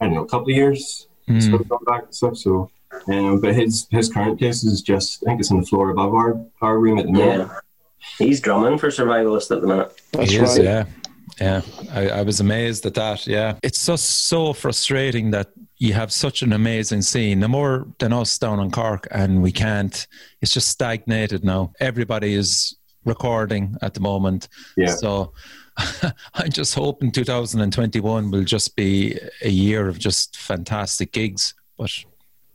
I 0.00 0.04
don't 0.06 0.14
know, 0.14 0.22
a 0.22 0.28
couple 0.28 0.50
of 0.50 0.56
years. 0.56 1.07
Mm. 1.28 1.50
Sort 1.50 1.60
of 1.60 1.68
gone 1.68 1.84
back 1.84 2.04
and 2.04 2.14
stuff. 2.14 2.36
So, 2.36 2.70
um, 3.08 3.40
but 3.40 3.54
his, 3.54 3.86
his 3.90 4.08
current 4.08 4.38
place 4.38 4.64
is 4.64 4.82
just, 4.82 5.22
I 5.22 5.26
think 5.26 5.40
it's 5.40 5.50
on 5.50 5.60
the 5.60 5.66
floor 5.66 5.90
above 5.90 6.14
our, 6.14 6.44
our 6.62 6.78
room 6.78 6.98
at 6.98 7.06
the 7.06 7.12
moment. 7.12 7.50
Yeah. 7.50 7.58
He's 8.18 8.40
drumming 8.40 8.78
for 8.78 8.88
Survivalist 8.88 9.54
at 9.54 9.60
the 9.60 9.66
minute. 9.66 10.00
that's 10.12 10.30
He 10.30 10.38
right. 10.38 10.48
is, 10.48 10.58
yeah. 10.58 10.84
Yeah. 11.40 11.60
I, 11.92 12.08
I 12.08 12.22
was 12.22 12.40
amazed 12.40 12.86
at 12.86 12.94
that. 12.94 13.26
Yeah. 13.26 13.58
It's 13.62 13.84
just 13.84 14.26
so 14.26 14.52
frustrating 14.52 15.30
that 15.32 15.50
you 15.76 15.92
have 15.92 16.12
such 16.12 16.42
an 16.42 16.52
amazing 16.52 17.02
scene. 17.02 17.40
No 17.40 17.48
more 17.48 17.86
than 17.98 18.12
us 18.12 18.36
down 18.38 18.58
in 18.58 18.70
Cork, 18.70 19.06
and 19.12 19.42
we 19.42 19.52
can't. 19.52 20.06
It's 20.40 20.52
just 20.52 20.68
stagnated 20.68 21.44
now. 21.44 21.72
Everybody 21.78 22.34
is 22.34 22.76
recording 23.04 23.76
at 23.80 23.94
the 23.94 24.00
moment. 24.00 24.48
Yeah. 24.76 24.94
So 24.94 25.32
I'm 26.34 26.50
just 26.50 26.74
hoping 26.74 27.10
2021 27.12 28.30
will 28.30 28.44
just 28.44 28.74
be 28.76 29.18
a 29.42 29.48
year 29.50 29.88
of 29.88 29.98
just 29.98 30.36
fantastic 30.36 31.12
gigs. 31.12 31.54
But 31.76 31.90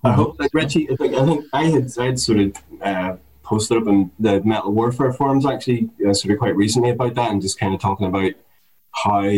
I 0.03 0.11
hope 0.11 0.39
like 0.39 0.53
Richie. 0.53 0.89
I 0.91 0.95
think 0.95 1.13
I 1.15 1.25
think 1.25 1.45
I 1.53 1.63
had 1.65 1.87
I 1.97 2.05
had 2.05 2.19
sort 2.19 2.39
of 2.39 2.55
uh, 2.81 3.15
posted 3.43 3.77
up 3.81 3.87
in 3.87 4.11
the 4.19 4.41
Metal 4.43 4.71
Warfare 4.73 5.13
forums 5.13 5.45
actually 5.45 5.89
uh, 6.07 6.13
sort 6.13 6.33
of 6.33 6.39
quite 6.39 6.55
recently 6.55 6.89
about 6.89 7.15
that 7.15 7.31
and 7.31 7.41
just 7.41 7.59
kind 7.59 7.73
of 7.73 7.79
talking 7.79 8.07
about 8.07 8.31
how 8.91 9.29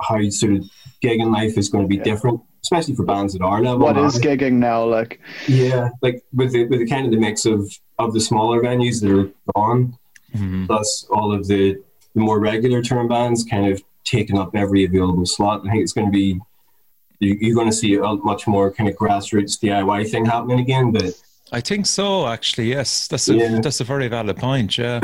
how 0.00 0.28
sort 0.30 0.52
of 0.52 0.64
gigging 1.02 1.32
life 1.32 1.56
is 1.58 1.68
going 1.68 1.84
to 1.84 1.88
be 1.88 1.96
Yeah. 1.96 2.04
different, 2.04 2.40
especially 2.62 2.94
for 2.94 3.04
bands 3.04 3.34
at 3.34 3.40
our 3.42 3.60
level. 3.62 3.78
What 3.80 3.96
now. 3.96 4.04
is 4.04 4.18
gigging 4.18 4.54
now? 4.54 4.84
Like, 4.84 5.20
Yeah, 5.48 5.88
like 6.02 6.22
with 6.34 6.52
the 6.52 6.66
with 6.66 6.80
the 6.80 6.86
kind 6.86 7.06
of 7.06 7.10
the 7.12 7.18
mix 7.18 7.46
of 7.46 7.68
of 7.98 8.12
the 8.12 8.20
smaller 8.20 8.60
venues 8.62 9.00
that 9.00 9.10
are 9.10 9.30
gone, 9.56 9.96
Mhm. 10.36 10.66
plus 10.66 11.06
all 11.10 11.32
of 11.32 11.48
the 11.48 11.82
the 12.18 12.24
more 12.24 12.40
regular 12.40 12.82
term 12.82 13.06
bands 13.08 13.44
kind 13.44 13.72
of 13.72 13.82
taking 14.04 14.36
up 14.38 14.50
every 14.54 14.84
available 14.84 15.26
slot. 15.26 15.60
I 15.66 15.70
think 15.70 15.82
it's 15.82 15.92
going 15.92 16.08
to 16.08 16.12
be 16.12 16.40
you- 17.20 17.38
you're 17.40 17.54
going 17.54 17.70
to 17.70 17.76
see 17.76 17.94
a 17.94 18.00
much 18.30 18.46
more 18.46 18.70
kind 18.72 18.88
of 18.88 18.96
grassroots 18.96 19.58
DIY 19.62 20.10
thing 20.10 20.24
happening 20.26 20.60
again. 20.60 20.90
But 20.92 21.14
I 21.52 21.60
think 21.60 21.86
so, 21.86 22.26
actually. 22.28 22.68
Yes, 22.68 23.08
that's 23.08 23.28
a 23.28 23.34
Yeah. 23.34 23.60
that's 23.60 23.80
a 23.80 23.84
very 23.84 24.08
valid 24.08 24.36
point. 24.36 24.76
Yeah. 24.78 25.00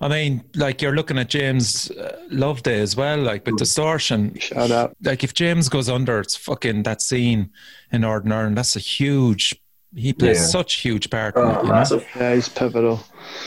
I 0.00 0.08
mean, 0.08 0.42
like 0.56 0.82
you're 0.82 0.94
looking 0.94 1.18
at 1.18 1.28
James 1.28 1.90
uh, 1.92 2.18
Loveday 2.30 2.80
as 2.80 2.96
well, 2.96 3.18
like 3.18 3.46
with 3.46 3.56
distortion. 3.58 4.36
Shout 4.38 4.70
out. 4.70 4.96
Like 5.02 5.22
if 5.24 5.34
James 5.34 5.68
goes 5.68 5.88
under, 5.88 6.18
it's 6.20 6.36
fucking 6.36 6.82
that 6.82 7.00
scene 7.00 7.50
in 7.92 8.00
Northern 8.02 8.32
Ireland. 8.32 8.58
That's 8.58 8.76
a 8.76 8.80
huge. 8.80 9.54
He 9.96 10.12
plays 10.12 10.38
Yeah. 10.38 10.44
such 10.46 10.74
huge 10.80 11.08
part. 11.10 11.36
in 11.36 11.42
it, 11.42 11.44
Oh, 11.46 11.62
know? 11.62 11.68
massive. 11.68 12.04
Yeah, 12.16 12.34
he's 12.34 12.48
pivotal. 12.48 13.00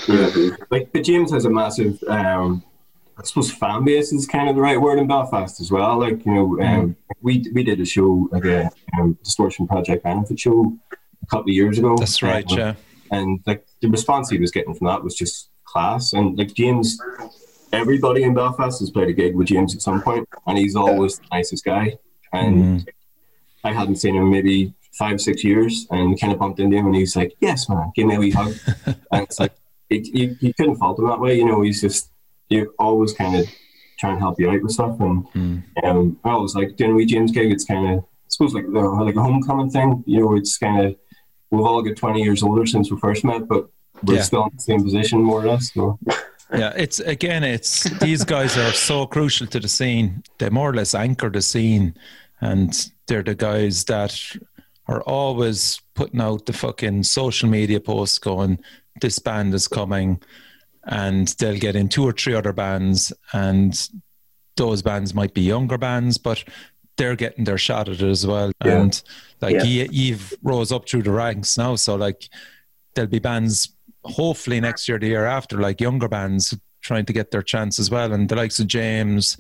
Yeah, 0.08 0.30
like, 0.72 0.92
but 0.94 1.04
James 1.04 1.32
has 1.32 1.46
a 1.46 1.50
massive, 1.50 2.02
um, 2.08 2.64
I 3.18 3.24
suppose, 3.24 3.52
fan 3.52 3.84
base 3.84 4.14
is 4.14 4.26
kind 4.26 4.50
of 4.50 4.56
the 4.56 4.62
right 4.62 4.80
word 4.80 4.98
in 5.00 5.08
Belfast 5.08 5.60
as 5.60 5.72
well. 5.72 6.00
Like 6.00 6.26
you 6.26 6.34
know, 6.34 6.62
um, 6.62 6.96
we 7.22 7.44
we 7.54 7.64
did 7.64 7.80
a 7.82 7.86
show 7.86 8.30
like 8.32 8.46
a 8.46 8.70
um, 9.00 9.18
Distortion 9.24 9.68
Project 9.68 10.04
benefit 10.04 10.40
show 10.40 10.78
a 10.94 11.26
couple 11.28 11.50
of 11.52 11.56
years 11.56 11.78
ago. 11.80 11.98
That's 11.98 12.22
right. 12.24 12.50
Um, 12.52 12.58
Yeah. 12.58 12.74
and 13.12 13.40
like 13.46 13.66
the 13.82 13.90
response 13.90 14.30
he 14.30 14.38
was 14.40 14.52
getting 14.52 14.74
from 14.74 14.88
that 14.88 15.04
was 15.04 15.16
just 15.16 15.50
class. 15.66 16.14
And 16.14 16.38
like 16.38 16.54
James, 16.54 16.98
everybody 17.74 18.24
in 18.24 18.34
Belfast 18.34 18.80
has 18.80 18.90
played 18.92 19.10
a 19.10 19.14
gig 19.14 19.36
with 19.36 19.48
James 19.48 19.76
at 19.76 19.82
some 19.82 20.02
point, 20.02 20.28
and 20.46 20.58
he's 20.58 20.76
always 20.76 21.18
the 21.20 21.26
nicest 21.32 21.66
guy. 21.66 21.98
And 22.34 22.90
I 23.64 23.74
hadn't 23.74 23.98
seen 23.98 24.16
him 24.16 24.30
maybe 24.30 24.74
five, 24.98 25.22
six 25.22 25.44
years, 25.44 25.88
and 25.92 26.20
kind 26.20 26.34
of 26.34 26.40
bumped 26.40 26.60
into 26.60 26.76
him, 26.78 26.88
and 26.88 26.96
he's 26.96 27.16
like, 27.16 27.34
"Yes, 27.40 27.70
man, 27.70 27.92
give 27.96 28.08
me 28.08 28.16
a 28.16 28.20
wee 28.20 28.32
hug." 28.32 28.54
and 28.86 29.24
it's 29.24 29.40
like 29.40 29.54
you, 29.90 30.36
you, 30.40 30.54
couldn't 30.54 30.78
fault 30.78 31.00
him 31.00 31.08
that 31.08 31.20
way, 31.20 31.38
you 31.38 31.46
know. 31.46 31.62
He's 31.62 31.82
just 31.82 32.12
you 32.50 32.74
always 32.80 33.14
kind 33.14 33.36
of 33.36 33.48
try 34.00 34.12
and 34.12 34.20
help 34.20 34.40
you 34.40 34.50
out 34.50 34.62
with 34.62 34.72
stuff, 34.72 35.00
and 35.00 35.64
um, 35.84 36.20
I 36.24 36.36
was 36.36 36.56
like 36.56 36.76
doing 36.76 36.92
a 36.92 36.96
wee 36.96 37.06
James 37.06 37.32
gig. 37.32 37.52
It's 37.52 37.66
kind 37.66 37.94
of 37.94 38.00
I 38.00 38.30
suppose 38.30 38.54
like 38.54 38.66
the, 38.66 38.80
like 38.80 39.16
a 39.16 39.22
homecoming 39.22 39.70
thing, 39.70 40.04
you 40.06 40.20
know. 40.22 40.36
It's 40.36 40.58
kind 40.58 40.86
of 40.86 40.96
we've 41.52 41.62
all 41.66 41.82
got 41.82 41.96
twenty 41.96 42.24
years 42.24 42.44
older 42.44 42.66
since 42.66 42.92
we 42.92 42.98
first 43.00 43.24
met, 43.24 43.48
but 43.48 43.68
we're 44.04 44.16
Yeah. 44.16 44.22
still 44.22 44.44
in 44.44 44.52
the 44.56 44.62
same 44.62 44.84
position 44.84 45.24
more 45.24 45.44
or 45.44 45.48
less. 45.48 45.74
So 45.74 46.00
yeah 46.54 46.72
it's 46.78 47.00
again 47.00 47.44
it's 47.44 47.84
these 48.00 48.24
guys 48.24 48.58
are 48.58 48.72
so 48.72 49.06
crucial 49.06 49.46
to 49.48 49.60
the 49.60 49.68
scene 49.68 50.24
they 50.38 50.50
more 50.50 50.70
or 50.70 50.74
less 50.74 50.96
anchor 50.96 51.30
the 51.30 51.42
scene 51.42 51.94
and 52.40 52.90
they're 53.08 53.22
the 53.24 53.36
guys 53.36 53.84
that 53.86 54.14
are 54.88 55.02
always 55.02 55.82
putting 55.96 56.22
out 56.22 56.46
the 56.46 56.54
fucking 56.54 57.04
social 57.04 57.50
media 57.50 57.80
posts 57.80 58.20
going 58.20 58.58
this 59.02 59.20
band 59.20 59.54
is 59.54 59.68
coming 59.68 60.20
and 60.86 61.28
they'll 61.40 61.60
get 61.60 61.76
in 61.76 61.90
two 61.90 62.04
or 62.04 62.12
three 62.14 62.34
other 62.34 62.54
bands 62.54 63.12
and 63.34 63.90
those 64.56 64.82
bands 64.82 65.14
might 65.14 65.34
be 65.34 65.42
younger 65.42 65.78
bands 65.78 66.18
but 66.18 66.44
they're 66.98 67.16
getting 67.16 67.44
their 67.44 67.58
shot 67.58 67.88
at 67.90 68.02
it 68.02 68.10
as 68.10 68.26
well 68.26 68.52
Yeah. 68.66 68.82
and 68.82 69.04
like 69.42 69.56
Yeah. 69.56 69.64
Eve 69.66 69.92
Eve 69.92 70.34
rose 70.42 70.72
up 70.72 70.88
through 70.90 71.04
the 71.04 71.12
ranks 71.12 71.58
now 71.58 71.76
so 71.76 71.96
like 71.96 72.28
there'll 72.96 73.10
be 73.10 73.20
bands 73.20 73.70
hopefully 74.04 74.62
next 74.62 74.88
year, 74.88 74.98
the 74.98 75.08
year 75.08 75.26
after, 75.26 75.58
like 75.60 75.82
younger 75.82 76.08
bands 76.08 76.58
trying 76.82 77.04
to 77.06 77.12
get 77.12 77.30
their 77.30 77.42
chance 77.42 77.78
as 77.78 77.92
well. 77.92 78.14
And 78.14 78.30
the 78.30 78.36
likes 78.38 78.58
of 78.58 78.68
James 78.68 79.36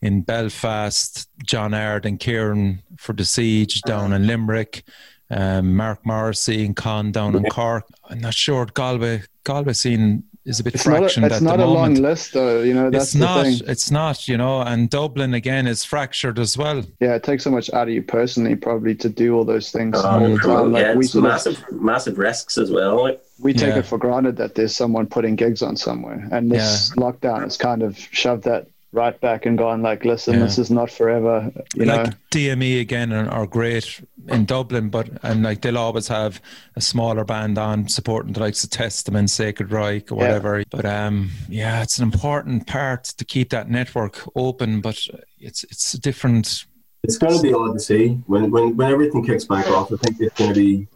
in 0.00 0.22
Belfast, 0.22 1.28
John 1.44 1.74
Ard 1.74 2.06
and 2.06 2.18
Kieran 2.18 2.82
for 2.96 3.12
the 3.12 3.24
Siege 3.24 3.80
down 3.82 4.12
in 4.12 4.26
Limerick, 4.26 4.82
um, 5.30 5.74
Mark 5.76 6.04
Morrissey 6.04 6.64
and 6.64 6.76
Con 6.76 7.12
down 7.12 7.34
in 7.36 7.44
Cork. 7.44 7.84
I'm 8.08 8.20
not 8.20 8.34
sure 8.34 8.66
Galway 8.66 9.22
Galway 9.44 9.72
scene 9.72 10.24
is 10.46 10.60
a 10.60 10.64
bit 10.64 10.74
It's 10.74 10.86
not 10.86 10.98
a, 10.98 11.00
fractioned 11.06 11.24
it's 11.26 11.40
not 11.40 11.54
a 11.54 11.64
moment. 11.66 11.74
long 11.74 11.94
list, 12.02 12.34
though. 12.34 12.62
You 12.62 12.74
know, 12.74 12.90
that's 12.90 13.04
it's 13.04 13.12
the 13.14 13.18
not. 13.20 13.44
thing. 13.44 13.60
It's 13.66 13.90
not. 13.90 14.28
You 14.28 14.36
know, 14.36 14.60
and 14.60 14.90
Dublin 14.90 15.32
again 15.32 15.66
is 15.66 15.84
fractured 15.84 16.38
as 16.38 16.58
well. 16.58 16.84
Yeah, 17.00 17.14
it 17.14 17.22
takes 17.22 17.44
so 17.44 17.50
much 17.50 17.72
out 17.72 17.88
of 17.88 17.94
you 17.94 18.02
personally, 18.02 18.54
probably, 18.54 18.94
to 18.96 19.08
do 19.08 19.34
all 19.34 19.44
those 19.46 19.70
things 19.72 19.96
Um, 20.04 20.22
all 20.22 20.28
the 20.28 20.38
time. 20.38 20.72
Like 20.72 20.82
yeah, 20.82 20.94
we 20.94 21.04
it's 21.04 21.12
sort 21.12 21.24
of, 21.24 21.30
massive, 21.30 21.64
massive 21.72 22.18
risks 22.18 22.58
as 22.58 22.70
well. 22.70 23.02
Like, 23.02 23.22
we 23.40 23.54
take 23.54 23.70
Yeah. 23.74 23.78
it 23.78 23.86
for 23.86 23.96
granted 23.96 24.36
that 24.36 24.54
there's 24.54 24.76
someone 24.76 25.06
putting 25.06 25.34
gigs 25.34 25.62
on 25.62 25.76
somewhere, 25.78 26.28
and 26.30 26.50
this 26.50 26.90
lockdown 26.96 27.40
has 27.42 27.56
kind 27.56 27.82
of 27.82 27.96
shoved 27.96 28.44
that 28.44 28.66
right 28.94 29.20
back 29.20 29.44
and 29.44 29.58
gone 29.58 29.82
like, 29.82 30.04
listen, 30.04 30.34
Yeah. 30.34 30.40
this 30.44 30.58
is 30.58 30.70
not 30.70 30.90
forever. 30.90 31.50
You 31.74 31.84
like 31.84 32.06
know, 32.06 32.12
DME 32.30 32.80
again 32.80 33.12
are, 33.12 33.28
are 33.28 33.46
great 33.46 34.00
in 34.28 34.44
Dublin, 34.46 34.88
but 34.88 35.08
and 35.22 35.42
like 35.42 35.60
they'll 35.60 35.76
always 35.78 36.08
have 36.08 36.40
a 36.76 36.80
smaller 36.80 37.24
band 37.24 37.58
on 37.58 37.88
supporting 37.88 38.32
the 38.32 38.40
likes 38.40 38.62
of 38.64 38.70
Testament, 38.70 39.28
Sacred 39.30 39.70
Reich, 39.72 40.10
or 40.10 40.16
Yeah. 40.16 40.22
whatever. 40.22 40.62
But 40.70 40.86
um, 40.86 41.30
yeah, 41.48 41.82
it's 41.82 41.98
an 41.98 42.04
important 42.04 42.66
part 42.66 43.04
to 43.04 43.24
keep 43.24 43.50
that 43.50 43.68
network 43.68 44.20
open. 44.36 44.80
But 44.80 44.98
it's 45.38 45.64
it's 45.64 45.94
a 45.94 46.00
different. 46.00 46.64
it's 47.02 47.18
going 47.18 47.36
to 47.36 47.42
be 47.42 47.52
odd 47.52 47.74
to 47.74 47.80
see 47.80 48.08
when, 48.26 48.50
when 48.50 48.76
when 48.76 48.90
everything 48.92 49.24
kicks 49.26 49.44
back 49.44 49.66
off. 49.68 49.92
I 49.92 49.96
think 49.96 50.20
it's 50.20 50.38
going 50.38 50.54
to 50.54 50.58
be 50.58 50.86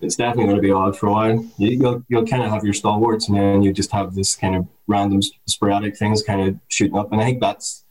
it's 0.00 0.16
definitely 0.16 0.44
going 0.44 0.56
to 0.56 0.62
be 0.62 0.70
odd 0.70 0.96
for 0.96 1.06
a 1.06 1.12
while. 1.12 1.44
You, 1.58 1.70
you'll 1.78 2.04
you'll 2.08 2.26
kind 2.26 2.42
of 2.42 2.50
have 2.50 2.64
your 2.64 2.74
stalwarts, 2.74 3.28
and 3.28 3.36
then 3.36 3.62
you 3.62 3.72
just 3.72 3.92
have 3.92 4.14
this 4.14 4.36
kind 4.36 4.54
of 4.56 4.66
random 4.86 5.20
sporadic 5.46 5.96
things 5.96 6.22
kind 6.22 6.48
of 6.48 6.56
shooting 6.68 6.98
up. 6.98 7.12
And 7.12 7.20
I 7.20 7.24
think 7.24 7.40
that's 7.40 7.84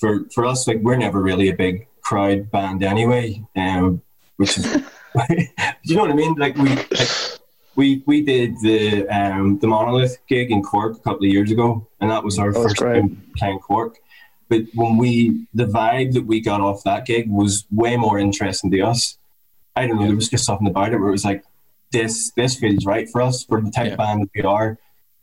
for 0.00 0.24
for 0.34 0.44
us. 0.44 0.66
Like 0.66 0.78
we're 0.80 0.96
never 0.96 1.22
really 1.22 1.48
a 1.48 1.56
big 1.56 1.86
crowd 2.02 2.50
band 2.50 2.82
anyway, 2.82 3.44
um, 3.56 4.02
which 4.36 4.58
is 4.58 4.66
you 5.82 5.96
know 5.96 6.02
what 6.02 6.10
I 6.10 6.14
mean. 6.14 6.34
Like 6.34 6.56
we 6.56 6.68
like, 6.76 7.08
we 7.74 8.02
we 8.06 8.22
did 8.22 8.54
the 8.62 9.06
um, 9.08 9.58
the 9.58 9.66
monolith 9.66 10.18
gig 10.28 10.50
in 10.50 10.62
Cork 10.62 10.96
a 10.96 11.00
couple 11.00 11.26
of 11.26 11.32
years 11.32 11.50
ago, 11.50 11.86
and 12.00 12.10
that 12.10 12.22
was 12.24 12.38
our 12.38 12.52
That 12.52 12.58
was 12.58 12.68
first 12.68 12.76
great. 12.78 13.00
time 13.00 13.22
playing 13.36 13.58
Cork. 13.60 13.98
But 14.48 14.62
when 14.74 14.96
we 14.96 15.46
the 15.54 15.66
vibe 15.66 16.12
that 16.14 16.26
we 16.26 16.40
got 16.40 16.60
off 16.60 16.84
that 16.84 17.06
gig 17.06 17.28
was 17.28 17.66
way 17.70 17.96
more 17.96 18.18
interesting 18.18 18.70
to 18.70 18.80
us. 18.82 19.18
I 19.76 19.86
don't 19.86 19.98
know, 20.00 20.06
there 20.06 20.16
was 20.16 20.28
just 20.30 20.44
something 20.46 20.66
about 20.66 20.92
it 20.92 20.98
where 20.98 21.08
it 21.08 21.12
was 21.12 21.24
like 21.24 21.44
this 21.92 22.32
this 22.36 22.56
feels 22.58 22.84
right 22.86 23.08
for 23.08 23.22
us 23.22 23.44
for 23.44 23.60
the 23.60 23.70
type 23.70 23.86
Yeah. 23.86 23.92
of 23.92 23.98
band 23.98 24.22
that 24.22 24.30
we 24.34 24.42
are. 24.42 24.78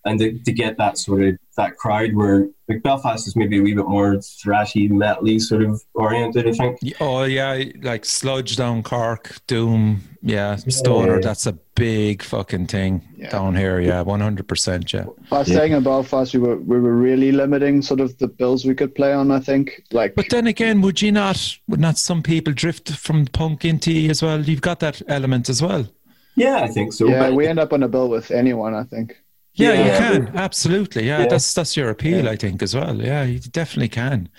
And 0.05 0.19
to, 0.19 0.37
to 0.37 0.51
get 0.51 0.77
that 0.79 0.97
sort 0.97 1.23
of 1.23 1.37
that 1.55 1.77
crowd 1.77 2.13
where 2.13 2.47
like 2.67 2.83
Belfast 2.83 3.25
is 3.25 3.37
maybe 3.37 3.59
a 3.59 3.61
wee 3.61 3.73
bit 3.73 3.87
more 3.87 4.15
thrashy, 4.15 4.89
metally 4.89 5.39
sort 5.39 5.63
of 5.63 5.81
oriented, 5.93 6.45
I 6.47 6.51
think. 6.51 6.79
Oh 6.99 7.23
yeah, 7.23 7.63
like 7.81 8.03
Sludge 8.03 8.57
down 8.57 8.83
Cork, 8.83 9.37
Doom, 9.47 10.01
yeah, 10.21 10.57
Stoner. 10.57 11.15
Yeah. 11.15 11.19
That's 11.21 11.45
a 11.45 11.53
big 11.75 12.21
fucking 12.21 12.67
thing 12.67 13.01
Yeah. 13.15 13.29
down 13.29 13.55
here. 13.55 13.79
Yeah, 13.79 14.01
one 14.01 14.19
hundred 14.19 14.47
percent. 14.49 14.91
Yeah. 14.91 15.05
by 15.29 15.43
staying 15.43 15.71
in 15.71 15.83
Belfast, 15.83 16.33
we 16.33 16.39
were 16.39 16.57
we 16.57 16.79
were 16.81 16.95
really 16.97 17.31
limiting 17.31 17.81
sort 17.81 18.01
of 18.01 18.17
the 18.17 18.27
bills 18.27 18.65
we 18.65 18.75
could 18.75 18.93
play 18.95 19.13
on. 19.13 19.31
I 19.31 19.39
think, 19.39 19.83
like, 19.93 20.15
But 20.15 20.29
then 20.31 20.47
again, 20.47 20.81
would 20.81 21.01
you 21.01 21.13
not? 21.13 21.57
Would 21.69 21.79
not 21.79 21.97
some 21.97 22.21
people 22.21 22.51
drift 22.51 22.89
from 22.91 23.25
punk 23.27 23.63
into 23.63 23.91
as 24.09 24.21
well? 24.21 24.41
You've 24.41 24.59
got 24.61 24.81
that 24.81 25.01
element 25.07 25.47
as 25.47 25.61
well. 25.61 25.87
Yeah, 26.35 26.57
I 26.57 26.67
think 26.67 26.91
so. 26.91 27.07
yeah, 27.07 27.19
but 27.19 27.35
we 27.35 27.47
end 27.47 27.59
up 27.59 27.71
on 27.71 27.83
a 27.83 27.87
bill 27.87 28.09
with 28.09 28.31
anyone. 28.31 28.73
I 28.73 28.83
think. 28.83 29.15
Yeah, 29.55 29.73
you 29.73 29.91
can 30.25 30.35
absolutely. 30.35 31.05
Yeah, 31.07 31.19
Yeah. 31.21 31.27
that's 31.27 31.53
that's 31.53 31.77
your 31.77 31.89
appeal, 31.89 32.27
I 32.27 32.35
think, 32.35 32.61
as 32.63 32.75
well. 32.75 32.95
Yeah, 33.01 33.23
you 33.23 33.39
definitely 33.39 33.89
can. 33.89 34.29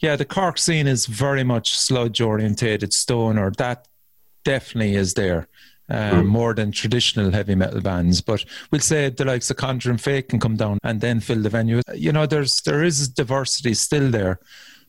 Yeah, 0.00 0.16
the 0.16 0.24
Cork 0.24 0.58
scene 0.58 0.86
is 0.86 1.06
very 1.06 1.44
much 1.44 1.78
sludge 1.78 2.20
orientated, 2.20 2.92
stone, 2.92 3.38
or 3.38 3.52
That 3.52 3.86
definitely 4.44 4.96
is 4.96 5.14
there. 5.14 5.48
Um, 5.90 6.26
More 6.26 6.54
than 6.54 6.72
traditional 6.72 7.30
heavy 7.30 7.54
metal 7.54 7.82
bands, 7.82 8.22
but 8.22 8.42
we'll 8.70 8.80
say 8.80 9.10
the 9.10 9.26
likes 9.26 9.50
of 9.50 9.58
Conjure 9.58 9.90
and 9.90 10.00
Fake 10.00 10.30
can 10.30 10.40
come 10.40 10.56
down 10.56 10.78
and 10.82 10.98
then 11.02 11.20
fill 11.20 11.42
the 11.42 11.50
venue. 11.50 11.82
You 11.94 12.10
know, 12.10 12.24
there's 12.24 12.62
there 12.62 12.82
is 12.82 13.06
diversity 13.06 13.74
still 13.74 14.10
there, 14.10 14.38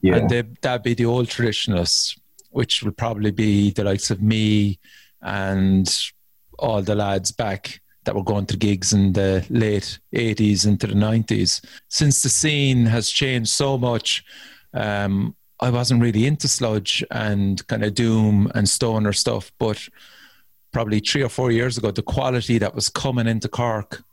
yeah. 0.01 0.15
and 0.15 0.29
they, 0.29 0.43
that'd 0.61 0.83
be 0.83 0.93
the 0.93 1.03
old 1.05 1.27
traditionalists, 1.27 2.15
which 2.51 2.81
will 2.81 2.93
probably 2.93 3.31
be 3.31 3.71
the 3.71 3.83
likes 3.83 4.09
of 4.09 4.21
me 4.21 4.79
and 5.21 5.93
all 6.57 6.81
the 6.81 6.95
lads 6.95 7.33
back 7.33 7.81
that 8.06 8.16
were 8.16 8.24
going 8.24 8.45
to 8.47 8.58
gigs 8.58 8.93
in 8.93 9.14
the 9.14 9.45
late 9.49 9.99
80s 10.16 10.66
into 10.66 10.88
the 10.88 10.93
90s. 10.93 11.64
Since 11.89 12.22
the 12.22 12.30
scene 12.30 12.86
has 12.86 13.10
changed 13.10 13.49
so 13.49 13.78
much, 13.78 14.24
um, 14.74 15.36
I 15.60 15.70
wasn't 15.70 16.01
really 16.01 16.26
into 16.26 16.47
sludge 16.47 17.03
and 17.12 17.66
kind 17.68 17.84
of 17.84 17.93
doom 17.95 18.51
and 18.56 18.68
stoner 18.68 19.14
stuff, 19.14 19.51
but 19.60 19.88
probably 20.72 20.99
three 20.99 21.24
or 21.24 21.30
four 21.30 21.51
years 21.51 21.78
ago, 21.78 21.91
the 21.91 22.01
quality 22.01 22.58
that 22.58 22.76
was 22.76 22.89
coming 22.89 23.28
into 23.28 23.47
Cork 23.47 24.03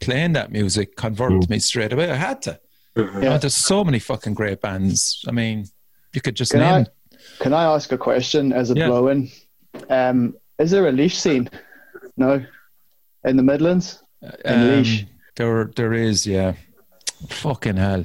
playing 0.00 0.32
that 0.34 0.50
music 0.52 0.96
converted 0.96 1.48
me 1.50 1.58
straight 1.58 1.92
away. 1.92 2.10
I 2.10 2.14
had 2.16 2.42
to. 2.42 2.60
You 2.96 3.04
know, 3.04 3.20
Yeah. 3.20 3.38
there's 3.38 3.54
so 3.54 3.84
many 3.84 3.98
fucking 3.98 4.34
great 4.34 4.60
bands. 4.60 5.24
I 5.28 5.32
mean, 5.32 5.66
you 6.14 6.20
could 6.20 6.34
just 6.36 6.52
Can 6.52 6.60
I 6.62 6.76
name. 6.78 6.86
can 7.38 7.52
I 7.54 7.64
ask 7.64 7.92
a 7.92 7.98
question 7.98 8.52
as 8.52 8.70
a 8.70 8.74
Yeah. 8.74 8.88
blow 8.88 9.08
in? 9.08 9.30
Um, 9.88 10.34
is 10.58 10.70
there 10.70 10.86
a 10.88 10.92
Laois 10.92 11.08
scene? 11.14 11.48
No, 12.16 12.44
in 13.24 13.36
the 13.36 13.42
Midlands, 13.42 14.02
in 14.44 14.54
Laois? 14.68 15.02
Um, 15.02 15.06
There, 15.36 15.70
there 15.76 15.92
is, 15.94 16.26
yeah. 16.26 16.52
Fucking 17.28 17.76
hell. 17.76 18.04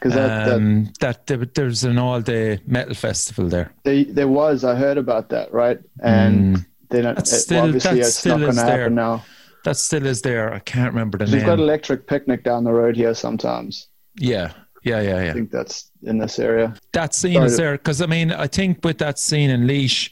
because 0.00 0.14
that, 0.14 0.46
that 0.46 0.54
Um, 0.56 0.92
that 1.00 1.26
there, 1.26 1.44
there's 1.54 1.84
an 1.84 1.98
all-day 1.98 2.58
metal 2.66 2.94
festival 2.94 3.48
there. 3.48 3.72
There, 3.84 4.04
there 4.04 4.28
was. 4.28 4.64
I 4.64 4.74
heard 4.74 4.98
about 4.98 5.28
that, 5.30 5.52
right? 5.52 5.78
And 6.02 6.56
Mm. 6.56 6.66
then 6.90 7.06
it, 7.06 7.16
That's 7.16 7.32
it- 7.32 7.40
still- 7.40 7.64
obviously 7.64 7.90
that 7.98 8.06
it's 8.06 8.16
still 8.16 8.38
not 8.38 8.44
going 8.46 8.56
to 8.56 8.62
there. 8.62 8.80
happen 8.80 8.94
now. 8.94 9.24
That 9.64 9.76
still 9.76 10.06
is 10.06 10.22
there. 10.22 10.52
I 10.52 10.58
can't 10.58 10.92
remember 10.92 11.18
the 11.18 11.26
name. 11.26 11.34
We've 11.34 11.46
got 11.46 11.60
electric 11.60 12.08
picnic 12.08 12.42
down 12.42 12.64
the 12.64 12.72
road 12.72 12.96
here 12.96 13.14
sometimes. 13.14 13.86
Yeah, 14.18 14.50
yeah, 14.82 15.00
yeah, 15.00 15.22
yeah. 15.24 15.30
I 15.30 15.34
think 15.34 15.52
that's 15.52 15.90
in 16.02 16.18
this 16.18 16.38
area. 16.40 16.74
That 16.92 17.14
scene 17.14 17.34
Sorry 17.34 17.46
is 17.46 17.56
there 17.56 17.72
because 17.78 18.02
I 18.02 18.06
mean 18.06 18.32
I 18.32 18.48
think 18.48 18.84
with 18.84 18.98
that 18.98 19.20
scene 19.20 19.50
in 19.50 19.66
Laois, 19.68 20.10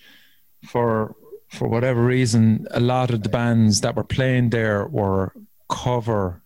for 0.68 1.16
for 1.50 1.68
whatever 1.68 2.02
reason, 2.04 2.66
a 2.70 2.80
lot 2.80 3.10
of 3.10 3.22
the 3.22 3.28
bands 3.28 3.80
that 3.80 3.96
were 3.96 4.04
playing 4.04 4.50
there 4.50 4.86
were 4.86 5.32
cover. 5.68 6.42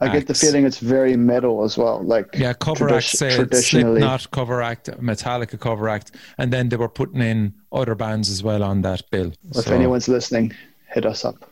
I 0.00 0.08
get 0.12 0.28
the 0.28 0.34
feeling 0.34 0.64
it's 0.64 0.78
very 0.78 1.16
metal 1.16 1.64
as 1.64 1.76
well. 1.76 2.00
Like 2.04 2.26
Yeah, 2.36 2.52
cover 2.52 2.86
tradi- 2.88 2.96
act, 2.98 3.06
say 3.06 3.34
traditionally. 3.34 4.00
Slipknot 4.00 4.30
cover 4.30 4.62
act, 4.62 4.86
Metallica 5.00 5.58
cover 5.58 5.88
act, 5.88 6.12
and 6.38 6.52
then 6.52 6.68
they 6.68 6.76
were 6.76 6.88
putting 6.88 7.20
in 7.20 7.52
other 7.72 7.96
bands 7.96 8.30
as 8.30 8.40
well 8.44 8.62
on 8.62 8.82
that 8.82 9.02
bill. 9.10 9.32
If 9.50 9.64
So- 9.64 9.74
anyone's 9.74 10.06
listening, 10.08 10.52
hit 10.94 11.04
us 11.04 11.24
up. 11.24 11.50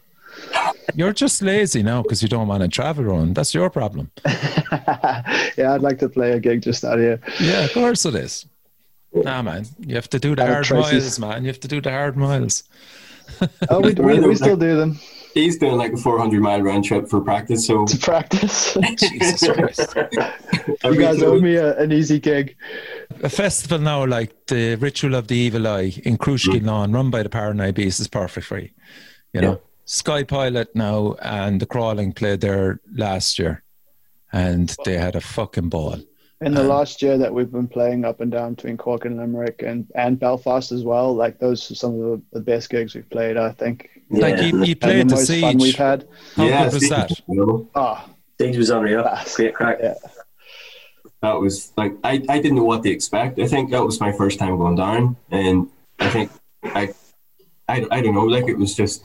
You're 0.95 1.12
just 1.12 1.43
lazy 1.43 1.82
now 1.82 2.03
because 2.03 2.22
you 2.22 2.28
don't 2.28 2.47
want 2.47 2.62
to 2.62 2.68
travel 2.68 3.05
around. 3.07 3.34
That's 3.34 3.53
your 3.53 3.68
problem. 3.68 4.12
yeah, 4.26 5.72
I'd 5.74 5.82
like 5.82 5.99
to 5.99 6.09
play 6.09 6.32
a 6.32 6.39
gig 6.41 6.62
just 6.62 6.84
out 6.84 6.99
here. 7.01 7.20
Yeah, 7.41 7.64
of 7.64 7.72
course 7.72 8.05
it 8.07 8.14
is. 8.14 8.47
Nah, 9.25 9.43
man, 9.43 9.67
you 9.81 9.95
have 9.95 10.11
to 10.11 10.19
do 10.19 10.37
the 10.37 10.43
Out 10.43 10.49
hard 10.49 10.64
Tracy's. 10.64 11.19
miles, 11.19 11.19
man. 11.19 11.43
You 11.43 11.49
have 11.49 11.61
to 11.61 11.69
do 11.69 11.81
the 11.81 11.91
hard 11.91 12.17
miles. 12.17 12.64
Oh, 13.71 13.81
we, 13.81 13.93
we, 13.95 14.21
we 14.21 14.37
still 14.37 14.57
do 14.57 14.77
them 14.77 15.01
He's 15.37 15.59
doing 15.59 15.77
like 15.77 15.93
a 15.93 15.99
400 15.99 16.41
mile 16.41 16.62
round 16.62 16.87
trip 16.87 17.11
for 17.11 17.21
practice. 17.21 17.67
So 17.67 17.85
to 17.85 17.99
practice. 17.99 18.73
Jesus 18.97 19.47
Christ. 19.47 19.95
you 20.83 20.97
guys 20.99 21.23
owe 21.23 21.39
me 21.39 21.57
a, 21.57 21.77
an 21.77 21.93
easy 21.93 22.19
gig. 22.19 22.57
A 23.23 23.29
festival 23.29 23.79
now 23.79 24.07
like 24.07 24.47
the 24.47 24.77
Ritual 24.77 25.14
of 25.14 25.29
the 25.29 25.37
Evil 25.37 25.69
Eye 25.69 25.93
in 26.05 26.17
Crushkin 26.17 26.62
mm. 26.62 26.67
Lawn, 26.67 26.93
run 26.93 27.11
by 27.11 27.23
the 27.23 27.29
Paranoid 27.29 27.75
Beast, 27.75 28.01
is 28.01 28.09
perfect 28.09 28.47
for 28.47 28.59
you. 28.59 28.71
You 29.35 29.43
know, 29.43 29.51
Yeah. 29.51 29.57
Sky 29.85 30.23
Pilot 30.23 30.75
now 30.75 31.17
and 31.21 31.61
the 31.61 31.67
Crawling 31.67 32.14
played 32.14 32.41
there 32.41 32.81
last 32.95 33.39
year, 33.39 33.62
and 34.33 34.75
they 34.87 34.97
had 34.97 35.17
a 35.17 35.21
fucking 35.21 35.69
ball. 35.69 36.01
In 36.43 36.53
the 36.53 36.62
last 36.62 37.01
year 37.01 37.16
that 37.16 37.32
we've 37.32 37.51
been 37.51 37.66
playing 37.66 38.05
up 38.05 38.20
and 38.20 38.30
down 38.30 38.55
between 38.55 38.76
Cork 38.76 39.07
and 39.07 39.16
Limerick 39.16 39.62
and, 39.62 39.91
and 39.95 40.20
Belfast 40.20 40.70
as 40.70 40.84
well, 40.84 41.14
like 41.14 41.39
those 41.39 41.70
are 41.70 41.74
some 41.74 41.95
of 41.95 42.01
the, 42.01 42.22
the 42.32 42.41
best 42.41 42.68
gigs 42.68 42.95
we've 42.95 43.09
played, 43.09 43.39
I 43.39 43.53
think. 43.53 43.89
Like 44.11 44.37
Yeah, 44.37 44.43
you, 44.43 44.64
you 44.64 44.76
played 44.76 45.09
the 45.09 45.14
the 45.14 45.14
most 45.16 45.41
fun 45.41 45.57
we've 45.57 45.74
had. 45.76 46.07
How 46.34 46.45
yeah, 46.45 46.64
good 46.64 46.74
was 46.74 46.87
Steve, 46.87 46.91
that? 46.91 47.22
you 47.26 47.34
know, 47.37 47.68
Ah, 47.74 48.07
Stage 48.34 48.57
was 48.59 48.68
unreal. 48.68 49.03
Class. 49.03 49.34
Great 49.37 49.55
crack. 49.55 49.78
yeah. 49.82 49.95
that 51.22 51.41
was 51.41 51.72
like 51.78 51.95
I, 52.05 52.22
I 52.28 52.39
didn't 52.39 52.57
know 52.57 52.64
what 52.64 52.82
to 52.82 52.91
expect. 52.91 53.39
I 53.39 53.47
think 53.47 53.70
that 53.70 53.82
was 53.84 53.99
my 53.99 54.12
first 54.12 54.39
time 54.39 54.59
going 54.59 54.76
down, 54.76 55.16
and 55.30 55.68
I 55.99 56.11
think 56.11 56.30
I 56.62 56.93
I, 57.68 57.87
I 57.91 58.01
don't 58.03 58.14
know, 58.14 58.24
like 58.26 58.47
it 58.47 58.59
was 58.59 58.74
just 58.74 59.05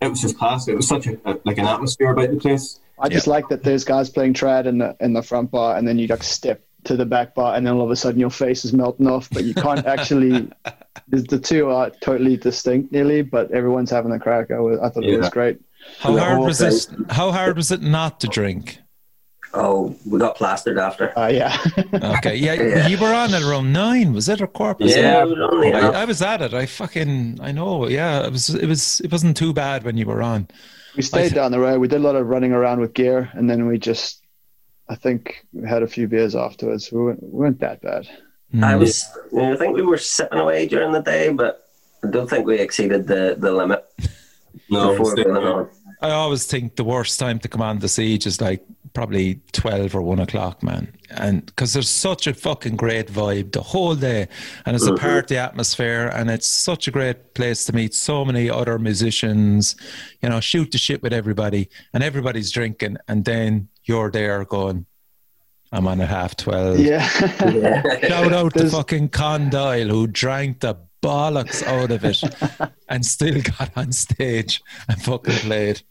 it 0.00 0.08
was 0.08 0.20
just 0.22 0.38
class. 0.38 0.66
It 0.66 0.74
was 0.76 0.88
such 0.88 1.06
a, 1.06 1.18
a 1.26 1.38
like 1.44 1.58
an 1.58 1.66
atmosphere 1.66 2.10
about 2.10 2.30
the 2.30 2.36
place. 2.36 2.80
I 2.98 3.08
just 3.08 3.26
like 3.26 3.48
that 3.48 3.62
there's 3.62 3.84
guys 3.84 4.08
playing 4.10 4.34
trad 4.34 4.66
in 4.66 4.78
the 4.78 4.96
in 5.00 5.12
the 5.12 5.22
front 5.22 5.50
bar, 5.50 5.76
and 5.76 5.86
then 5.86 5.98
you 5.98 6.06
like 6.06 6.22
step 6.22 6.62
to 6.84 6.96
the 6.96 7.06
back 7.06 7.34
bar, 7.34 7.56
and 7.56 7.66
then 7.66 7.74
all 7.74 7.82
of 7.82 7.90
a 7.90 7.96
sudden 7.96 8.20
your 8.20 8.30
face 8.30 8.64
is 8.64 8.72
melting 8.72 9.06
off, 9.08 9.28
but 9.30 9.44
you 9.44 9.54
can't 9.54 9.84
actually. 9.86 10.48
the, 11.08 11.20
the 11.22 11.38
two 11.38 11.70
are 11.70 11.90
totally 12.02 12.36
distinct, 12.36 12.92
nearly, 12.92 13.22
but 13.22 13.50
everyone's 13.50 13.90
having 13.90 14.12
a 14.12 14.18
crack. 14.18 14.50
I, 14.50 14.60
was, 14.60 14.78
I 14.80 14.88
thought 14.90 15.04
it 15.04 15.18
was 15.18 15.28
great. 15.30 15.58
How 15.98 16.16
hard 16.16 16.36
whole 16.36 16.46
was 16.46 16.60
it? 16.60 16.88
How 17.10 17.30
hard 17.32 17.56
was 17.56 17.70
it 17.70 17.82
not 17.82 18.20
to 18.20 18.26
drink? 18.28 18.78
Oh, 19.56 19.94
we 20.04 20.18
got 20.18 20.34
plastered 20.36 20.78
after. 20.78 21.16
Uh, 21.16 21.28
yeah, 21.28 21.56
Okay, 21.94 22.34
yeah, 22.36 22.54
Yeah. 22.54 22.86
you 22.88 22.98
were 22.98 23.12
on 23.14 23.32
at 23.34 23.42
around 23.42 23.72
nine. 23.72 24.12
Was 24.12 24.28
it 24.28 24.40
or 24.40 24.48
quarter? 24.48 24.84
past 24.84 24.96
Yeah, 24.96 25.18
nine? 25.20 25.28
we 25.28 25.34
were 25.34 25.52
only 25.54 25.72
I. 25.72 26.02
I 26.02 26.04
was 26.06 26.22
at 26.22 26.42
it. 26.42 26.52
I 26.54 26.66
fucking 26.66 27.38
I 27.40 27.52
know. 27.52 27.86
Yeah, 27.88 28.26
it 28.26 28.32
was. 28.32 28.50
It 28.50 28.66
was. 28.66 29.00
It 29.00 29.12
wasn't 29.12 29.36
too 29.36 29.52
bad 29.52 29.84
when 29.84 29.96
you 29.96 30.06
were 30.06 30.22
on. 30.22 30.48
We 30.96 31.02
stayed 31.02 31.32
I- 31.32 31.34
down 31.34 31.52
the 31.52 31.60
road. 31.60 31.80
We 31.80 31.88
did 31.88 31.96
a 32.00 32.04
lot 32.04 32.16
of 32.16 32.26
running 32.28 32.52
around 32.52 32.80
with 32.80 32.94
gear, 32.94 33.30
and 33.34 33.48
then 33.48 33.66
we 33.66 33.78
just, 33.78 34.22
I 34.88 34.94
think, 34.94 35.44
we 35.52 35.68
had 35.68 35.82
a 35.82 35.86
few 35.88 36.06
beers 36.08 36.34
afterwards. 36.34 36.90
We 36.92 36.98
weren't, 37.00 37.22
we 37.22 37.28
weren't 37.30 37.60
that 37.60 37.80
bad. 37.82 38.08
Hmm. 38.52 38.64
I 38.64 38.76
was. 38.76 39.04
I 39.36 39.56
think 39.56 39.74
we 39.74 39.82
were 39.82 39.98
sipping 39.98 40.38
away 40.38 40.66
during 40.68 40.92
the 40.92 41.02
day, 41.02 41.30
but 41.32 41.66
I 42.04 42.08
don't 42.10 42.28
think 42.28 42.46
we 42.46 42.58
exceeded 42.58 43.06
the, 43.06 43.34
the 43.38 43.50
limit 43.52 43.84
No, 44.70 44.90
before 44.92 45.18
it 45.18 45.26
was- 45.26 45.34
going 45.34 45.46
on. 45.46 45.68
I 46.02 46.10
always 46.10 46.44
think 46.46 46.76
the 46.76 46.84
worst 46.84 47.18
time 47.18 47.38
to 47.38 47.48
command 47.48 47.80
the 47.80 47.88
siege 47.88 48.26
is 48.26 48.38
like 48.40 48.62
probably 48.94 49.40
12 49.52 49.94
or 49.94 50.02
1 50.02 50.20
o'clock, 50.20 50.62
man. 50.62 50.96
And 51.10 51.44
because 51.44 51.72
there's 51.72 51.90
such 51.90 52.26
a 52.26 52.32
fucking 52.32 52.76
great 52.76 53.08
vibe 53.08 53.52
the 53.52 53.60
whole 53.60 53.96
day, 53.96 54.28
and 54.64 54.74
it's 54.74 54.86
a 54.86 54.92
mm-hmm. 54.92 55.04
party 55.04 55.36
atmosphere, 55.36 56.10
and 56.14 56.30
it's 56.30 56.46
such 56.46 56.88
a 56.88 56.90
great 56.90 57.34
place 57.34 57.64
to 57.66 57.74
meet 57.74 57.92
so 57.92 58.24
many 58.24 58.48
other 58.48 58.78
musicians, 58.78 59.76
you 60.22 60.28
know, 60.28 60.40
shoot 60.40 60.70
the 60.70 60.78
shit 60.78 61.02
with 61.02 61.12
everybody, 61.12 61.68
and 61.92 62.02
everybody's 62.02 62.50
drinking, 62.52 62.96
and 63.08 63.24
then 63.24 63.68
you're 63.82 64.10
there 64.10 64.44
going, 64.44 64.86
I'm 65.72 65.88
on 65.88 66.00
a 66.00 66.06
half 66.06 66.36
12. 66.36 66.78
Yeah, 66.78 67.08
Yeah. 67.52 67.82
Shout 68.08 68.32
out 68.32 68.52
to 68.52 68.58
There's- 68.60 68.72
fucking 68.72 69.08
Condyle 69.08 69.88
who 69.88 70.06
drank 70.06 70.60
the 70.60 70.76
bollocks 71.02 71.62
out 71.64 71.90
of 71.90 72.04
it 72.04 72.22
and 72.88 73.04
still 73.04 73.42
got 73.42 73.70
on 73.76 73.92
stage 73.92 74.62
and 74.88 75.02
fucking 75.02 75.34
played. 75.34 75.82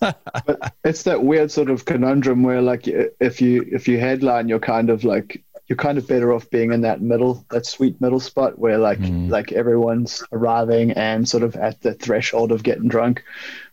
But 0.00 0.72
it's 0.84 1.02
that 1.04 1.22
weird 1.22 1.50
sort 1.50 1.70
of 1.70 1.84
conundrum 1.84 2.42
where, 2.42 2.60
like, 2.62 2.86
if 2.86 3.40
you 3.40 3.66
if 3.70 3.88
you 3.88 3.98
headline, 3.98 4.48
you're 4.48 4.58
kind 4.58 4.90
of 4.90 5.04
like 5.04 5.42
you're 5.68 5.76
kind 5.76 5.98
of 5.98 6.06
better 6.06 6.32
off 6.32 6.48
being 6.50 6.72
in 6.72 6.80
that 6.82 7.00
middle, 7.00 7.44
that 7.50 7.66
sweet 7.66 8.00
middle 8.00 8.20
spot 8.20 8.56
where 8.58 8.78
like 8.78 8.98
Mm. 9.00 9.28
like 9.30 9.50
everyone's 9.52 10.22
arriving 10.32 10.92
and 10.92 11.28
sort 11.28 11.42
of 11.42 11.56
at 11.56 11.80
the 11.82 11.94
threshold 11.94 12.52
of 12.52 12.62
getting 12.62 12.86
drunk. 12.88 13.24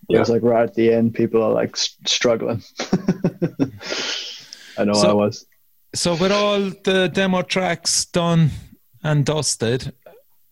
It's 0.09 0.29
like 0.29 0.41
right 0.43 0.63
at 0.63 0.73
the 0.75 0.91
end, 0.93 1.13
people 1.13 1.41
are 1.43 1.51
like 1.53 1.75
struggling. 1.77 2.61
I 4.77 4.85
know 4.85 4.93
So- 4.93 5.09
I 5.09 5.13
was. 5.13 5.45
So, 5.95 6.15
with 6.15 6.31
all 6.31 6.71
the 6.83 7.07
demo 7.13 7.43
tracks 7.43 8.05
done 8.05 8.49
and 9.03 9.23
dusted, 9.23 9.93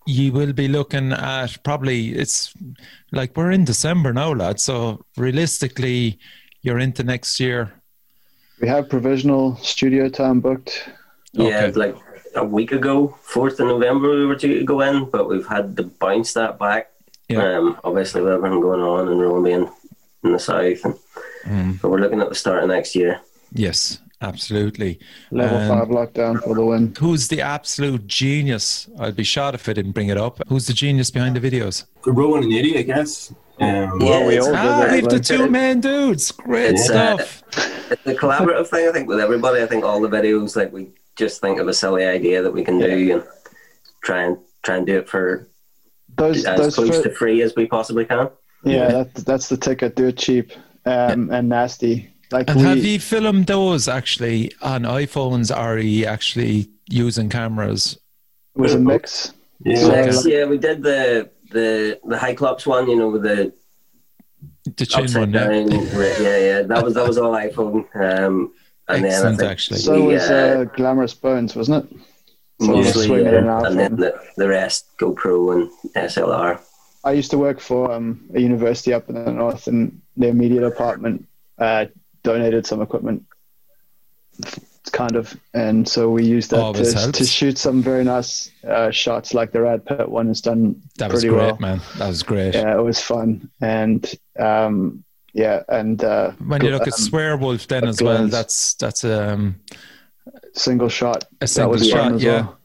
you 0.06 0.32
will 0.32 0.54
be 0.54 0.68
looking 0.68 1.12
at 1.14 1.64
probably 1.64 2.10
it's 2.14 2.54
like 3.12 3.36
we're 3.36 3.52
in 3.52 3.66
December 3.66 4.14
now, 4.14 4.34
lad. 4.34 4.60
So, 4.60 5.04
realistically, 5.18 6.20
you're 6.62 6.80
into 6.80 7.04
next 7.04 7.40
year. 7.40 7.74
We 8.62 8.68
have 8.68 8.90
provisional 8.90 9.56
studio 9.58 10.10
time 10.10 10.40
booked. 10.40 10.90
Yeah, 11.34 11.66
Okay. 11.66 11.72
like 11.80 11.96
a 12.36 12.44
week 12.46 12.72
ago, 12.72 13.18
4th 13.26 13.60
of 13.60 13.68
November, 13.68 14.10
we 14.16 14.26
were 14.26 14.36
to 14.36 14.64
go 14.64 14.82
in, 14.82 15.06
but 15.10 15.28
we've 15.28 15.48
had 15.48 15.76
to 15.78 15.84
bounce 15.84 16.34
that 16.34 16.60
back. 16.60 16.92
Yeah. 17.30 17.58
Um, 17.58 17.78
obviously, 17.84 18.22
with 18.22 18.34
everything 18.34 18.62
going 18.62 18.82
on 18.82 19.08
and 19.08 19.20
Rowan 19.20 19.44
being 19.44 19.70
in 20.24 20.32
the 20.32 20.40
south. 20.40 20.86
And, 20.86 20.96
Mm. 21.44 21.82
But 21.82 21.90
we're 21.90 22.00
looking 22.02 22.22
at 22.22 22.30
the 22.30 22.36
start 22.36 22.62
of 22.64 22.70
next 22.70 22.94
year. 22.96 23.20
Yes, 23.52 23.98
absolutely. 24.22 25.00
Level 25.32 25.58
Um, 25.58 25.68
five 25.68 25.88
lockdown 25.90 26.42
for 26.44 26.56
the 26.56 26.66
win. 26.66 26.94
Who's 27.00 27.28
the 27.28 27.42
absolute 27.42 28.08
genius? 28.08 28.90
I'd 29.00 29.16
be 29.16 29.24
shot 29.24 29.56
if 29.56 29.68
I 29.68 29.74
didn't 29.74 29.92
bring 29.94 30.10
it 30.10 30.18
up. 30.18 30.42
Who's 30.48 30.68
the 30.68 30.74
genius 30.74 31.10
behind 31.12 31.36
the 31.36 31.40
videos? 31.52 31.86
Rowan 32.06 32.44
and 32.44 32.54
Adi, 32.54 32.78
I 32.78 32.82
guess. 32.84 33.34
Um, 33.60 34.00
Yeah, 34.02 34.26
we 34.26 34.40
all 34.40 34.56
Ah, 34.56 34.86
did 34.90 34.94
we've 35.04 35.10
the 35.10 35.20
two 35.20 35.50
main 35.50 35.82
dudes. 35.82 36.32
Great 36.32 36.76
Yeah. 36.78 36.84
stuff. 37.18 37.44
It's 37.92 38.06
a 38.08 38.16
collaborative 38.16 38.68
thing, 38.68 38.88
I 38.88 38.92
think, 38.92 39.08
with 39.08 39.20
everybody. 39.20 39.62
I 39.62 39.68
think 39.68 39.84
all 39.84 40.02
the 40.02 40.10
videos, 40.10 40.56
like, 40.56 40.72
we 40.72 40.90
just 41.16 41.42
think 41.42 41.60
of 41.60 41.68
a 41.68 41.74
silly 41.74 42.06
idea 42.06 42.42
that 42.42 42.52
we 42.54 42.64
can 42.64 42.80
do 42.80 43.14
and 43.14 43.24
try 44.04 44.24
and 44.24 44.38
try 44.64 44.78
and 44.78 44.88
do 44.88 44.98
it 44.98 45.10
for 45.10 45.50
Those 46.18 46.46
as 46.46 46.60
those 46.60 46.76
close 46.76 46.98
fir- 46.98 47.04
to 47.04 47.10
free 47.12 47.42
as 47.42 47.56
we 47.56 47.66
possibly 47.68 48.06
can. 48.06 48.30
yeah, 48.64 48.88
that, 48.88 49.16
that's 49.26 49.50
the 49.50 49.58
ticket. 49.58 49.96
Do 49.96 50.08
it 50.08 50.18
cheap 50.18 50.52
um, 50.86 51.30
and 51.32 51.50
nasty. 51.50 52.10
Like 52.32 52.50
And 52.50 52.60
we, 52.60 52.66
have 52.66 52.78
you 52.84 53.00
filmed 53.00 53.48
those 53.48 53.88
actually 53.88 54.52
on 54.62 54.84
iPhones? 54.84 55.56
Are 55.56 55.78
you 55.78 56.06
actually 56.06 56.70
using 56.90 57.30
cameras? 57.30 57.98
it 58.56 58.62
was 58.62 58.74
a 58.74 58.80
mix. 58.80 59.34
yeah. 59.64 59.76
So, 59.76 59.92
Okay. 59.94 60.38
Yeah, 60.40 60.46
we 60.46 60.58
did 60.58 60.84
the 60.84 61.30
the 61.52 62.00
the 62.08 62.18
high 62.18 62.34
clubs 62.34 62.66
one, 62.66 62.90
you 62.90 62.96
know, 62.98 63.10
with 63.10 63.24
the 63.24 63.54
The 64.78 64.86
chin 64.86 65.04
upside 65.04 65.20
one, 65.22 65.32
down. 65.32 65.72
Yeah, 65.72 66.38
yeah, 66.50 66.62
that 66.64 66.84
was 66.84 66.94
that 66.96 67.08
was 67.08 67.18
all 67.18 67.34
iPhone. 67.34 67.86
Um, 67.96 68.54
and 68.88 69.06
Excellent, 69.06 69.06
then 69.06 69.34
I 69.34 69.38
think 69.38 69.52
actually. 69.52 69.80
so 69.80 70.04
was 70.06 70.30
Yeah. 70.30 70.36
uh, 70.36 70.64
Glamorous 70.66 71.14
Bones, 71.14 71.56
wasn't 71.56 71.86
it? 71.92 71.98
So 72.62 72.68
mostly, 72.68 73.24
yeah, 73.24 73.38
and 73.40 73.50
and 73.68 73.80
then 73.80 73.96
the, 73.96 74.12
the 74.38 74.48
rest 74.48 74.86
GoPro 75.00 75.54
and 75.56 75.70
SLR. 75.96 76.60
I 77.04 77.12
used 77.14 77.32
to 77.32 77.38
work 77.40 77.60
for 77.60 77.92
um, 77.92 78.30
a 78.36 78.40
university 78.40 78.94
up 78.94 79.10
in 79.10 79.16
the 79.16 79.32
north, 79.32 79.66
and 79.68 80.00
their 80.16 80.34
media 80.34 80.62
department 80.62 81.26
uh, 81.58 81.86
donated 82.24 82.66
some 82.66 82.82
equipment, 82.82 83.26
kind 84.92 85.16
of, 85.16 85.36
and 85.54 85.88
so 85.88 86.10
we 86.10 86.24
used 86.24 86.52
that 86.52 86.60
Always 86.60 86.94
to, 86.94 87.12
to 87.12 87.26
shoot 87.26 87.58
some 87.58 87.82
very 87.82 88.04
nice 88.04 88.52
uh, 88.68 88.92
shots, 88.92 89.34
like 89.34 89.52
the 89.52 89.62
Rad 89.62 89.86
Pit 89.86 90.10
one 90.10 90.30
is 90.30 90.42
done 90.42 90.82
That 90.98 91.12
was 91.12 91.22
pretty 91.22 91.36
great, 91.36 91.46
well. 91.46 91.58
man. 91.60 91.82
That 91.98 92.08
was 92.08 92.24
great. 92.24 92.54
Yeah, 92.56 92.78
it 92.78 92.82
was 92.82 93.02
fun, 93.02 93.50
and 93.62 94.12
um, 94.40 95.04
yeah, 95.34 95.64
and 95.70 96.04
uh, 96.04 96.32
When 96.46 96.64
you 96.64 96.72
look 96.72 96.88
at 96.88 96.94
um, 96.94 97.00
Swearwolf, 97.00 97.68
then 97.68 97.88
as 97.88 98.02
well, 98.02 98.28
that's 98.28 98.74
that's 98.76 99.04
um, 99.06 99.60
single 100.54 100.90
shot. 100.90 101.26
a 101.40 101.48
single 101.48 101.72
was 101.72 101.88
shot. 101.88 102.20
Yeah, 102.20 102.42
well. 102.42 102.58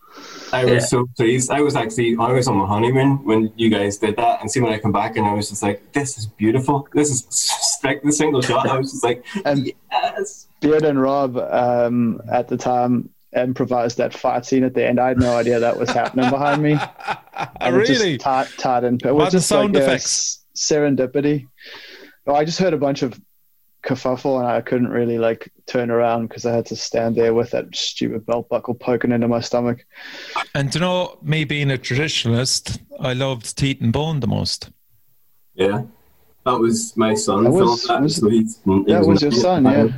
I 0.52 0.64
was 0.64 0.72
Yeah. 0.72 0.78
so 0.80 1.06
pleased. 1.16 1.50
I 1.50 1.60
was 1.60 1.74
actually 1.76 2.16
I 2.18 2.32
was 2.32 2.46
on 2.48 2.56
my 2.56 2.66
honeymoon 2.66 3.24
when 3.24 3.52
you 3.56 3.68
guys 3.70 3.98
did 3.98 4.16
that, 4.16 4.40
and 4.40 4.50
see 4.50 4.60
when 4.60 4.72
I 4.72 4.78
come 4.78 4.92
back 4.92 5.16
and 5.16 5.26
I 5.26 5.32
was 5.34 5.48
just 5.50 5.62
like, 5.62 5.92
"This 5.92 6.18
is 6.18 6.26
beautiful. 6.26 6.88
This 6.94 7.10
is 7.10 7.78
like 7.82 8.02
the 8.04 8.12
single 8.12 8.42
shot." 8.42 8.68
I 8.68 8.78
was 8.78 8.92
just 8.92 9.04
like, 9.04 9.24
And 9.44 9.72
"Yes." 9.92 10.48
Beard 10.60 10.84
and 10.84 11.00
Rob 11.00 11.36
um, 11.36 12.20
at 12.30 12.48
the 12.48 12.56
time 12.56 13.10
improvised 13.36 13.98
that 13.98 14.14
fight 14.14 14.46
scene 14.46 14.64
at 14.64 14.72
the 14.74 14.86
end. 14.86 14.98
I 14.98 15.08
had 15.08 15.18
no 15.18 15.36
idea 15.36 15.58
that 15.60 15.78
was 15.78 15.90
happening 15.90 16.30
behind 16.30 16.62
me. 16.62 16.78
And 17.60 17.76
it 17.76 17.86
just 17.86 18.00
really? 18.00 18.16
tied, 18.16 18.48
tied 18.56 18.84
in. 18.84 18.98
It 19.04 19.14
was 19.14 19.30
just 19.32 19.46
sound 19.46 19.74
like 19.74 19.82
effects? 19.82 20.46
serendipity. 20.56 21.46
Well, 22.24 22.34
I 22.36 22.46
just 22.46 22.58
heard 22.58 22.72
a 22.72 22.78
bunch 22.78 23.02
of 23.02 23.20
kerfuffle 23.86 24.38
and 24.38 24.46
I 24.46 24.60
couldn't 24.60 24.88
really 24.88 25.18
like 25.18 25.50
turn 25.66 25.90
around 25.90 26.26
because 26.26 26.44
I 26.44 26.52
had 26.54 26.66
to 26.66 26.76
stand 26.76 27.16
there 27.16 27.32
with 27.34 27.50
that 27.52 27.74
stupid 27.74 28.26
belt 28.26 28.48
buckle 28.48 28.74
poking 28.74 29.12
into 29.12 29.28
my 29.28 29.40
stomach. 29.40 29.84
And 30.54 30.74
you 30.74 30.80
know, 30.80 31.18
me 31.22 31.44
being 31.44 31.70
a 31.70 31.78
traditionalist, 31.78 32.80
I 33.00 33.12
loved 33.12 33.56
Teeth 33.56 33.80
and 33.80 33.92
Bone 33.92 34.20
the 34.20 34.26
most. 34.26 34.70
Yeah, 35.54 35.82
that 36.44 36.58
was 36.58 36.96
my 36.96 37.14
son. 37.14 37.44
That 37.44 37.50
filmed 37.50 37.62
was- 37.70 37.84
that, 37.84 38.02
was- 38.02 38.16
so 38.16 38.28
he's- 38.28 38.60
he 38.64 38.84
That 38.92 39.06
was 39.06 39.22
your 39.22 39.32
son, 39.32 39.64
yeah. 39.64 39.88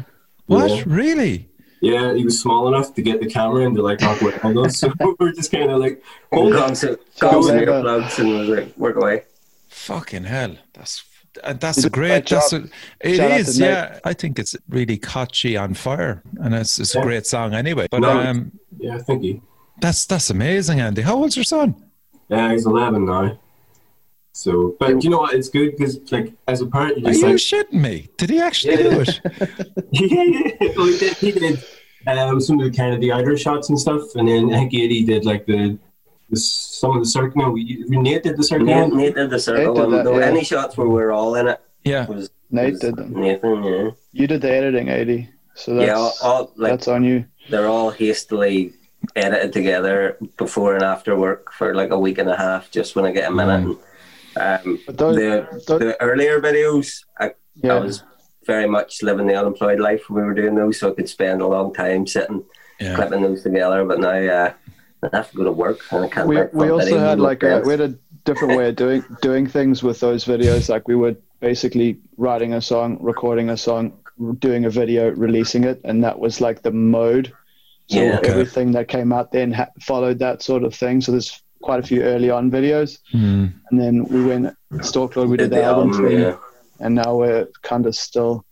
What? 0.46 0.70
Yeah. 0.70 0.84
Really? 0.86 1.48
Yeah, 1.80 2.12
he 2.14 2.24
was 2.24 2.40
small 2.40 2.66
enough 2.68 2.94
to 2.94 3.02
get 3.02 3.20
the 3.20 3.26
camera 3.28 3.64
into 3.64 3.82
like 3.82 4.02
awkward 4.02 4.40
angles, 4.44 4.78
so 4.80 4.92
we 5.00 5.14
were 5.18 5.32
just 5.32 5.50
kind 5.52 5.70
of 5.70 5.78
like, 5.78 6.02
Hold 6.32 6.52
hold 6.52 6.56
on. 6.56 6.70
on 6.70 6.74
to 6.76 6.98
Charles 7.16 7.46
got 7.46 7.56
some 7.56 7.56
Weber. 7.56 7.72
earplugs 7.72 8.18
and 8.18 8.28
was 8.38 8.48
like, 8.48 8.76
work 8.76 8.96
away. 8.96 9.24
Fucking 9.68 10.24
hell. 10.24 10.56
That's 10.74 11.04
and 11.44 11.60
that's 11.60 11.78
a 11.78 11.82
did 11.82 11.86
a 11.86 11.90
great. 11.90 12.08
great 12.08 12.26
That's 12.28 12.50
job. 12.50 12.68
a, 13.02 13.08
it 13.08 13.16
Shout 13.16 13.30
is, 13.40 13.54
to 13.56 13.60
Nate. 13.62 13.68
yeah. 13.70 13.98
I 14.04 14.12
think 14.12 14.38
it's 14.38 14.56
really 14.68 14.96
catchy 14.98 15.56
on 15.56 15.74
fire, 15.74 16.22
and 16.40 16.54
it's, 16.54 16.78
it's 16.78 16.94
a 16.94 17.02
great 17.02 17.26
song 17.26 17.54
anyway. 17.54 17.88
But 17.90 18.00
No. 18.00 18.10
um, 18.18 18.52
Yeah, 18.78 18.98
thank 18.98 19.22
you. 19.22 19.42
that's 19.80 20.06
that's 20.06 20.30
amazing, 20.30 20.80
Andy. 20.80 21.02
How 21.02 21.16
old's 21.16 21.36
your 21.36 21.44
son? 21.44 21.74
Yeah, 22.28 22.52
he's 22.52 22.66
11 22.66 23.04
now. 23.06 23.38
So, 24.32 24.76
but 24.78 25.02
you 25.02 25.10
know 25.10 25.18
what? 25.18 25.34
It's 25.34 25.48
good 25.48 25.72
because, 25.76 25.98
like, 26.12 26.32
as 26.46 26.60
a 26.60 26.66
parent, 26.66 26.98
you're 26.98 27.08
Are 27.08 27.12
just 27.12 27.22
you 27.22 27.58
like, 27.58 27.66
shitting 27.68 27.80
me? 27.80 28.08
Did 28.18 28.30
he 28.30 28.38
actually 28.40 28.74
Yeah. 28.74 28.90
do 28.90 29.00
it? 29.00 29.20
yeah, 29.90 30.22
yeah. 30.60 30.72
Well, 30.76 30.86
he 30.86 30.98
did, 30.98 31.12
he 31.16 31.32
did 31.32 31.64
um, 32.06 32.40
some 32.40 32.60
of 32.60 32.70
the 32.70 32.76
kind 32.76 32.94
of 32.94 33.00
the 33.00 33.10
outer 33.10 33.36
shots 33.36 33.68
and 33.68 33.78
stuff, 33.78 34.14
and 34.14 34.28
then 34.28 34.52
I 34.54 34.58
think 34.58 34.74
Adi 34.74 35.04
did 35.04 35.24
like 35.24 35.46
the, 35.46 35.78
the 36.30 36.36
some 36.36 36.96
of 36.96 37.02
the 37.02 37.08
circle. 37.08 37.42
No, 37.42 37.50
we, 37.50 37.84
Nate 37.88 38.22
did 38.22 38.36
the 38.36 38.42
circle. 38.44 38.66
Nate, 38.66 38.92
Nate 38.92 39.14
did 39.14 39.30
the 39.30 39.38
circle 39.40 39.74
did 39.74 40.06
that, 40.06 40.12
yeah. 40.14 40.26
Any 40.26 40.44
shots 40.44 40.76
where 40.76 40.88
we're 40.88 41.10
all 41.10 41.34
in 41.36 41.48
it 41.48 41.60
Yeah. 41.84 42.06
was 42.06 42.30
Nate 42.50 42.72
was 42.72 42.80
did 42.80 42.96
them. 42.96 43.12
Nathan, 43.14 43.62
yeah. 43.64 43.90
You 44.12 44.26
did 44.26 44.40
the 44.42 44.50
editing, 44.50 44.90
Adi. 44.90 45.30
So 45.54 45.74
that's, 45.74 45.86
yeah, 45.88 45.94
all, 45.94 46.12
all 46.22 46.52
like 46.56 46.72
that's 46.72 46.88
on 46.88 47.02
you. 47.04 47.24
they're 47.50 47.66
all 47.66 47.90
hastily 47.90 48.72
edited 49.16 49.52
together 49.52 50.16
before 50.36 50.74
and 50.74 50.84
after 50.84 51.16
work 51.16 51.52
for 51.52 51.74
like 51.74 51.90
a 51.90 51.98
week 51.98 52.18
and 52.18 52.28
a 52.30 52.36
half, 52.36 52.70
just 52.70 52.94
when 52.94 53.04
I 53.04 53.12
get 53.12 53.30
a 53.30 53.34
minute. 53.34 53.76
Um, 54.36 54.78
But 54.86 54.96
those, 54.98 55.16
the 55.16 55.62
those- 55.66 55.80
the 55.80 56.00
earlier 56.00 56.40
videos, 56.40 57.04
I, 57.18 57.32
yeah. 57.56 57.74
I 57.74 57.80
was 57.80 58.02
very 58.46 58.68
much 58.68 59.02
living 59.02 59.26
the 59.26 59.34
unemployed 59.34 59.80
life 59.80 60.08
when 60.08 60.22
we 60.22 60.28
were 60.28 60.34
doing 60.34 60.54
those, 60.54 60.78
so 60.78 60.90
I 60.90 60.94
could 60.94 61.08
spend 61.08 61.40
a 61.42 61.46
long 61.46 61.74
time 61.74 62.06
sitting 62.06 62.44
Yeah. 62.80 62.94
clipping 62.94 63.22
those 63.22 63.42
together. 63.42 63.84
But 63.84 63.98
now 64.00 64.10
uh, 64.10 64.52
I 65.02 65.08
have 65.16 65.30
to 65.30 65.36
go 65.36 65.44
to 65.44 65.52
work 65.52 65.80
and 65.92 66.04
I 66.04 66.08
can't. 66.08 66.28
we, 66.28 66.36
we 66.52 66.70
also 66.70 66.98
had 66.98 67.20
like 67.20 67.42
a, 67.42 67.60
we 67.64 67.70
had 67.72 67.80
a 67.80 67.94
different 68.24 68.56
way 68.58 68.68
of 68.68 68.76
doing 68.76 69.04
doing 69.22 69.46
things 69.46 69.82
with 69.82 70.00
those 70.00 70.24
videos 70.24 70.68
like 70.68 70.86
we 70.88 70.96
were 70.96 71.16
basically 71.40 71.98
writing 72.16 72.54
a 72.54 72.60
song 72.60 72.98
recording 73.00 73.50
a 73.50 73.56
song 73.56 73.92
doing 74.40 74.64
a 74.64 74.70
video 74.70 75.10
releasing 75.10 75.62
it 75.64 75.80
and 75.84 76.02
that 76.02 76.18
was 76.18 76.40
like 76.40 76.62
the 76.62 76.70
mode 76.72 77.32
so 77.86 78.02
Yeah. 78.02 78.18
Okay. 78.18 78.28
everything 78.28 78.72
that 78.72 78.88
came 78.88 79.12
out 79.12 79.30
then 79.32 79.52
ha- 79.52 79.70
followed 79.80 80.18
that 80.18 80.42
sort 80.42 80.62
of 80.64 80.74
thing 80.74 81.00
so 81.00 81.12
there's 81.12 81.40
quite 81.62 81.80
a 81.80 81.86
few 81.86 82.02
early 82.02 82.30
on 82.30 82.50
videos 82.50 82.98
Hmm. 83.12 83.46
and 83.70 83.80
then 83.80 84.04
we 84.04 84.24
went 84.24 84.54
Storklord 84.90 85.28
we 85.28 85.36
did 85.36 85.50
the, 85.50 85.62
album 85.62 85.92
thing 85.94 86.18
yeah. 86.20 86.36
and 86.80 86.94
now 86.96 87.16
we're 87.16 87.46
kind 87.62 87.86
of 87.86 87.94
still 87.94 88.44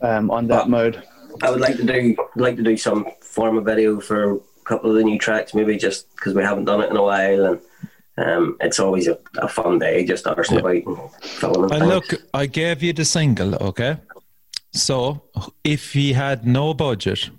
um, 0.00 0.30
on 0.30 0.46
that 0.48 0.60
But- 0.64 0.68
mode 0.70 1.02
I 1.42 1.50
would 1.50 1.60
like 1.60 1.76
to 1.76 1.84
do 1.84 2.16
like 2.36 2.56
to 2.56 2.62
do 2.62 2.76
some 2.76 3.06
form 3.20 3.58
of 3.58 3.64
video 3.64 3.98
for 4.00 4.18
a 4.32 4.38
couple 4.64 4.90
of 4.90 4.96
the 4.96 5.04
new 5.04 5.18
tracks, 5.18 5.54
maybe 5.54 5.76
just 5.76 6.10
because 6.16 6.34
we 6.34 6.42
haven't 6.42 6.64
done 6.64 6.80
it 6.82 6.90
in 6.90 6.96
a 6.96 7.02
while, 7.02 7.44
and 7.46 7.60
um, 8.16 8.56
it's 8.60 8.78
always 8.78 9.08
a, 9.08 9.18
a 9.38 9.48
fun 9.48 9.78
day 9.78 10.04
just 10.04 10.24
arsing 10.24 10.58
about 10.58 10.74
and 10.74 11.10
filming. 11.22 11.72
And 11.72 11.88
look, 11.88 12.06
I 12.32 12.46
gave 12.46 12.82
you 12.82 12.92
the 12.92 13.04
single, 13.04 13.54
okay? 13.56 13.98
So 14.72 15.22
if 15.62 15.94
you 15.94 16.14
had 16.14 16.46
no 16.46 16.74
budget, 16.74 17.30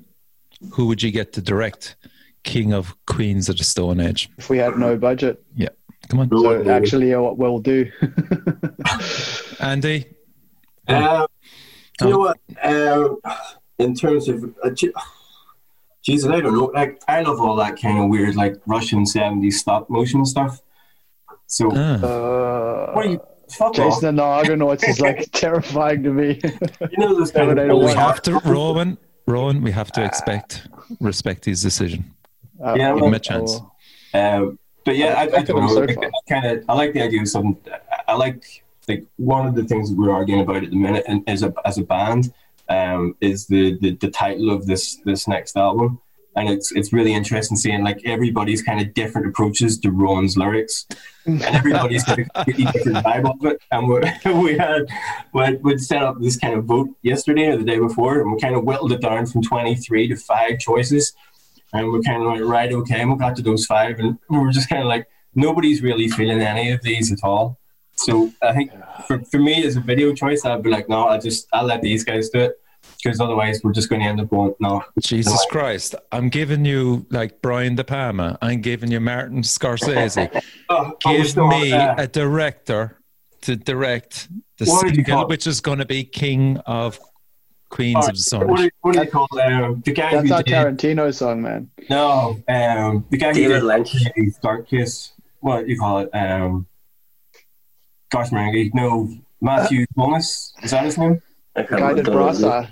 who 0.72 0.88
would 0.88 1.04
you 1.04 1.12
get 1.12 1.34
to 1.34 1.42
direct 1.42 1.96
King 2.44 2.74
of 2.74 2.96
Queens 3.06 3.50
of 3.50 3.58
the 3.58 3.64
Stone 3.64 4.00
Age? 4.00 4.30
if 4.38 4.50
we 4.50 4.58
had 4.58 4.78
no 4.78 4.98
budget 4.98 5.44
Yeah. 5.56 5.70
Come 6.10 6.20
on. 6.20 6.30
so 6.30 6.70
actually 6.70 7.16
what 7.16 7.38
we'll 7.38 7.60
do 7.60 7.92
Andy? 9.60 10.06
Um, 10.88 11.26
you 12.02 12.10
know 12.10 12.20
what? 12.20 12.38
Um, 12.62 13.18
in 13.80 13.96
terms 13.96 14.28
of, 14.30 14.44
uh, 14.64 14.70
Je- 16.06 16.12
Jesus, 16.14 16.30
I 16.32 16.40
don't 16.42 16.54
know. 16.54 16.66
Like, 16.74 17.02
I 17.08 17.22
love 17.22 17.40
all 17.42 17.56
that 17.58 17.80
kind 17.82 17.98
of 18.00 18.10
weird, 18.10 18.36
like 18.36 18.56
Russian 18.66 19.04
'70s 19.06 19.54
stop 19.54 19.90
motion 19.90 20.26
stuff. 20.26 20.62
So, 21.48 21.72
Ah. 21.74 21.96
uh, 22.04 22.92
what 22.94 23.06
are 23.06 23.10
you? 23.10 23.22
Fuck 23.52 23.68
off. 23.70 23.76
Jason 23.76 24.10
and 24.10 24.20
the 24.20 24.24
Argonauts 24.24 24.84
is 24.84 25.00
like 25.00 25.30
terrifying 25.44 26.02
to 26.04 26.12
me. 26.12 26.40
You 26.92 26.98
know 26.98 27.16
those 27.16 27.32
kind 27.38 27.58
of. 27.60 27.78
We 27.78 27.92
have 27.92 28.22
to, 28.24 28.40
Rowan, 28.46 28.98
Rowan, 29.28 29.62
we 29.62 29.72
have 29.72 29.92
to 29.94 30.04
expect, 30.04 30.68
respect 31.00 31.46
his 31.46 31.62
decision. 31.62 32.06
Uh, 32.64 32.74
Yeah, 32.78 32.88
Give 32.90 32.96
well, 33.02 33.06
him 33.08 33.14
a 33.14 33.20
chance. 33.20 33.60
Um, 34.14 34.58
but 34.86 34.96
yeah, 34.98 35.14
I, 35.16 35.24
I 35.24 35.28
Think 35.28 35.50
of 35.50 35.56
don't 35.56 35.62
know. 35.68 35.74
so 35.74 35.80
Like, 35.82 36.12
kind 36.30 36.46
of, 36.46 36.64
I 36.70 36.74
like 36.74 36.94
the 36.94 37.02
idea 37.04 37.22
of 37.22 37.28
something. 37.30 37.58
I- 37.72 37.80
I 38.08 38.16
like 38.16 38.44
like 38.88 39.04
one 39.18 39.48
of 39.48 39.56
the 39.56 39.64
things 39.64 39.90
that 39.90 39.98
we're 39.98 40.12
arguing 40.12 40.42
about 40.42 40.64
at 40.64 40.70
the 40.70 40.76
minute, 40.78 41.06
and 41.08 41.24
as 41.28 41.42
a 41.42 41.52
as 41.66 41.80
a 41.80 41.84
band, 41.84 42.32
um, 42.70 43.16
is 43.22 43.48
the, 43.48 43.78
the 43.80 43.96
the 43.96 44.10
title 44.10 44.50
of 44.50 44.66
this 44.66 44.98
this 45.06 45.28
next 45.28 45.56
album, 45.56 46.00
and 46.36 46.50
it's 46.50 46.72
it's 46.72 46.92
really 46.92 47.14
interesting 47.14 47.58
seeing 47.58 47.84
like 47.84 48.00
everybody's 48.06 48.62
kind 48.62 48.82
of 48.82 48.94
different 48.94 49.28
approaches 49.28 49.80
to 49.80 49.92
Rowan's 49.92 50.38
lyrics, 50.38 50.88
and 51.26 51.42
everybody's 51.44 52.04
got 52.04 52.20
a 52.20 52.26
completely 52.26 52.66
different 52.66 52.98
vibe 53.06 53.30
of 53.30 53.46
it. 53.46 53.62
And 53.72 53.88
we 54.42 54.58
had 54.58 54.88
we 55.34 55.56
we 55.58 55.78
set 55.78 56.04
up 56.04 56.20
this 56.20 56.38
kind 56.38 56.56
of 56.56 56.66
vote 56.66 56.90
yesterday 57.02 57.48
or 57.48 57.58
the 57.58 57.64
day 57.64 57.80
before, 57.80 58.22
and 58.22 58.32
we 58.32 58.40
kind 58.40 58.56
of 58.56 58.64
whittled 58.64 58.92
it 58.92 59.02
down 59.02 59.26
from 59.26 59.42
twenty 59.42 59.76
three 59.76 60.08
to 60.08 60.16
five 60.16 60.60
choices. 60.60 61.14
And 61.74 61.92
we're 61.92 62.02
kind 62.02 62.22
of 62.22 62.30
like, 62.30 62.42
right, 62.42 62.72
okay, 62.72 63.02
and 63.02 63.12
we 63.12 63.18
got 63.18 63.36
to 63.36 63.42
those 63.42 63.66
five, 63.66 64.00
and 64.00 64.18
we 64.30 64.38
were 64.38 64.52
just 64.52 64.70
kind 64.70 64.82
of 64.82 64.88
like, 64.88 65.08
nobody's 65.34 65.82
really 65.82 66.08
feeling 66.08 66.40
any 66.40 66.72
of 66.72 66.82
these 66.84 67.12
at 67.12 67.20
all. 67.22 67.60
So 67.98 68.32
I 68.42 68.54
think 68.54 68.72
for, 69.08 69.24
for 69.26 69.40
me 69.40 69.64
as 69.64 69.76
a 69.78 69.80
video 69.80 70.14
choice, 70.14 70.46
I'd 70.46 70.64
be 70.64 70.70
like, 70.70 70.90
no, 70.90 71.08
I 71.08 71.18
just 71.18 71.48
I'll 71.54 71.66
let 71.66 71.82
these 71.82 72.04
guys 72.04 72.30
do 72.30 72.40
it 72.40 72.60
because 73.04 73.20
otherwise 73.20 73.62
we're 73.64 73.74
just 73.74 73.90
going 73.90 74.02
to 74.02 74.08
end 74.08 74.20
up 74.20 74.30
going, 74.30 74.54
no. 74.60 74.84
Jesus 75.00 75.46
Christ. 75.50 75.96
I'm 76.12 76.30
giving 76.30 76.66
you 76.66 77.06
like 77.10 77.42
Brian 77.42 77.76
De 77.76 77.84
Palma. 77.84 78.38
I'm 78.42 78.62
giving 78.62 78.92
you 78.92 79.00
Martin 79.00 79.42
Scorsese. 79.42 80.42
Oh, 80.68 80.98
oh, 81.06 81.14
Give 81.14 81.30
so, 81.30 81.48
me 81.48 81.72
uh, 81.72 81.94
a 81.96 82.08
director 82.08 83.00
to 83.42 83.56
direct 83.56 84.28
the 84.58 84.66
What 84.66 84.88
did 84.88 84.98
you 84.98 85.04
single, 85.04 85.28
which 85.28 85.46
is 85.46 85.62
going 85.62 85.78
to 85.78 85.86
be 85.86 86.04
King 86.04 86.58
of 86.66 87.00
Queens 87.70 87.98
all 87.98 88.10
of 88.10 88.16
the 88.16 88.22
Sun. 88.22 88.48
what, 88.48 88.62
do, 88.62 88.70
what 88.82 88.94
do 88.96 89.02
you 89.02 89.08
call 89.12 89.28
um, 89.40 89.84
the 89.86 89.92
guy 89.92 90.16
That's 90.16 90.28
who 90.28 90.34
our 90.34 90.42
did, 90.42 90.54
Tarantino 90.54 91.14
song, 91.14 91.44
man. 91.44 91.70
No, 91.88 92.42
um, 92.48 93.06
the 93.12 93.18
guy 93.18 93.34
who 93.34 93.48
did 93.48 93.64
Lynch. 93.64 93.96
Dark 94.42 94.68
Kiss. 94.68 95.12
What 95.42 95.66
do 95.66 95.72
you 95.72 95.78
call 95.78 96.00
it? 96.00 96.10
Um, 96.16 96.66
gosh, 98.16 98.30
Marenghi. 98.30 98.72
No, 98.74 99.10
Matthew 99.42 99.86
Holness. 99.98 100.54
Is 100.64 100.72
that 100.72 100.86
his 100.86 100.98
name? 100.98 101.22
I 101.56 101.64
can't 101.64 101.80
Guided 101.82 102.08
remember. 102.08 102.12
Brass 102.26 102.44
Eye. 102.44 102.70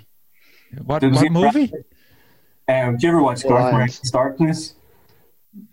What, 0.85 0.99
There 1.01 1.09
was 1.09 1.19
what 1.19 1.27
a- 1.27 1.31
movie? 1.31 1.71
Um, 2.67 2.97
do 2.97 3.05
you 3.07 3.13
ever 3.13 3.21
watch 3.21 3.43
Garth 3.43 3.73
Lions. 3.73 3.99
Marenghi's 3.99 4.11
Darkness? 4.11 4.75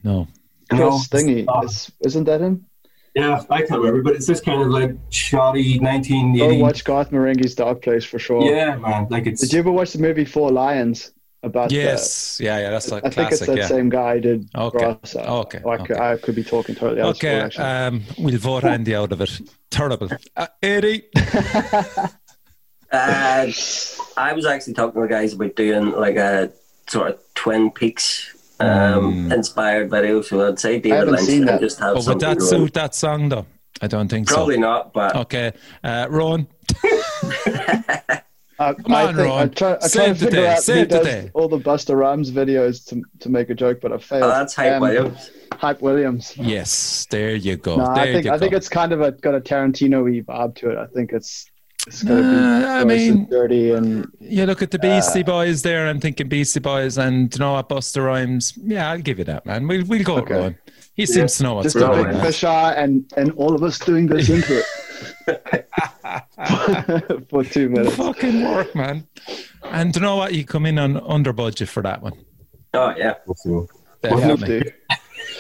No. 0.03 0.27
Chris 0.69 0.81
No. 0.81 0.91
Thingy. 0.91 1.45
Oh, 1.49 1.63
Is, 1.65 1.91
isn't 2.05 2.25
that 2.25 2.41
him? 2.41 2.67
yeah, 3.15 3.43
I 3.51 3.59
can't 3.63 3.81
remember, 3.81 4.03
but 4.03 4.15
it's 4.15 4.27
this 4.27 4.41
kind 4.41 4.61
of 4.63 4.69
like 4.69 4.93
shoddy 5.11 5.79
Go 5.79 5.85
1980. 5.87 6.63
watch 6.63 6.85
Garth 6.85 7.11
Marenghi's 7.11 7.55
Dark 7.55 7.83
Place 7.83 8.05
for 8.05 8.19
sure. 8.19 8.43
Yeah, 8.43 8.77
man. 8.77 9.07
Like 9.11 9.27
it's. 9.27 9.41
Did 9.41 9.53
you 9.53 9.61
ever 9.61 9.71
watch 9.71 9.93
the 9.93 9.99
movie 10.01 10.25
Four 10.25 10.51
Lions? 10.51 11.13
About 11.43 11.73
Yes. 11.73 12.39
Yeah, 12.39 12.59
yeah. 12.59 12.71
That's 12.71 12.87
the, 12.87 12.95
like 12.97 13.07
I 13.07 13.11
think 13.11 13.33
it's 13.33 13.39
classic. 13.39 13.47
that 13.55 13.57
yeah. 13.63 13.67
same 13.67 13.89
guy 13.89 14.17
who 14.17 14.21
did 14.21 14.49
Okay. 14.55 14.79
Brass 14.79 15.17
Eye. 15.17 15.21
Okay, 15.27 15.59
I, 15.59 15.77
could, 15.79 15.91
okay. 15.93 16.01
I 16.13 16.17
could 16.19 16.35
be 16.35 16.45
talking 16.45 16.75
totally 16.75 17.01
out 17.01 17.17
Okay, 17.17 17.41
of 17.41 17.53
school, 17.55 17.65
um, 17.65 18.03
we'll 18.19 18.39
vote 18.39 18.65
Andy 18.65 18.95
out 18.95 19.11
of 19.13 19.21
it. 19.23 19.41
Terrible. 19.71 20.09
Uh, 20.37 20.47
Adi. 20.63 21.05
Uh, 22.93 23.47
I 24.17 24.33
was 24.35 24.45
actually 24.47 24.73
talking 24.75 25.01
to 25.01 25.07
the 25.07 25.15
guys 25.15 25.33
about 25.35 25.55
doing 25.55 25.93
like 25.93 26.17
a 26.17 26.51
sort 26.89 27.11
of 27.13 27.21
Twin 27.37 27.71
Peaks 27.71 28.35
um, 28.59 29.29
Mm. 29.29 29.33
inspired 29.33 29.89
video. 29.91 30.21
So 30.23 30.49
I'd 30.49 30.59
say 30.59 30.81
David 30.81 30.97
haven't 30.99 31.15
Lynch 31.15 31.27
seen 31.29 31.45
that. 31.45 31.61
just 31.61 31.79
have 31.79 31.95
But 31.95 32.07
would 32.09 32.19
that 32.21 32.39
going. 32.39 32.51
suit 32.51 32.75
that 32.75 32.97
song, 32.97 33.29
though? 33.29 33.47
I 33.81 33.87
don't 33.87 34.09
think 34.09 34.27
Probably 34.27 34.57
so. 34.57 34.61
Probably 34.63 34.83
not, 34.83 34.93
but 34.93 35.15
Okay. 35.17 35.53
Uh, 35.85 36.09
Rowan. 36.11 36.49
I, 38.61 38.75
Come 38.75 38.95
I 38.95 39.07
on, 39.07 39.17
think, 39.17 39.27
Ron. 39.29 39.41
I 39.41 39.47
try, 39.49 39.73
I 39.73 39.77
try 39.79 39.89
Save 39.89 40.19
to 40.19 40.25
the 40.25 40.31
figure 40.31 40.41
day, 40.43 40.49
out 40.51 40.57
who 40.57 40.63
save 40.63 40.89
the 40.91 40.97
does 40.99 41.07
day. 41.07 41.31
all 41.33 41.49
the 41.49 41.59
Busta 41.59 41.97
Rhymes 41.97 42.31
videos 42.31 42.87
to, 42.89 43.03
to 43.21 43.29
make 43.31 43.49
a 43.49 43.55
joke, 43.55 43.81
but 43.81 43.91
I 43.93 43.97
failed. 43.99 44.25
Oh, 44.25 44.29
that's 44.29 44.55
Hype 44.55 44.75
Um, 44.75 44.81
Williams. 44.83 45.31
Hype 45.55 45.81
Williams. 45.81 46.37
Yes, 46.37 47.07
there 47.11 47.35
you 47.35 47.57
go. 47.57 47.77
No, 47.77 47.85
there 47.95 48.05
I 48.05 48.13
think 48.13 48.25
you 48.27 48.33
I 48.33 48.39
think 48.39 48.53
it's 48.53 48.69
kind 48.69 48.93
of 48.93 49.01
a, 49.01 49.13
got 49.13 49.35
a 49.35 49.41
Tarantino-y 49.41 50.21
vibe 50.29 50.55
to 50.57 50.71
it. 50.71 50.77
I 50.79 50.87
think 50.87 51.13
it's 51.13 51.47
it's 51.87 52.03
gonna 52.03 52.21
Nah, 52.21 52.59
be 52.61 52.65
I 52.67 52.83
gross 52.85 52.99
mean- 52.99 53.13
and 53.13 53.31
dirty 53.31 53.71
and 53.73 54.07
You 54.21 54.45
look 54.45 54.61
at 54.61 54.71
the 54.71 54.79
Beastie 54.79 55.23
Boys 55.23 55.63
there. 55.63 55.87
I'm 55.89 55.99
thinking 55.99 56.29
Beastie 56.29 56.61
Boys, 56.61 56.99
and 56.99 57.33
you 57.35 57.39
know 57.41 57.55
what, 57.55 57.71
Busta 57.71 58.05
Rhymes. 58.05 58.53
Yeah, 58.63 58.91
I'll 58.91 59.01
give 59.01 59.19
you 59.19 59.25
that, 59.25 59.47
man. 59.47 59.67
We'll 59.67 59.87
we'll 59.87 60.03
go 60.05 60.19
Okay. 60.19 60.35
with 60.35 60.43
Ron. 60.43 60.59
He 60.95 61.07
seems 61.07 61.37
to 61.39 61.45
know 61.45 61.55
what's 61.55 61.73
just 61.73 61.77
Right, 61.77 61.87
going 61.93 62.05
put 62.05 62.09
on. 62.09 62.15
man. 62.19 62.27
Fisher 62.27 62.47
and 62.47 63.11
and 63.17 63.33
all 63.33 63.55
of 63.55 63.63
us 63.63 63.79
doing 63.79 64.07
this 64.07 64.29
into 64.29 64.63
it 65.27 65.67
for 67.29 67.45
two 67.45 67.69
minutes. 67.69 67.97
Fucking 67.97 68.45
work, 68.45 68.75
man. 68.75 69.07
And 69.65 69.95
you 69.95 70.03
know 70.03 70.17
what? 70.17 70.35
You 70.35 70.45
come 70.45 70.67
in 70.67 70.79
on 70.79 70.97
under 70.99 71.33
budget 71.33 71.69
for 71.69 71.83
that 71.83 72.03
one. 72.03 72.13
Oh 72.75 72.95
yeah. 72.97 73.15
So 73.37 73.67
Definitely. 74.03 74.73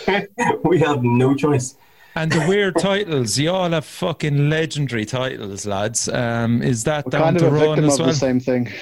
Dude. 0.06 0.28
we 0.64 0.78
have 0.80 1.02
no 1.02 1.34
choice. 1.34 1.74
And 2.16 2.32
the 2.32 2.44
weird 2.48 2.76
titles, 2.76 3.38
you 3.38 3.50
all 3.50 3.70
have 3.70 3.84
fucking 3.84 4.50
legendary 4.50 5.04
titles, 5.04 5.64
lads. 5.64 6.08
Um, 6.08 6.60
is 6.60 6.84
that 6.84 7.06
We're 7.06 7.10
down 7.10 7.22
kind 7.22 7.36
of 7.36 7.42
to 7.42 7.48
a 7.48 7.50
Rowan 7.50 7.68
victim 7.68 7.84
as 7.86 7.94
of 7.94 8.00
well? 8.00 8.08
the 8.08 8.14
same 8.14 8.40
thing. 8.40 8.72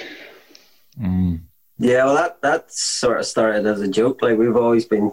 Mm. 0.99 1.43
Yeah, 1.78 2.05
well, 2.07 2.14
that 2.14 2.41
that 2.43 2.72
sort 2.72 3.20
of 3.20 3.26
started 3.26 3.66
as 3.66 3.80
a 3.80 3.89
joke. 3.89 4.22
Like 4.22 4.39
we've 4.39 4.57
always 4.57 4.84
been 4.86 5.12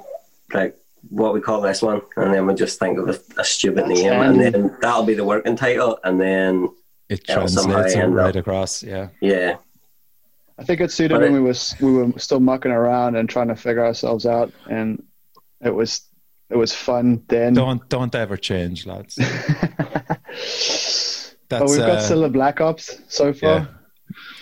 like 0.54 0.78
what 1.10 1.34
we 1.34 1.42
call 1.42 1.62
this 1.62 1.82
one, 1.82 2.02
and 2.18 2.34
then 2.34 2.46
we 2.48 2.54
just 2.54 2.80
think 2.80 2.98
of 3.00 3.10
a, 3.10 3.42
a 3.42 3.44
stupid 3.44 3.86
That's 3.88 4.02
name, 4.02 4.22
and 4.22 4.40
then 4.40 4.76
that'll 4.82 5.04
be 5.06 5.14
the 5.14 5.24
working 5.24 5.56
title, 5.56 6.00
and 6.04 6.20
then 6.20 6.70
It 7.10 7.22
Yeah, 7.28 7.36
translates 7.36 7.94
it 7.96 8.04
right 8.06 8.36
up- 8.36 8.42
across. 8.42 8.84
Yeah. 8.84 9.10
yeah, 9.22 9.58
I 10.58 10.64
think 10.64 10.82
it 10.82 10.92
suited 10.92 11.14
But 11.14 11.22
when 11.22 11.32
it- 11.32 11.34
we 11.34 11.40
was 11.42 11.76
we 11.82 11.92
were 11.94 12.12
still 12.18 12.40
mucking 12.40 12.72
around 12.72 13.16
and 13.16 13.30
trying 13.30 13.48
to 13.50 13.56
figure 13.56 13.86
ourselves 13.86 14.26
out, 14.26 14.52
and 14.70 15.04
it 15.62 15.74
was 15.74 16.02
it 16.50 16.58
was 16.58 16.74
fun 16.74 17.24
then. 17.28 17.54
Don't 17.54 17.88
don't 17.90 18.16
ever 18.16 18.38
change, 18.38 18.86
lads. 18.86 19.16
but 21.50 21.68
we've 21.70 21.78
got 21.80 21.90
uh, 21.90 22.02
still 22.02 22.22
the 22.22 22.30
Black 22.30 22.62
Ops 22.62 23.02
so 23.08 23.34
far. 23.34 23.50
yeah. 23.60 23.66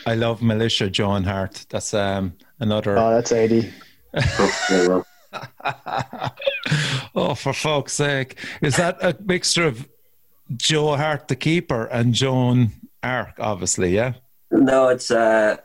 I 0.06 0.16
love 0.16 0.42
Militia 0.42 0.90
John 0.90 1.24
Hart. 1.24 1.66
That's 1.70 1.94
um 1.94 2.34
another. 2.60 2.98
Oh, 2.98 3.10
that's 3.12 3.32
eighty. 3.32 3.72
Oh, 7.16 7.36
for 7.36 7.54
fuck's 7.54 7.94
sake! 7.94 8.38
Is 8.62 8.76
that 8.78 8.98
a 9.04 9.16
mixture 9.24 9.66
of 9.68 9.88
Joe 10.56 10.96
Hart, 10.96 11.28
the 11.28 11.36
keeper, 11.36 11.86
and 11.86 12.14
Joan 12.14 12.72
Arc? 13.04 13.36
Obviously, 13.40 13.94
yeah. 13.94 14.14
no, 14.52 14.88
it's 14.90 15.12
uh, 15.12 15.58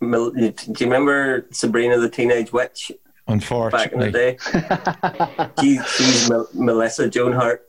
do 0.00 0.42
you 0.44 0.52
remember 0.80 1.46
Sabrina 1.50 1.98
the 1.98 2.10
Teenage 2.10 2.52
Witch 2.52 2.88
back 2.90 2.96
in 2.96 2.98
the 3.28 3.32
Unfortunately. 3.32 4.10
day? 4.10 4.38
She, 5.60 5.78
she's 5.96 6.28
Mel- 6.28 6.48
Melissa 6.52 7.08
Joan 7.08 7.32
Hart. 7.32 7.64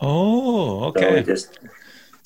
Oh, 0.00 0.92
So 0.92 0.98
okay. 1.06 1.22
just 1.22 1.58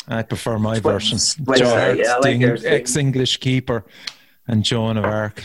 I 0.06 0.22
prefer 0.22 0.58
my 0.58 0.78
version. 0.78 1.18
that, 1.44 1.96
yeah, 1.98 2.16
like 2.18 2.64
ex-English 2.64 3.38
keeper, 3.38 3.84
and 4.46 4.62
Joan 4.62 4.96
of 4.96 5.04
Arc. 5.04 5.42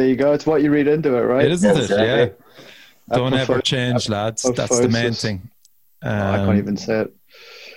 There 0.00 0.08
you 0.08 0.16
go. 0.16 0.32
It's 0.32 0.46
what 0.46 0.62
you 0.62 0.70
read 0.70 0.88
into 0.88 1.14
it, 1.14 1.20
right? 1.20 1.44
It 1.44 1.52
isn't 1.52 1.76
Yes, 1.76 1.90
it? 1.90 1.98
Yeah. 3.10 3.16
Don't 3.16 3.34
ever 3.34 3.44
prefer- 3.54 3.60
change, 3.60 4.08
lads. 4.08 4.42
That's 4.56 4.78
the 4.80 4.88
main 4.88 5.02
prefer- 5.08 5.12
thing. 5.12 5.50
Oh, 6.02 6.08
I 6.10 6.38
Um, 6.38 6.46
can't 6.46 6.58
even 6.58 6.76
say 6.78 7.00
it. 7.00 7.14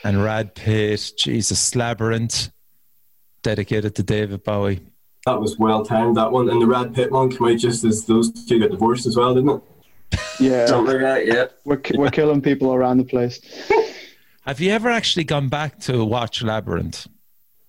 And 0.06 0.24
Rad 0.24 0.56
Pitt, 0.56 1.12
Jesus, 1.18 1.76
Labyrinth, 1.76 2.50
dedicated 3.42 3.96
to 3.96 4.04
David 4.04 4.44
Bowie. 4.44 4.80
That 5.26 5.40
was 5.42 5.58
well 5.60 5.84
timed, 5.86 6.16
that 6.18 6.32
one. 6.32 6.50
And 6.50 6.62
the 6.62 6.68
Rad 6.68 6.94
Pit 6.94 7.12
one 7.12 7.30
came 7.30 7.48
out 7.50 7.58
just 7.58 7.84
as 7.84 8.06
those 8.06 8.32
two 8.46 8.60
got 8.60 8.72
divorced 8.72 9.06
as 9.06 9.18
well, 9.18 9.34
didn't 9.36 9.50
it? 9.50 9.62
Yeah, 10.40 10.66
Something 10.68 10.94
like 10.94 11.02
that, 11.02 11.28
yeah. 11.28 11.46
we're 11.66 11.82
we're 11.96 12.10
killing 12.10 12.42
people 12.42 12.74
around 12.74 12.98
the 13.00 13.04
place. 13.04 13.40
Have 14.46 14.60
you 14.62 14.72
ever 14.72 14.90
actually 14.90 15.24
gone 15.24 15.50
back 15.50 15.80
to 15.82 16.04
watch 16.06 16.42
Labyrinth? 16.44 17.08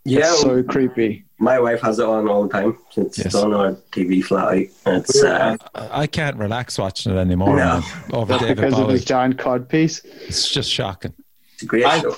Yeah, 0.05 0.31
It's 0.31 0.43
so 0.43 0.63
creepy. 0.63 1.24
My 1.39 1.59
wife 1.59 1.81
has 1.83 1.99
it 1.99 2.07
on 2.07 2.29
all 2.29 2.45
the 2.47 2.49
time. 2.49 2.79
It's 2.97 3.19
Yes. 3.19 3.35
on 3.35 3.53
our 3.53 3.73
TV 3.93 4.23
flat 4.25 4.45
out. 4.55 4.67
It's 4.95 5.23
uh, 5.23 5.57
I 5.75 6.03
I 6.03 6.07
can't 6.07 6.37
relax 6.37 6.79
watching 6.79 7.13
it 7.13 7.19
anymore. 7.19 7.57
No. 7.57 7.83
Over 8.13 8.39
David 8.39 8.57
because 8.57 8.75
of 8.75 8.85
Bowie. 8.87 8.93
his 8.93 9.05
giant 9.05 9.39
cod 9.39 9.69
piece. 9.69 10.01
It's 10.27 10.51
just 10.53 10.71
shocking. 10.71 11.13
it's 11.55 11.63
a 11.63 11.67
great 11.67 11.85
I- 11.85 12.01
show. 12.01 12.17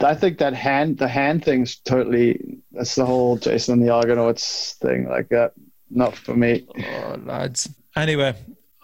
I 0.00 0.14
think 0.14 0.36
that 0.38 0.52
hand, 0.52 0.98
the 0.98 1.08
hand 1.08 1.42
thing's 1.42 1.76
totally. 1.76 2.58
That's 2.70 2.94
the 2.96 3.06
whole 3.06 3.38
Jason 3.38 3.74
and 3.74 3.82
the 3.82 3.88
Argonauts 3.90 4.74
thing, 4.74 5.08
like 5.08 5.30
that. 5.30 5.52
Not 5.90 6.14
for 6.14 6.36
me. 6.36 6.66
Oh, 6.78 7.16
lads. 7.24 7.66
Anyway, 7.96 8.34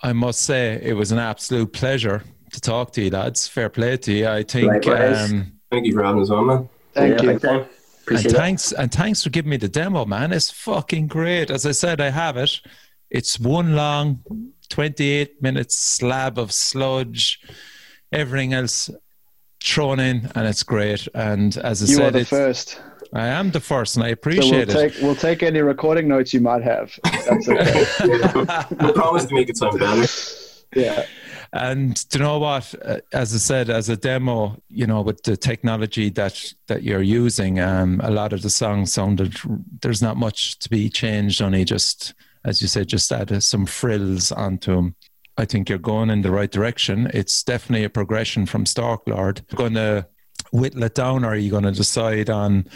I 0.02 0.14
must 0.14 0.40
say 0.40 0.80
it 0.82 0.94
was 0.94 1.12
an 1.12 1.18
absolute 1.18 1.70
pleasure 1.74 2.22
to 2.52 2.60
talk 2.62 2.92
to 2.92 3.02
you, 3.02 3.10
lads. 3.10 3.46
Fair 3.46 3.68
play 3.68 3.98
to 3.98 4.12
you. 4.12 4.26
I 4.26 4.42
think. 4.42 4.86
Um, 4.86 5.52
Thank 5.70 5.84
you 5.84 5.92
for 5.92 6.02
having 6.02 6.22
us 6.22 6.30
on, 6.30 6.46
man. 6.46 6.68
Thank 6.94 7.22
yeah, 7.22 7.32
you. 7.32 7.66
Big 8.06 8.16
time. 8.16 8.16
and 8.16 8.26
Appreciate 8.26 8.32
it. 8.32 8.36
thanks 8.36 8.72
and 8.72 8.92
thanks 8.92 9.22
for 9.22 9.30
giving 9.30 9.50
me 9.50 9.56
the 9.56 9.68
demo, 9.68 10.04
man. 10.04 10.32
It's 10.32 10.50
fucking 10.50 11.08
great. 11.08 11.50
As 11.50 11.66
I 11.66 11.72
said, 11.72 12.00
I 12.00 12.10
have 12.10 12.36
it. 12.36 12.60
It's 13.10 13.38
one 13.38 13.74
long, 13.76 14.20
twenty-eight 14.68 15.40
minute 15.42 15.70
slab 15.72 16.38
of 16.38 16.52
sludge. 16.52 17.40
Everything 18.12 18.52
else 18.52 18.90
thrown 19.62 19.98
in, 20.00 20.30
and 20.34 20.46
it's 20.46 20.62
great. 20.62 21.08
And 21.14 21.56
as 21.58 21.82
I 21.82 21.86
You 21.86 21.98
are 21.98 22.04
said, 22.06 22.12
the 22.14 22.24
first. 22.24 22.80
I 23.12 23.28
am 23.28 23.50
the 23.52 23.60
first, 23.60 23.96
and 23.96 24.04
I 24.04 24.08
So 24.08 24.10
we'll 24.10 24.12
appreciate 24.14 24.68
it. 24.68 24.72
take 24.72 24.94
we'll 25.02 25.14
take 25.16 25.42
any 25.42 25.60
recording 25.60 26.08
notes 26.08 26.34
you 26.34 26.40
might 26.40 26.62
have. 26.62 26.92
That's 27.04 27.48
okay. 27.48 27.84
We 28.86 28.92
promise 28.92 29.24
to 29.26 29.34
make 29.34 29.48
it 29.48 29.56
sound 29.56 29.78
better. 29.78 30.06
yeah. 30.74 31.06
And 31.56 32.08
do 32.08 32.18
you 32.18 32.24
know 32.24 32.38
what? 32.38 32.74
Uh, 32.84 32.98
As 33.12 33.34
I 33.34 33.38
said, 33.38 33.70
as 33.70 33.88
a 33.88 33.96
demo, 33.96 34.56
you 34.68 34.86
know, 34.86 35.00
with 35.00 35.22
the 35.22 35.36
technology 35.36 36.10
that 36.10 36.54
that 36.66 36.82
you're 36.82 37.02
using, 37.02 37.60
um, 37.60 38.00
a 38.04 38.10
lot 38.10 38.32
of 38.32 38.42
the 38.42 38.50
songs 38.50 38.92
sounded. 38.92 39.36
There's 39.82 40.02
not 40.02 40.16
much 40.16 40.58
to 40.60 40.70
be 40.70 40.88
changed. 40.88 41.42
Only 41.42 41.64
just, 41.64 42.14
as 42.44 42.60
you 42.60 42.68
said, 42.68 42.88
just 42.88 43.10
add 43.12 43.42
some 43.42 43.66
frills 43.66 44.32
onto 44.32 44.74
them. 44.74 44.94
I 45.38 45.44
think 45.44 45.68
you're 45.68 45.78
going 45.78 46.10
in 46.10 46.22
the 46.22 46.30
right 46.30 46.50
direction. 46.50 47.10
It's 47.12 47.42
definitely 47.42 47.84
a 47.84 47.90
progression 47.90 48.46
from 48.46 48.64
Storklord. 48.64 49.46
Going 49.54 49.74
to 49.74 50.06
whittle 50.52 50.84
it 50.84 50.94
down, 50.94 51.24
or 51.24 51.28
are 51.28 51.36
you 51.36 51.50
going 51.50 51.64
to 51.64 51.72
decide 51.72 52.30
on 52.30 52.66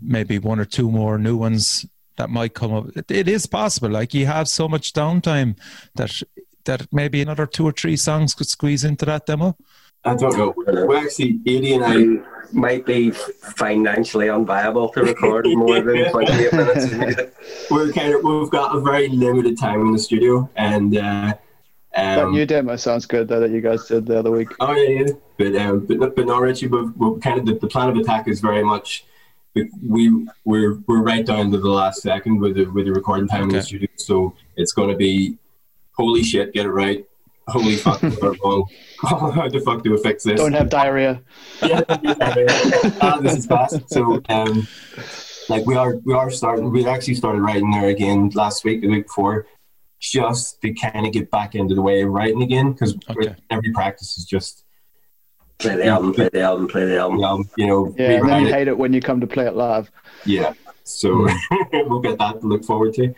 maybe 0.00 0.38
one 0.38 0.60
or 0.60 0.64
two 0.64 0.90
more 0.90 1.18
new 1.18 1.36
ones 1.36 1.86
that 2.16 2.30
might 2.30 2.54
come 2.54 2.72
up? 2.72 2.86
It 3.08 3.28
is 3.28 3.46
possible. 3.46 3.90
Like 3.90 4.14
you 4.14 4.26
have 4.26 4.48
so 4.48 4.68
much 4.68 4.92
downtime 4.92 5.56
that 5.94 6.22
that 6.68 6.86
maybe 6.92 7.20
another 7.20 7.46
two 7.46 7.66
or 7.66 7.72
three 7.72 7.96
songs 7.96 8.34
could 8.34 8.48
squeeze 8.48 8.84
into 8.84 9.04
that 9.06 9.26
demo. 9.26 9.56
I 10.04 10.14
don't 10.14 10.36
know. 10.36 10.54
We 10.86 10.96
actually, 10.96 11.40
Adi 11.46 11.74
and 11.74 11.84
I, 11.84 12.38
might 12.52 12.86
be 12.86 13.10
financially 13.10 14.26
unviable 14.26 14.92
to 14.94 15.02
record 15.02 15.46
more 15.48 15.80
than 15.80 16.10
28 16.10 16.52
minutes 16.52 17.36
we're 17.70 17.92
kind 17.92 18.14
of, 18.14 18.22
we've 18.22 18.50
got 18.50 18.74
a 18.74 18.80
very 18.80 19.08
limited 19.08 19.58
time 19.58 19.80
in 19.82 19.92
the 19.92 19.98
studio, 19.98 20.48
and 20.56 20.96
uh, 20.96 21.34
That 21.94 22.18
um, 22.20 22.32
new 22.32 22.46
demo 22.46 22.76
sounds 22.76 23.06
good 23.06 23.28
though 23.28 23.40
that 23.40 23.50
you 23.50 23.60
guys 23.60 23.86
did 23.86 24.06
the 24.06 24.18
other 24.18 24.30
week. 24.30 24.48
Oh 24.60 24.72
yeah, 24.72 25.04
yeah. 25.04 25.12
But 25.36 25.56
um, 25.56 25.86
but 25.86 26.16
but 26.16 26.26
no, 26.26 26.38
Richie. 26.38 26.68
But, 26.68 26.98
but 26.98 27.20
kind 27.20 27.38
of 27.38 27.46
the, 27.46 27.54
the 27.54 27.66
plan 27.66 27.90
of 27.90 27.96
attack 27.96 28.28
is 28.28 28.40
very 28.40 28.64
much 28.64 29.04
we 29.54 29.70
we- 29.86 30.28
we're 30.44 30.78
we're 30.86 31.02
right 31.02 31.24
down 31.26 31.50
to 31.52 31.58
the 31.58 31.68
last 31.68 32.02
second 32.02 32.40
with 32.40 32.54
the 32.56 32.64
with 32.66 32.86
the 32.86 32.92
recording 32.92 33.28
time 33.28 33.44
in 33.44 33.48
the 33.50 33.62
studio. 33.62 33.88
So 33.96 34.34
it's 34.56 34.72
going 34.72 34.90
to 34.90 34.96
be 34.96 35.36
holy 35.98 36.22
shit, 36.22 36.52
get 36.54 36.64
it 36.64 36.70
right. 36.70 37.04
Holy 37.48 37.76
fuck, 37.76 38.00
we 38.02 38.10
got 38.10 38.34
it 38.34 38.40
wrong. 38.44 38.64
How 39.02 39.48
the 39.48 39.60
fuck 39.60 39.82
do 39.82 39.90
we 39.92 39.98
fix 39.98 40.24
this? 40.24 40.38
Don't 40.40 40.52
have 40.52 40.68
diarrhea. 40.70 41.20
yeah, 41.62 41.82
ah, 43.00 43.18
this 43.20 43.36
is 43.38 43.46
fast. 43.46 43.88
So, 43.90 44.20
um, 44.28 44.66
like 45.48 45.64
we 45.66 45.74
are, 45.76 45.96
we 46.04 46.12
are 46.14 46.30
starting. 46.30 46.70
We 46.70 46.86
actually 46.86 47.14
started 47.14 47.40
writing 47.40 47.70
there 47.70 47.88
again 47.88 48.30
last 48.34 48.64
week, 48.64 48.80
the 48.82 48.88
week 48.88 49.06
before, 49.06 49.46
just 50.00 50.60
to 50.62 50.72
kind 50.74 51.06
of 51.06 51.12
get 51.12 51.30
back 51.30 51.54
into 51.54 51.74
the 51.74 51.82
way 51.82 52.02
of 52.02 52.10
writing 52.10 52.42
again 52.42 52.72
because 52.72 52.96
Okay. 53.10 53.34
every 53.50 53.72
practice 53.72 54.16
is 54.18 54.24
just, 54.24 54.64
Play 55.58 55.74
the 55.74 55.86
album, 55.86 56.14
play 56.14 56.28
the 56.32 56.40
album, 56.40 56.68
play 56.68 56.84
the 56.86 56.98
album. 56.98 57.24
um, 57.24 57.50
you 57.56 57.66
know, 57.66 57.92
Yeah, 57.98 58.10
and 58.20 58.28
then 58.28 58.42
you 58.42 58.48
it. 58.48 58.54
hate 58.54 58.68
it 58.68 58.78
when 58.78 58.92
you 58.92 59.00
come 59.00 59.20
to 59.20 59.26
play 59.26 59.46
it 59.46 59.56
live. 59.56 59.90
yeah. 60.24 60.52
So 60.84 61.26
we'll 61.72 61.98
get 62.00 62.16
that 62.18 62.40
to 62.40 62.46
look 62.46 62.64
forward 62.64 62.94
to. 62.94 63.12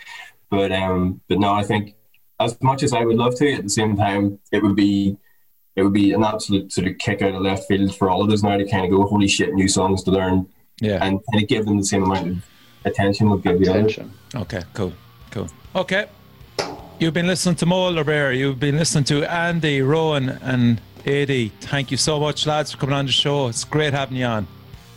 But 0.51 0.73
um, 0.73 1.21
but 1.29 1.39
no, 1.39 1.53
I 1.53 1.63
think 1.63 1.95
as 2.41 2.57
much 2.63 2.83
as 2.83 2.93
I 2.93 3.05
would 3.05 3.17
love 3.17 3.35
to, 3.37 3.53
at 3.53 3.63
the 3.63 3.69
same 3.71 3.97
time, 3.97 4.39
it 4.51 4.63
would 4.63 4.75
be. 4.77 5.17
It 5.77 5.85
would 5.85 5.93
be 5.93 6.13
an 6.13 6.25
absolute 6.25 6.73
sort 6.73 6.89
of 6.89 6.99
kick 6.99 7.23
out 7.23 7.33
of 7.33 7.41
left 7.43 7.69
field 7.69 7.95
for 7.95 8.11
all 8.11 8.23
of 8.25 8.31
us 8.31 8.43
now 8.43 8.57
to 8.57 8.69
kind 8.69 8.85
of 8.85 8.91
go, 8.91 9.07
holy 9.07 9.29
shit, 9.29 9.55
new 9.55 9.69
songs 9.69 10.03
to 10.03 10.11
learn, 10.11 10.47
Yeah. 10.81 10.99
and 11.01 11.21
kind 11.31 11.43
of 11.43 11.49
give 11.49 11.65
them 11.65 11.79
the 11.79 11.85
same 11.85 12.03
amount 12.03 12.27
of 12.29 12.37
attention 12.85 13.31
we'll 13.31 13.39
give 13.39 13.61
the 13.61 13.71
others. 13.71 13.93
Attention. 13.93 14.13
Okay, 14.35 14.63
cool, 14.75 14.93
cool. 15.31 15.47
Okay. 15.77 16.07
You've 16.99 17.15
been 17.15 17.29
listening 17.29 17.55
to 17.55 17.67
Molarbear. 17.67 18.37
You've 18.37 18.59
been 18.59 18.77
listening 18.77 19.05
to 19.05 19.25
Andy, 19.33 19.81
Rowan, 19.81 20.29
and 20.43 20.81
Adi. 21.07 21.51
Thank 21.61 21.93
you 21.93 21.97
so 21.97 22.19
much, 22.19 22.47
lads, 22.49 22.73
for 22.73 22.79
coming 22.79 22.97
on 22.97 23.07
the 23.07 23.13
show. 23.13 23.47
It's 23.47 23.65
great 23.65 23.95
having 23.95 24.17
you 24.19 24.27
on. 24.27 24.49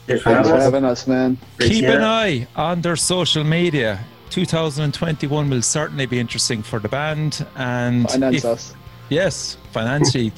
Thanks 0.08 0.24
for 0.24 0.32
having 0.34 0.84
us, 0.84 1.08
man. 1.08 1.38
Keep 1.60 1.86
an 1.86 2.02
eye 2.04 2.48
on 2.56 2.82
their 2.82 2.96
social 2.98 3.44
media. 3.44 4.00
2021 4.34 5.48
will 5.48 5.62
certainly 5.62 6.08
be 6.08 6.20
interesting 6.20 6.64
for 6.64 6.80
the 6.80 6.90
band. 6.90 7.46
And 7.56 8.10
Finance 8.10 8.38
if- 8.38 8.46
us. 8.46 8.74
Yes, 9.10 9.58
financially. 9.72 10.32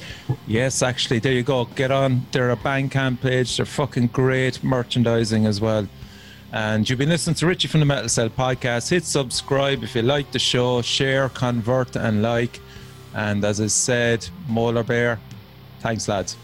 yes, 0.46 0.82
actually, 0.82 1.18
there 1.20 1.32
you 1.32 1.42
go. 1.42 1.64
Get 1.64 1.90
on 1.90 2.26
their 2.32 2.54
Bandcamp 2.56 3.22
page. 3.22 3.56
They're 3.56 3.64
fucking 3.64 4.08
great 4.08 4.62
merchandising 4.62 5.46
as 5.46 5.62
well. 5.62 5.88
And 6.52 6.88
you've 6.88 6.98
been 6.98 7.08
listening 7.08 7.36
to 7.36 7.46
Richie 7.46 7.68
from 7.68 7.80
the 7.80 7.86
Metal 7.86 8.08
Cell 8.08 8.28
podcast. 8.28 8.90
Hit 8.90 9.04
subscribe 9.04 9.82
if 9.82 9.94
you 9.94 10.02
like 10.02 10.30
the 10.30 10.38
show. 10.38 10.82
Share, 10.82 11.30
convert, 11.30 11.96
and 11.96 12.20
like. 12.20 12.60
And 13.14 13.42
as 13.44 13.62
I 13.62 13.68
said, 13.68 14.28
Molarbear, 14.50 15.18
thanks, 15.80 16.06
lads. 16.06 16.36